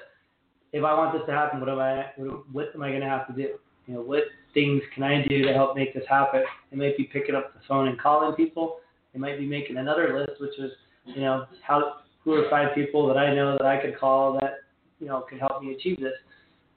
If 0.72 0.84
I 0.84 0.94
want 0.96 1.14
this 1.14 1.22
to 1.28 1.32
happen, 1.32 1.60
what 1.60 1.70
am 1.70 1.80
I 1.80 2.06
what 2.52 2.74
am 2.74 2.82
I 2.82 2.90
going 2.90 3.02
to 3.02 3.08
have 3.08 3.28
to 3.28 3.34
do? 3.34 3.56
You 3.88 3.96
know, 3.96 4.02
what 4.02 4.24
things 4.54 4.82
can 4.94 5.04
I 5.04 5.26
do 5.28 5.44
to 5.44 5.54
help 5.54 5.76
make 5.76 5.94
this 5.94 6.06
happen? 6.08 6.44
It 6.72 6.78
might 6.78 6.98
be 6.98 7.04
picking 7.04 7.36
up 7.36 7.54
the 7.54 7.60
phone 7.68 7.90
and 7.90 8.00
calling 8.00 8.36
people. 8.36 8.78
It 9.14 9.20
might 9.20 9.38
be 9.38 9.46
making 9.46 9.78
another 9.78 10.18
list, 10.18 10.40
which 10.40 10.58
is 10.58 10.72
you 11.06 11.22
know 11.22 11.46
how 11.62 11.98
who 12.24 12.34
are 12.34 12.50
five 12.50 12.74
people 12.74 13.08
that 13.08 13.18
I 13.18 13.36
know 13.36 13.58
that 13.58 13.66
I 13.66 13.82
could 13.82 14.00
call 14.00 14.34
that 14.40 14.60
you 15.00 15.08
know 15.08 15.26
could 15.30 15.40
help 15.40 15.62
me 15.62 15.74
achieve 15.74 16.00
this. 16.00 16.14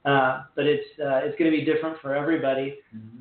Uh, 0.06 0.44
but 0.54 0.64
it's 0.66 0.86
uh, 1.00 1.16
it's 1.24 1.36
going 1.38 1.50
to 1.50 1.56
be 1.56 1.64
different 1.64 2.00
for 2.00 2.14
everybody. 2.14 2.78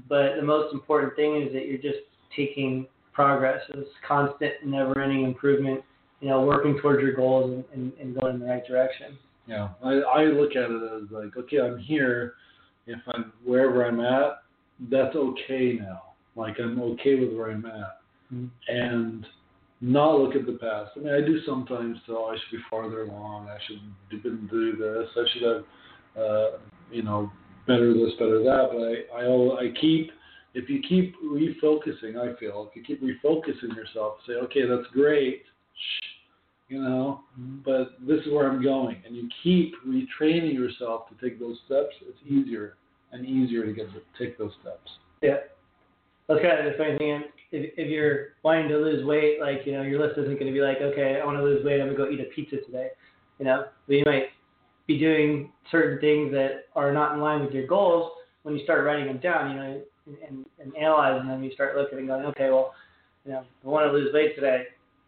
But 0.07 0.35
the 0.35 0.43
most 0.43 0.71
important 0.73 1.15
thing 1.15 1.41
is 1.41 1.51
that 1.53 1.65
you're 1.65 1.79
just 1.79 2.05
taking 2.35 2.85
progress. 3.11 3.59
It's 3.69 3.89
constant, 4.07 4.53
never-ending 4.63 5.23
improvement. 5.23 5.81
You 6.21 6.29
know, 6.29 6.45
working 6.45 6.77
towards 6.81 7.01
your 7.01 7.13
goals 7.13 7.51
and, 7.51 7.63
and, 7.73 7.91
and 7.99 8.15
going 8.15 8.35
in 8.35 8.39
the 8.39 8.45
right 8.45 8.65
direction. 8.65 9.17
Yeah, 9.47 9.69
I 9.83 9.93
I 9.93 10.23
look 10.25 10.51
at 10.55 10.69
it 10.71 11.03
as 11.03 11.11
like, 11.11 11.35
okay, 11.37 11.59
I'm 11.59 11.77
here. 11.79 12.33
if 12.87 12.99
I'm 13.07 13.33
wherever 13.43 13.83
I'm 13.83 13.99
at, 13.99 14.43
that's 14.91 15.15
okay 15.15 15.73
now. 15.79 16.13
Like 16.35 16.55
I'm 16.59 16.79
okay 16.81 17.15
with 17.15 17.33
where 17.35 17.49
I'm 17.51 17.65
at, 17.65 17.99
Mhm. 18.31 18.49
and 18.67 19.25
not 19.81 20.19
look 20.19 20.35
at 20.35 20.45
the 20.45 20.53
past. 20.53 20.91
I 20.95 20.99
mean, 20.99 21.13
I 21.13 21.21
do 21.21 21.41
sometimes. 21.45 21.97
So 22.05 22.25
I 22.25 22.35
should 22.37 22.57
be 22.57 22.63
farther 22.69 23.03
along. 23.03 23.49
I 23.49 23.57
should 23.65 23.79
have 24.11 24.23
been 24.23 24.47
do 24.47 24.75
this. 24.75 25.09
I 25.15 25.25
should 25.31 25.41
have, 25.41 25.63
uh, 26.23 26.47
you 26.91 27.03
know, 27.03 27.31
better 27.67 27.93
this, 27.93 28.13
better 28.19 28.39
that. 28.43 28.69
But 28.71 29.15
I, 29.17 29.25
I, 29.25 29.67
I 29.67 29.73
keep. 29.79 30.11
If 30.57 30.69
you 30.69 30.81
keep 30.87 31.15
refocusing, 31.21 32.15
I 32.15 32.39
feel 32.39 32.69
if 32.69 32.77
you 32.77 32.81
keep 32.81 33.03
refocusing 33.03 33.75
yourself, 33.75 34.19
say, 34.25 34.35
okay, 34.35 34.65
that's 34.65 34.87
great, 34.93 35.43
shh, 35.75 36.05
you 36.69 36.81
know, 36.81 37.25
mm-hmm. 37.37 37.57
but 37.65 37.99
this 38.07 38.25
is 38.25 38.31
where 38.31 38.49
I'm 38.49 38.63
going, 38.63 38.95
and 39.05 39.17
you 39.17 39.27
keep 39.43 39.73
retraining 39.85 40.53
yourself 40.53 41.09
to 41.09 41.15
take 41.21 41.41
those 41.41 41.57
steps. 41.65 41.93
It's 42.07 42.17
mm-hmm. 42.19 42.39
easier 42.39 42.77
and 43.11 43.25
easier 43.25 43.65
to 43.65 43.73
get 43.73 43.87
to 43.91 44.01
take 44.17 44.37
those 44.37 44.53
steps. 44.61 44.89
Yeah. 45.21 45.39
That's 46.29 46.41
kind 46.41 46.65
of 46.65 46.71
the 46.71 46.77
funny 46.77 46.97
thing. 46.97 47.23
If, 47.51 47.73
if 47.77 47.89
you're 47.89 48.29
wanting 48.43 48.69
to 48.69 48.77
lose 48.77 49.05
weight, 49.05 49.39
like, 49.41 49.65
you 49.65 49.73
know, 49.73 49.81
your 49.81 49.99
list 49.99 50.17
isn't 50.17 50.39
going 50.39 50.47
to 50.47 50.53
be 50.53 50.61
like, 50.61 50.77
okay, 50.81 51.19
I 51.21 51.25
want 51.25 51.37
to 51.37 51.43
lose 51.43 51.65
weight, 51.65 51.81
I'm 51.81 51.93
going 51.93 51.97
to 51.97 52.03
go 52.05 52.09
eat 52.09 52.19
a 52.19 52.33
pizza 52.33 52.57
today. 52.65 52.89
You 53.39 53.45
know, 53.45 53.65
but 53.87 53.93
you 53.93 54.03
might 54.05 54.27
be 54.87 54.99
doing 54.99 55.51
certain 55.71 55.99
things 55.99 56.31
that 56.31 56.65
are 56.75 56.93
not 56.93 57.13
in 57.15 57.21
line 57.21 57.43
with 57.43 57.53
your 57.53 57.67
goals. 57.67 58.11
When 58.43 58.55
you 58.55 58.63
start 58.63 58.85
writing 58.85 59.07
them 59.07 59.17
down, 59.19 59.51
you 59.51 59.57
know, 59.57 59.81
and, 60.05 60.17
and, 60.27 60.45
and 60.59 60.77
analyzing 60.77 61.27
them, 61.27 61.43
you 61.43 61.51
start 61.51 61.75
looking 61.75 61.97
and 61.97 62.07
going, 62.07 62.25
okay, 62.25 62.49
well, 62.49 62.73
you 63.25 63.31
know, 63.31 63.43
I 63.63 63.67
want 63.67 63.87
to 63.87 63.91
lose 63.91 64.13
weight 64.13 64.35
today, 64.35 64.65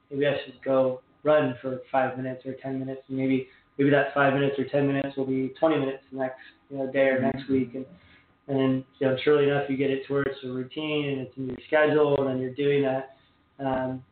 maybe 0.10 0.26
I 0.26 0.38
should 0.44 0.56
go 0.64 1.02
run 1.24 1.56
for 1.62 1.82
five 1.92 2.18
minutes 2.18 2.46
or 2.46 2.54
10 2.54 2.80
minutes. 2.80 3.02
And 3.08 3.18
maybe, 3.18 3.48
maybe 3.78 3.92
that 3.92 4.14
five 4.16 4.34
minutes 4.34 4.58
or 4.58 4.66
10 4.66 4.88
minutes 4.88 5.16
will 5.16 5.28
be 5.28 5.54
20 5.60 5.78
minutes 5.78 6.04
the 6.12 6.20
next, 6.20 6.40
you 6.70 6.78
know, 6.78 6.92
day 6.92 7.08
or 7.10 7.22
next 7.22 7.48
week. 7.50 7.76
And, 7.76 7.86
and 8.48 8.58
then, 8.58 8.86
you 9.00 9.08
know, 9.08 9.18
surely 9.24 9.50
enough, 9.50 9.70
you 9.70 9.78
get 9.78 9.92
it 9.92 10.08
to 10.08 10.14
where 10.14 10.24
it's 10.24 10.40
a 10.44 10.48
routine 10.48 11.10
and 11.10 11.22
it's 11.22 11.38
in 11.38 11.48
your 11.48 11.58
schedule, 11.68 12.16
and 12.20 12.30
then 12.30 12.40
you're 12.40 12.56
doing 12.56 12.82
that. 12.84 13.18
Um, 13.60 14.04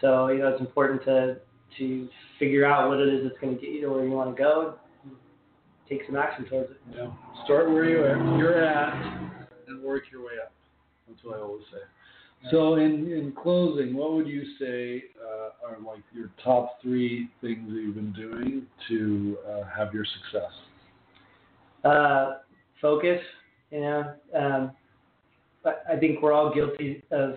so, 0.00 0.28
you 0.28 0.38
know, 0.38 0.48
it's 0.48 0.60
important 0.60 1.04
to 1.04 1.36
to 1.78 2.06
figure 2.38 2.66
out 2.66 2.90
what 2.90 3.00
it 3.00 3.08
is 3.08 3.24
that's 3.24 3.40
going 3.40 3.54
to 3.54 3.60
get 3.60 3.70
you 3.70 3.80
to 3.80 3.88
where 3.88 4.04
you 4.04 4.10
want 4.10 4.34
to 4.34 4.40
go. 4.40 4.74
Take 5.88 6.02
some 6.06 6.16
action 6.16 6.46
towards 6.46 6.70
it. 6.70 7.10
Start 7.44 7.70
where 7.70 7.84
you 7.84 7.98
are, 7.98 8.38
you're 8.38 8.64
at 8.64 8.94
and 9.68 9.82
work 9.82 10.04
your 10.10 10.22
way 10.22 10.32
up. 10.42 10.52
That's 11.08 11.22
what 11.24 11.36
I 11.38 11.40
always 11.40 11.64
say. 11.72 11.78
So, 12.50 12.74
in 12.74 13.12
in 13.12 13.32
closing, 13.40 13.94
what 13.94 14.14
would 14.14 14.26
you 14.26 14.42
say 14.58 15.04
uh, 15.22 15.68
are 15.68 15.78
like 15.80 16.02
your 16.12 16.30
top 16.42 16.80
three 16.82 17.28
things 17.40 17.68
that 17.68 17.80
you've 17.80 17.94
been 17.94 18.12
doing 18.12 18.66
to 18.88 19.38
uh, 19.48 19.62
have 19.76 19.94
your 19.94 20.04
success? 20.04 20.50
Uh, 21.84 22.38
focus, 22.80 23.20
you 23.70 23.80
know. 23.80 24.14
Um, 24.36 24.72
I 25.64 25.96
think 25.96 26.20
we're 26.20 26.32
all 26.32 26.52
guilty 26.52 27.04
of 27.12 27.34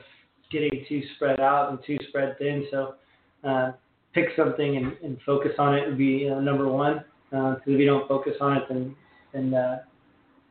getting 0.51 0.83
too 0.89 1.03
spread 1.15 1.39
out 1.39 1.69
and 1.69 1.79
too 1.85 1.97
spread 2.09 2.35
thin. 2.39 2.65
So, 2.71 2.95
uh, 3.43 3.73
pick 4.13 4.29
something 4.35 4.77
and, 4.77 4.93
and 5.03 5.19
focus 5.23 5.51
on 5.59 5.75
it 5.75 5.87
would 5.87 5.97
be 5.99 6.27
know, 6.27 6.39
number 6.39 6.67
one. 6.67 7.03
Because 7.29 7.61
if 7.65 7.79
you 7.79 7.85
don't 7.85 8.07
focus 8.07 8.33
on 8.41 8.57
it, 8.57 8.63
then 8.69 8.95
then 9.33 9.53
uh, 9.53 9.79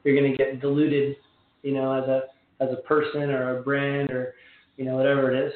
you're 0.02 0.16
going 0.16 0.30
to 0.30 0.36
get 0.36 0.60
diluted, 0.60 1.16
you 1.62 1.72
know, 1.72 1.92
as 1.92 2.08
a 2.08 2.22
as 2.60 2.70
a 2.72 2.82
person 2.82 3.30
or 3.30 3.58
a 3.58 3.62
brand 3.62 4.10
or 4.10 4.34
you 4.76 4.84
know 4.84 4.96
whatever 4.96 5.32
it 5.32 5.46
is. 5.46 5.52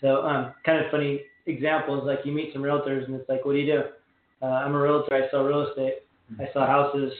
So, 0.00 0.22
um, 0.22 0.54
kind 0.64 0.82
of 0.82 0.90
funny 0.90 1.22
examples 1.46 2.04
like 2.06 2.20
you 2.24 2.32
meet 2.32 2.52
some 2.52 2.62
realtors 2.62 3.04
and 3.06 3.14
it's 3.14 3.28
like, 3.28 3.44
what 3.44 3.52
do 3.52 3.58
you 3.58 3.72
do? 3.72 3.82
Uh, 4.42 4.46
I'm 4.46 4.74
a 4.74 4.80
realtor. 4.80 5.14
I 5.14 5.30
sell 5.30 5.44
real 5.44 5.68
estate. 5.68 5.98
I 6.38 6.44
sell 6.52 6.64
houses, 6.66 7.12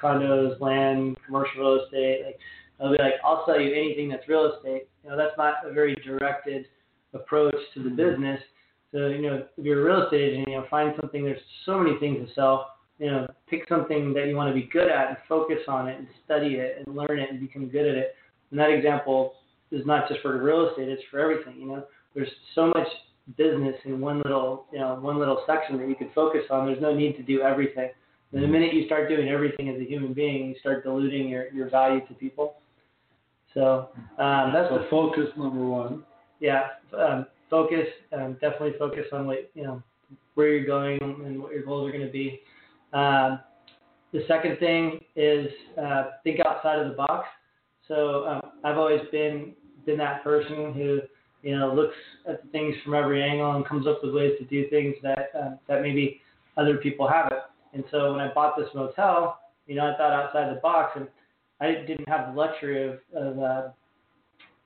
condos, 0.00 0.60
land, 0.60 1.16
commercial 1.26 1.60
real 1.60 1.84
estate. 1.84 2.22
Like 2.24 2.38
I'll 2.80 2.92
be 2.92 2.98
like, 2.98 3.14
I'll 3.24 3.44
sell 3.46 3.60
you 3.60 3.74
anything 3.74 4.08
that's 4.08 4.26
real 4.28 4.52
estate. 4.54 4.88
You 5.04 5.10
know, 5.10 5.16
that's 5.16 5.36
not 5.36 5.54
a 5.64 5.72
very 5.72 5.94
directed 5.96 6.66
approach 7.12 7.56
to 7.74 7.82
the 7.82 7.90
business. 7.90 8.40
So 8.92 9.08
you 9.08 9.22
know, 9.22 9.44
if 9.56 9.64
you're 9.64 9.82
a 9.82 9.84
real 9.84 10.04
estate 10.04 10.32
agent, 10.32 10.48
you 10.48 10.56
know, 10.56 10.66
find 10.70 10.94
something. 11.00 11.24
There's 11.24 11.40
so 11.64 11.78
many 11.78 11.98
things 11.98 12.26
to 12.26 12.34
sell. 12.34 12.75
You 12.98 13.10
know, 13.10 13.26
pick 13.48 13.68
something 13.68 14.12
that 14.14 14.26
you 14.26 14.36
want 14.36 14.54
to 14.54 14.58
be 14.60 14.68
good 14.72 14.88
at 14.90 15.08
and 15.08 15.16
focus 15.28 15.58
on 15.68 15.88
it 15.88 15.98
and 15.98 16.06
study 16.24 16.54
it 16.54 16.82
and 16.84 16.96
learn 16.96 17.18
it 17.18 17.30
and 17.30 17.38
become 17.40 17.68
good 17.68 17.86
at 17.86 17.94
it. 17.96 18.14
And 18.50 18.58
that 18.58 18.70
example 18.70 19.34
is 19.70 19.84
not 19.84 20.08
just 20.08 20.20
for 20.22 20.40
real 20.42 20.68
estate; 20.70 20.88
it's 20.88 21.02
for 21.10 21.18
everything. 21.20 21.60
You 21.60 21.66
know, 21.68 21.84
there's 22.14 22.30
so 22.54 22.68
much 22.68 22.88
business 23.36 23.74
in 23.84 24.00
one 24.00 24.22
little, 24.22 24.66
you 24.72 24.78
know, 24.78 24.94
one 25.00 25.18
little 25.18 25.42
section 25.46 25.76
that 25.78 25.88
you 25.88 25.94
could 25.96 26.10
focus 26.14 26.42
on. 26.50 26.66
There's 26.66 26.80
no 26.80 26.94
need 26.94 27.16
to 27.16 27.22
do 27.22 27.42
everything. 27.42 27.90
And 28.32 28.42
the 28.42 28.46
minute 28.48 28.72
you 28.74 28.86
start 28.86 29.08
doing 29.08 29.28
everything 29.28 29.68
as 29.68 29.80
a 29.80 29.84
human 29.84 30.12
being, 30.12 30.48
you 30.48 30.54
start 30.60 30.84
diluting 30.84 31.28
your, 31.28 31.52
your 31.52 31.70
value 31.70 32.06
to 32.06 32.14
people. 32.14 32.56
So 33.54 33.88
um, 34.18 34.52
that's 34.52 34.68
So, 34.68 34.78
the 34.78 34.86
focus 34.90 35.28
number 35.36 35.64
one. 35.64 36.04
yeah. 36.40 36.68
Um, 36.96 37.26
focus. 37.50 37.86
Um, 38.12 38.34
definitely 38.34 38.74
focus 38.78 39.06
on 39.12 39.26
what 39.26 39.50
you 39.54 39.64
know 39.64 39.82
where 40.34 40.48
you're 40.48 40.66
going 40.66 40.98
and 41.02 41.42
what 41.42 41.52
your 41.52 41.64
goals 41.64 41.88
are 41.88 41.92
going 41.92 42.06
to 42.06 42.12
be. 42.12 42.40
Um, 42.92 43.40
the 44.12 44.22
second 44.28 44.58
thing 44.58 45.00
is 45.14 45.48
uh, 45.80 46.04
think 46.24 46.40
outside 46.40 46.78
of 46.78 46.88
the 46.88 46.94
box. 46.94 47.26
So 47.88 48.26
um, 48.26 48.40
I've 48.64 48.78
always 48.78 49.02
been 49.12 49.54
been 49.84 49.98
that 49.98 50.24
person 50.24 50.72
who 50.72 51.00
you 51.42 51.56
know 51.56 51.72
looks 51.72 51.94
at 52.28 52.42
things 52.50 52.74
from 52.84 52.94
every 52.94 53.22
angle 53.22 53.54
and 53.54 53.66
comes 53.66 53.86
up 53.86 54.00
with 54.02 54.14
ways 54.14 54.32
to 54.38 54.44
do 54.46 54.68
things 54.70 54.94
that 55.02 55.30
uh, 55.38 55.50
that 55.68 55.82
maybe 55.82 56.20
other 56.56 56.78
people 56.78 57.06
haven't. 57.06 57.42
And 57.74 57.84
so 57.90 58.12
when 58.12 58.20
I 58.20 58.32
bought 58.32 58.56
this 58.56 58.68
motel, 58.74 59.38
you 59.66 59.74
know, 59.74 59.92
I 59.92 59.96
thought 59.96 60.12
outside 60.12 60.54
the 60.54 60.60
box, 60.60 60.92
and 60.96 61.08
I 61.60 61.84
didn't 61.86 62.08
have 62.08 62.32
the 62.32 62.40
luxury 62.40 62.88
of, 62.88 62.98
of 63.14 63.38
uh, 63.38 63.68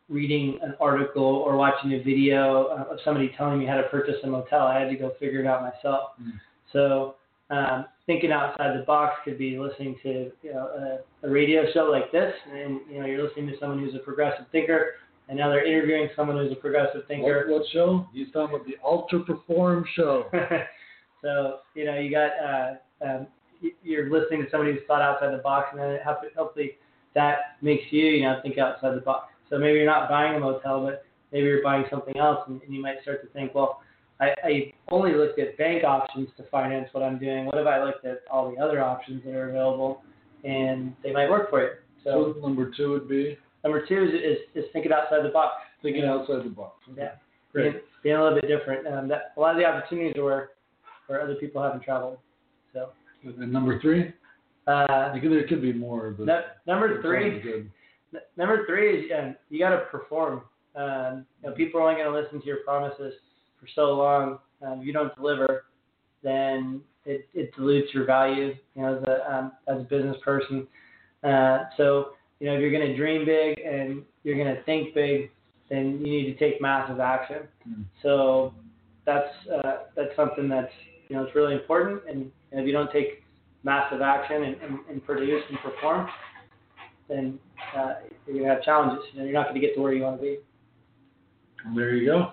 reading 0.09 0.59
an 0.63 0.75
article 0.81 1.25
or 1.25 1.57
watching 1.57 1.93
a 1.95 2.03
video 2.03 2.67
of 2.67 2.99
somebody 3.05 3.33
telling 3.37 3.59
me 3.59 3.67
how 3.67 3.77
to 3.77 3.85
purchase 3.85 4.17
a 4.23 4.27
motel. 4.27 4.63
I 4.63 4.79
had 4.79 4.91
to 4.91 4.97
go 4.97 5.13
figure 5.19 5.41
it 5.41 5.47
out 5.47 5.63
myself. 5.63 6.11
Mm. 6.23 6.33
So 6.73 7.17
um, 7.51 7.87
thinking 8.07 8.33
outside 8.33 8.79
the 8.79 8.85
box 8.85 9.17
could 9.25 9.39
be 9.39 9.59
listening 9.59 9.97
to 10.03 10.31
you 10.43 10.53
know 10.53 11.01
a, 11.23 11.27
a 11.27 11.31
radio 11.31 11.65
show 11.73 11.85
like 11.91 12.11
this, 12.13 12.33
and 12.53 12.81
you 12.91 13.01
know 13.01 13.07
you're 13.07 13.23
listening 13.23 13.49
to 13.49 13.59
someone 13.59 13.81
who's 13.81 13.95
a 13.95 13.99
progressive 13.99 14.47
thinker, 14.53 14.93
and 15.29 15.39
now 15.39 15.49
they're 15.49 15.67
interviewing 15.67 16.09
someone 16.15 16.37
who's 16.37 16.53
a 16.53 16.61
progressive 16.61 17.03
thinker. 17.09 17.47
What, 17.49 17.61
what 17.61 17.69
show? 17.73 18.07
He's 18.13 18.29
talking 18.33 18.55
about 18.55 18.67
the 18.67 18.77
Ultra 18.85 19.21
Perform 19.21 19.85
show. 19.95 20.27
so 21.23 21.59
you 21.75 21.85
know 21.85 21.99
you 21.99 22.11
got 22.11 22.31
uh, 22.43 23.05
um, 23.05 23.27
you're 23.83 24.11
listening 24.11 24.45
to 24.45 24.51
somebody 24.51 24.73
who's 24.73 24.83
thought 24.87 25.03
outside 25.03 25.33
the 25.33 25.43
box, 25.43 25.69
and 25.73 25.81
then 25.81 25.99
hopefully 26.37 26.73
that 27.15 27.57
makes 27.63 27.85
you 27.91 28.07
you 28.07 28.23
know 28.23 28.39
think 28.43 28.59
outside 28.59 28.95
the 28.95 29.01
box. 29.01 29.33
So 29.49 29.59
maybe 29.59 29.79
you're 29.79 29.87
not 29.87 30.09
buying 30.09 30.37
a 30.37 30.41
motel, 30.41 30.85
but 30.85 31.05
maybe 31.33 31.47
you're 31.47 31.63
buying 31.63 31.85
something 31.91 32.17
else, 32.17 32.41
and, 32.47 32.63
and 32.63 32.73
you 32.73 32.81
might 32.81 33.03
start 33.03 33.23
to 33.23 33.29
think, 33.33 33.55
well, 33.55 33.83
I, 34.21 34.35
I 34.45 34.73
only 34.91 35.15
looked 35.15 35.39
at 35.39 35.57
bank 35.57 35.83
options 35.85 36.29
to 36.37 36.43
finance 36.51 36.89
what 36.93 37.03
I'm 37.03 37.19
doing. 37.19 37.47
What 37.47 37.59
if 37.59 37.67
I 37.67 37.83
looked 37.83 38.05
at 38.05 38.21
all 38.31 38.51
the 38.55 38.63
other 38.63 38.83
options 38.83 39.23
that 39.25 39.35
are 39.35 39.49
available, 39.49 40.03
and 40.45 40.95
they 41.03 41.13
might 41.13 41.31
work 41.31 41.51
for 41.51 41.63
you? 41.63 41.71
So 42.05 42.35
So 42.35 42.41
number 42.47 42.71
two 42.77 42.91
would 42.93 43.09
be 43.09 43.39
number 43.65 43.87
two 43.87 44.03
is, 44.05 44.11
is, 44.15 44.65
is 44.65 44.71
thinking 44.73 44.93
outside 44.93 45.25
the 45.25 45.31
box. 45.31 45.55
thinking 45.83 46.05
outside 46.05 46.45
the 46.45 46.51
box. 46.51 46.77
Yeah. 46.97 47.13
Great. 47.53 47.73
Being, 47.73 47.85
being 48.03 48.17
a 48.17 48.23
little 48.23 48.41
bit 48.41 48.49
different. 48.49 48.87
Um, 48.87 49.09
that, 49.09 49.33
a 49.37 49.41
lot 49.41 49.53
of 49.55 49.57
the 49.59 49.65
opportunities 49.67 50.17
are 50.17 50.25
where, 50.25 50.49
where 51.07 51.23
other 51.23 51.35
people 51.35 51.63
haven't 51.63 51.83
traveled. 51.83 52.19
So 52.73 52.91
And 53.25 53.53
number 53.53 53.81
three? 53.81 54.13
uh, 54.67 54.87
I 55.15 55.19
there 55.21 55.47
could 55.49 55.63
be 55.63 55.73
more, 55.73 56.11
but 56.11 56.27
nu- 56.27 56.41
number 56.67 57.03
three, 57.03 57.41
good. 57.41 57.71
n- 58.15 58.21
number 58.37 58.65
three 58.67 59.05
is 59.07 59.11
um, 59.19 59.35
you 59.49 59.59
got 59.59 59.71
to 59.71 59.79
perform. 59.91 60.43
Um, 60.77 61.27
you 61.43 61.49
know, 61.51 61.57
people 61.57 61.81
are 61.81 61.89
only 61.91 62.01
going 62.01 62.13
to 62.13 62.19
listen 62.19 62.41
to 62.41 62.47
your 62.47 62.59
promises 62.59 63.15
for 63.61 63.69
so 63.75 63.95
long. 63.95 64.39
Um, 64.63 64.81
if 64.81 64.87
you 64.87 64.93
don't 64.93 65.15
deliver, 65.17 65.65
then 66.23 66.81
it, 67.05 67.29
it 67.35 67.55
dilutes 67.55 67.93
your 67.95 68.05
value. 68.05 68.55
You 68.75 68.83
know, 68.83 68.99
as 68.99 69.05
a 69.05 69.35
um, 69.35 69.53
as 69.69 69.81
a 69.81 69.85
business 69.85 70.17
person. 70.25 70.67
Uh, 71.23 71.65
so 71.77 72.13
you 72.41 72.47
know, 72.47 72.55
if 72.55 72.61
you're 72.61 72.73
going 72.73 72.87
to 72.87 72.97
dream 72.97 73.25
big 73.25 73.59
and 73.61 74.03
you're 74.25 74.37
going 74.37 74.55
to 74.55 74.63
think 74.65 74.95
big, 74.95 75.31
then 75.69 76.01
you 76.01 76.11
need 76.11 76.33
to 76.33 76.39
take 76.39 76.61
massive 76.61 77.01
action. 77.01 77.43
Mm. 77.69 77.85
So 78.03 78.55
that's 79.07 79.33
uh, 79.53 79.77
that's 79.95 80.15
something 80.17 80.49
that's 80.49 80.73
you 81.09 81.17
know 81.17 81.25
it's 81.25 81.35
really 81.35 81.55
important. 81.55 82.03
And, 82.09 82.31
and 82.51 82.61
if 82.61 82.67
you 82.67 82.73
don't 82.73 82.91
take 82.91 83.23
massive 83.63 84.01
action 84.01 84.43
and, 84.43 84.57
and, 84.63 84.79
and 84.89 85.05
produce 85.05 85.43
and 85.49 85.59
perform, 85.59 86.09
then 87.09 87.39
uh, 87.77 87.95
you're 88.27 88.37
going 88.37 88.49
to 88.49 88.55
have 88.55 88.63
challenges. 88.63 89.05
You 89.13 89.21
know, 89.21 89.25
you're 89.27 89.35
not 89.35 89.49
going 89.49 89.61
to 89.61 89.67
get 89.67 89.75
to 89.75 89.81
where 89.81 89.93
you 89.93 90.03
want 90.03 90.17
to 90.17 90.23
be. 90.23 90.39
There 91.75 91.95
you 91.95 92.07
go. 92.07 92.33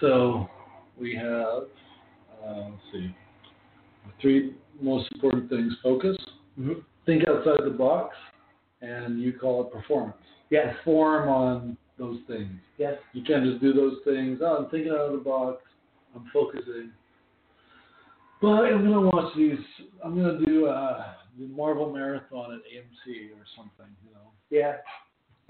So 0.00 0.48
we 0.98 1.14
have, 1.16 1.64
uh, 2.44 2.68
let's 2.70 2.82
see, 2.92 3.14
three 4.20 4.54
most 4.80 5.10
important 5.12 5.48
things 5.50 5.72
focus, 5.82 6.16
Mm-hmm. 6.58 6.80
think 7.06 7.22
outside 7.28 7.64
the 7.64 7.70
box, 7.70 8.16
and 8.82 9.20
you 9.20 9.32
call 9.32 9.60
it 9.64 9.72
performance. 9.72 10.16
Yes. 10.50 10.74
Perform 10.78 11.28
on 11.28 11.76
those 11.98 12.18
things. 12.26 12.50
Yes. 12.78 12.94
You 13.12 13.22
can't 13.22 13.44
just 13.44 13.60
do 13.60 13.72
those 13.72 13.98
things. 14.04 14.40
Oh, 14.42 14.56
I'm 14.64 14.70
thinking 14.70 14.90
out 14.90 14.98
of 15.06 15.12
the 15.12 15.18
box. 15.18 15.62
I'm 16.16 16.28
focusing. 16.32 16.90
But 18.42 18.48
I'm 18.64 18.82
gonna 18.84 19.02
watch 19.02 19.32
these. 19.36 19.58
I'm 20.04 20.16
gonna 20.16 20.44
do 20.44 20.66
uh, 20.66 21.12
the 21.38 21.46
Marvel 21.46 21.92
Marathon 21.92 22.52
at 22.54 22.60
AMC 22.60 23.30
or 23.32 23.44
something. 23.56 23.92
You 24.04 24.14
know, 24.14 24.30
Yeah. 24.50 24.76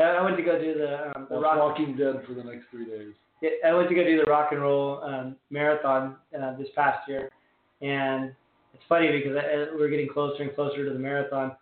I 0.05 0.23
went 0.23 0.37
to 0.37 0.43
go 0.43 0.59
do 0.59 0.75
the 0.75 1.17
um, 1.17 1.27
the 1.31 1.39
rock. 1.39 1.59
Walking 1.59 1.97
Dead 1.97 2.23
for 2.27 2.35
the 2.35 2.45
next 2.45 2.67
three 2.71 2.85
days. 2.87 3.15
Yeah, 3.41 3.51
I 3.67 3.73
went 3.75 3.89
to 3.89 3.95
go 3.95 4.05
do 4.05 4.17
the 4.17 4.31
rock 4.31 4.49
and 4.53 4.61
roll 4.61 5.03
um, 5.03 5.37
marathon 5.51 6.17
uh, 6.37 6.57
this 6.57 6.69
past 6.75 7.09
year, 7.09 7.31
and 7.83 8.33
it's 8.75 8.83
funny 8.89 9.11
because 9.13 9.37
I, 9.37 9.75
we're 9.77 9.89
getting 9.89 10.09
closer 10.09 10.43
and 10.43 10.55
closer 10.55 10.85
to 10.85 10.93
the 10.93 10.99
marathon, 10.99 11.53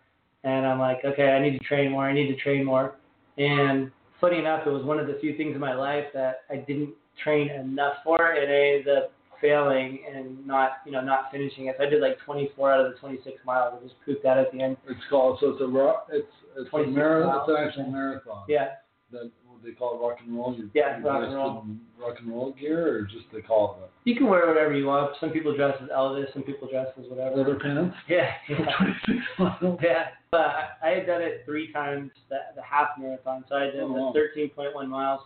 and 0.44 0.66
I'm 0.66 0.78
like, 0.78 1.04
okay, 1.04 1.30
I 1.30 1.42
need 1.42 1.58
to 1.58 1.64
train 1.64 1.90
more. 1.90 2.08
I 2.08 2.14
need 2.14 2.28
to 2.28 2.36
train 2.36 2.64
more. 2.64 2.96
And 3.36 3.90
funny 4.20 4.38
enough, 4.38 4.66
it 4.66 4.70
was 4.70 4.84
one 4.84 4.98
of 4.98 5.06
the 5.06 5.18
few 5.20 5.36
things 5.36 5.54
in 5.54 5.60
my 5.60 5.74
life 5.74 6.04
that 6.14 6.44
I 6.50 6.56
didn't 6.56 6.94
train 7.22 7.50
enough 7.50 7.94
for, 8.04 8.32
and 8.32 8.50
I 8.50 8.78
ended 8.78 8.88
up 8.88 9.12
failing 9.40 10.00
and 10.14 10.46
not, 10.46 10.78
you 10.86 10.92
know, 10.92 11.00
not 11.00 11.30
finishing 11.30 11.66
it. 11.66 11.76
So 11.78 11.84
I 11.84 11.90
did 11.90 12.00
like 12.00 12.18
24 12.24 12.72
out 12.72 12.86
of 12.86 12.92
the 12.92 12.98
26 12.98 13.36
miles. 13.44 13.74
I 13.78 13.82
just 13.82 13.94
pooped 14.04 14.24
out 14.24 14.38
at 14.38 14.50
the 14.52 14.62
end. 14.62 14.76
It's 14.88 15.00
called 15.10 15.38
so 15.40 15.50
it's 15.50 15.60
a 15.60 15.66
rock. 15.66 16.08
It's 16.10 16.26
it's 16.56 16.68
a 16.68 16.70
26 16.70 16.96
marathon. 16.96 17.40
It's 17.40 17.50
an 17.50 17.68
actual 17.68 17.92
marathon. 17.92 18.44
Yeah, 18.48 18.68
That 19.12 19.30
what 19.56 19.64
they 19.64 19.72
call 19.72 19.94
it 19.98 20.06
rock 20.06 20.18
and 20.24 20.36
roll. 20.36 20.54
You, 20.56 20.70
Yeah, 20.74 20.98
you 20.98 21.04
rock 21.06 21.24
and 21.24 21.34
roll. 21.34 21.64
rock 21.98 22.16
and 22.20 22.28
roll 22.30 22.52
gear, 22.52 22.96
or 22.98 23.02
just 23.02 23.24
they 23.32 23.40
call 23.40 23.78
it 23.82 23.90
you 24.08 24.14
can 24.14 24.28
wear 24.28 24.46
whatever 24.46 24.72
you 24.72 24.86
want. 24.86 25.16
Some 25.18 25.30
people 25.30 25.56
dress 25.56 25.74
as 25.82 25.88
Elvis. 25.88 26.32
Some 26.32 26.42
people 26.44 26.68
dress 26.70 26.86
as 26.96 27.06
whatever. 27.10 27.34
leather 27.36 27.56
pants. 27.58 27.96
Yeah. 28.08 28.30
yeah. 28.48 28.56
Twenty 28.78 28.94
six 29.04 29.18
miles. 29.36 29.80
Yeah, 29.82 30.04
but 30.30 30.46
I- 30.82 30.90
had 30.90 31.06
done 31.08 31.22
it 31.22 31.42
three 31.44 31.72
times 31.72 32.12
the, 32.30 32.36
the 32.54 32.62
half 32.62 32.90
marathon, 33.00 33.44
so 33.48 33.56
I 33.56 33.64
did 33.64 33.80
Oh, 33.80 34.12
the 34.12 34.20
13.1 34.38 34.88
miles, 34.88 35.22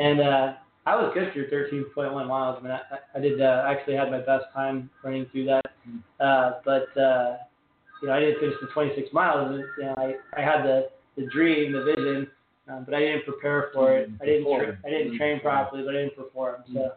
and 0.00 0.20
uh, 0.20 0.54
I 0.86 0.96
was 0.96 1.12
good 1.14 1.32
through 1.32 1.48
13.1 1.50 2.26
miles. 2.26 2.58
I 2.58 2.62
mean, 2.64 2.72
I, 2.72 2.80
I 3.16 3.20
did 3.20 3.40
uh, 3.40 3.64
actually 3.68 3.94
had 3.94 4.10
my 4.10 4.18
best 4.18 4.46
time 4.52 4.90
running 5.04 5.26
through 5.30 5.44
that, 5.46 5.62
Hmm. 5.84 5.98
uh, 6.18 6.50
but 6.64 6.88
uh, 7.00 7.36
you 8.02 8.08
know 8.08 8.14
I 8.14 8.18
didn't 8.20 8.40
finish 8.40 8.56
the 8.60 8.66
26 8.74 9.12
miles. 9.12 9.54
And, 9.54 9.64
you 9.78 9.84
know, 9.84 9.94
I 9.98 10.14
I 10.36 10.40
had 10.42 10.64
the 10.64 10.88
the 11.16 11.26
dream, 11.26 11.70
the 11.72 11.84
vision, 11.84 12.26
um, 12.68 12.84
but 12.84 12.94
I 12.94 13.00
didn't 13.00 13.24
prepare 13.24 13.70
for 13.72 13.96
it. 13.96 14.10
I 14.20 14.24
didn't 14.24 14.44
tra- 14.44 14.78
I 14.84 14.90
didn't 14.90 15.16
train 15.16 15.40
properly, 15.40 15.82
but 15.84 15.94
I 15.94 16.00
didn't 16.02 16.16
perform, 16.16 16.62
so 16.72 16.80
Hmm. 16.80 16.86
I 16.88 16.90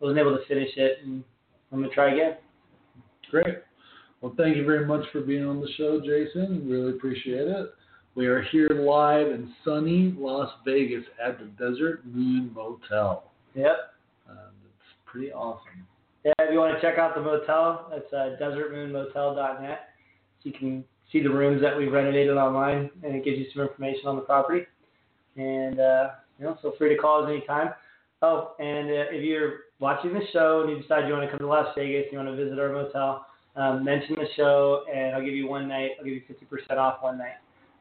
wasn't 0.00 0.18
able 0.20 0.36
to 0.36 0.44
finish 0.46 0.76
it, 0.76 0.98
and 1.04 1.22
I'm 1.70 1.80
gonna 1.82 1.92
try 1.94 2.12
again. 2.12 2.36
Great. 3.30 3.58
Well, 4.20 4.34
thank 4.36 4.56
you 4.56 4.64
very 4.64 4.84
much 4.86 5.08
for 5.10 5.20
being 5.20 5.44
on 5.44 5.60
the 5.60 5.68
show, 5.76 6.00
Jason. 6.00 6.68
Really 6.68 6.90
appreciate 6.90 7.48
it. 7.48 7.74
We 8.14 8.26
are 8.26 8.42
here 8.42 8.68
live 8.68 9.28
in 9.28 9.52
sunny 9.64 10.14
Las 10.18 10.52
Vegas 10.64 11.04
at 11.24 11.38
the 11.38 11.46
Desert 11.46 12.04
Moon 12.04 12.52
Motel. 12.54 13.30
Yep. 13.54 13.94
Um, 14.28 14.36
it's 14.66 14.94
pretty 15.06 15.32
awesome. 15.32 15.86
Yeah, 16.24 16.32
if 16.40 16.52
you 16.52 16.58
want 16.58 16.74
to 16.74 16.80
check 16.80 16.98
out 16.98 17.14
the 17.14 17.20
motel, 17.22 17.90
it's 17.92 18.12
uh, 18.12 18.36
desertmoonmotel.net. 18.40 19.80
So 20.42 20.48
you 20.48 20.52
can 20.52 20.84
see 21.10 21.22
the 21.22 21.30
rooms 21.30 21.60
that 21.62 21.76
we've 21.76 21.90
renovated 21.92 22.36
online, 22.36 22.90
and 23.02 23.14
it 23.14 23.24
gives 23.24 23.38
you 23.38 23.46
some 23.52 23.62
information 23.62 24.06
on 24.06 24.16
the 24.16 24.22
property. 24.22 24.66
And 25.36 25.80
uh, 25.80 26.10
you 26.38 26.44
know, 26.44 26.58
feel 26.60 26.72
free 26.78 26.94
to 26.94 27.00
call 27.00 27.24
us 27.24 27.30
anytime. 27.30 27.70
Oh, 28.22 28.54
and 28.60 28.88
uh, 28.88 29.10
if 29.10 29.24
you're 29.24 29.54
watching 29.80 30.14
the 30.14 30.22
show 30.32 30.62
and 30.62 30.70
you 30.70 30.80
decide 30.80 31.08
you 31.08 31.12
want 31.12 31.24
to 31.24 31.30
come 31.30 31.40
to 31.40 31.46
Las 31.46 31.74
Vegas, 31.76 32.06
you 32.12 32.18
want 32.18 32.28
to 32.28 32.36
visit 32.36 32.58
our 32.58 32.70
motel, 32.72 33.26
um, 33.56 33.84
mention 33.84 34.14
the 34.14 34.26
show, 34.36 34.84
and 34.92 35.14
I'll 35.14 35.24
give 35.24 35.34
you 35.34 35.48
one 35.48 35.66
night. 35.68 35.92
I'll 35.98 36.04
give 36.04 36.14
you 36.14 36.22
50% 36.70 36.76
off 36.76 37.02
one 37.02 37.18
night. 37.18 37.34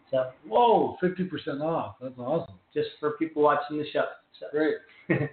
So 0.10 0.32
Whoa, 0.48 0.98
50% 1.02 1.62
off. 1.62 1.96
That's 2.02 2.18
awesome. 2.18 2.56
just 2.74 2.90
for 3.00 3.12
people 3.12 3.44
watching 3.44 3.78
the 3.78 3.86
show. 3.92 4.06
So. 4.40 4.48
Great. 4.52 4.76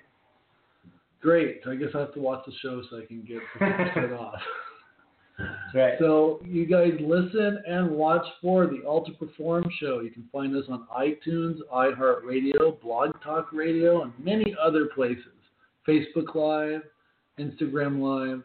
Great. 1.21 1.61
I 1.67 1.75
guess 1.75 1.89
I 1.95 2.01
have 2.01 2.15
to 2.15 2.21
watch 2.21 2.45
the 2.47 2.53
show 2.63 2.83
so 2.89 2.99
I 2.99 3.07
can 3.07 3.23
get 3.23 3.41
50% 3.61 4.19
off. 4.21 4.41
Right. 5.75 5.95
So 5.99 6.41
you 6.45 6.67
guys 6.67 6.93
listen 7.01 7.63
and 7.67 7.91
watch 7.91 8.25
for 8.41 8.67
the 8.67 8.81
Ultra 8.87 9.15
Perform 9.15 9.65
show. 9.81 10.01
You 10.01 10.11
can 10.11 10.29
find 10.33 10.57
us 10.57 10.65
on 10.69 10.87
iTunes, 10.97 11.59
iHeartRadio, 11.73 12.81
Blog 12.81 13.11
Talk 13.23 13.53
Radio, 13.53 14.03
and 14.03 14.13
many 14.19 14.55
other 14.61 14.87
places. 14.95 15.25
Facebook 15.87 16.35
Live, 16.35 16.83
Instagram 17.39 18.01
Live. 18.01 18.43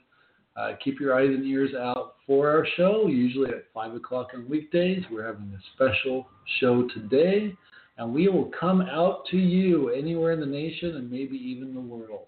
Uh, 0.56 0.76
keep 0.84 1.00
your 1.00 1.20
eyes 1.20 1.30
and 1.30 1.46
ears 1.46 1.72
out 1.76 2.16
for 2.28 2.50
our 2.50 2.66
show, 2.78 3.08
usually 3.08 3.50
at 3.50 3.66
5 3.74 3.96
o'clock 3.96 4.30
on 4.34 4.48
weekdays. 4.48 5.04
We're 5.12 5.26
having 5.26 5.52
a 5.52 5.60
special 5.76 6.28
show 6.60 6.88
today, 6.94 7.54
and 7.98 8.14
we 8.14 8.28
will 8.28 8.52
come 8.60 8.82
out 8.82 9.26
to 9.32 9.38
you 9.38 9.90
anywhere 9.90 10.32
in 10.32 10.40
the 10.40 10.46
nation 10.46 10.98
and 10.98 11.10
maybe 11.10 11.38
even 11.38 11.74
the 11.74 11.82
world. 11.82 12.28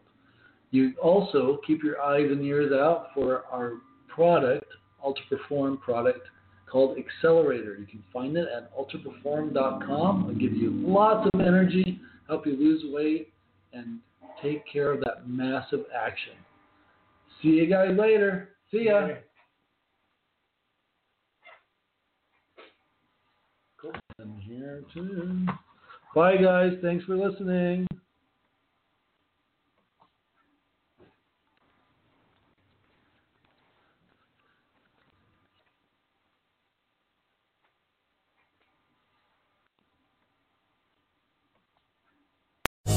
You 0.71 0.93
also 1.01 1.59
keep 1.67 1.83
your 1.83 2.01
eyes 2.01 2.25
and 2.29 2.43
ears 2.43 2.73
out 2.73 3.09
for 3.13 3.43
our 3.51 3.73
product, 4.07 4.65
Ultra 5.05 5.23
Perform 5.29 5.77
product 5.77 6.27
called 6.69 6.97
Accelerator. 6.97 7.77
You 7.79 7.85
can 7.85 8.03
find 8.11 8.35
it 8.35 8.47
at 8.55 8.75
ultraperform.com. 8.75 10.23
It'll 10.23 10.39
give 10.39 10.53
you 10.53 10.71
lots 10.71 11.29
of 11.33 11.39
energy, 11.39 11.99
help 12.27 12.45
you 12.47 12.57
lose 12.57 12.83
weight, 12.91 13.31
and 13.71 13.99
take 14.41 14.63
care 14.71 14.91
of 14.91 14.99
that 15.01 15.29
massive 15.29 15.85
action. 15.95 16.33
See 17.41 17.49
you 17.49 17.67
guys 17.67 17.91
later. 17.97 18.49
See 18.71 18.85
ya. 18.85 19.09
Cool. 23.79 23.91
And 24.19 24.41
here 24.41 24.83
too. 24.93 25.45
Bye 26.15 26.37
guys. 26.37 26.73
Thanks 26.81 27.05
for 27.05 27.15
listening. 27.15 27.85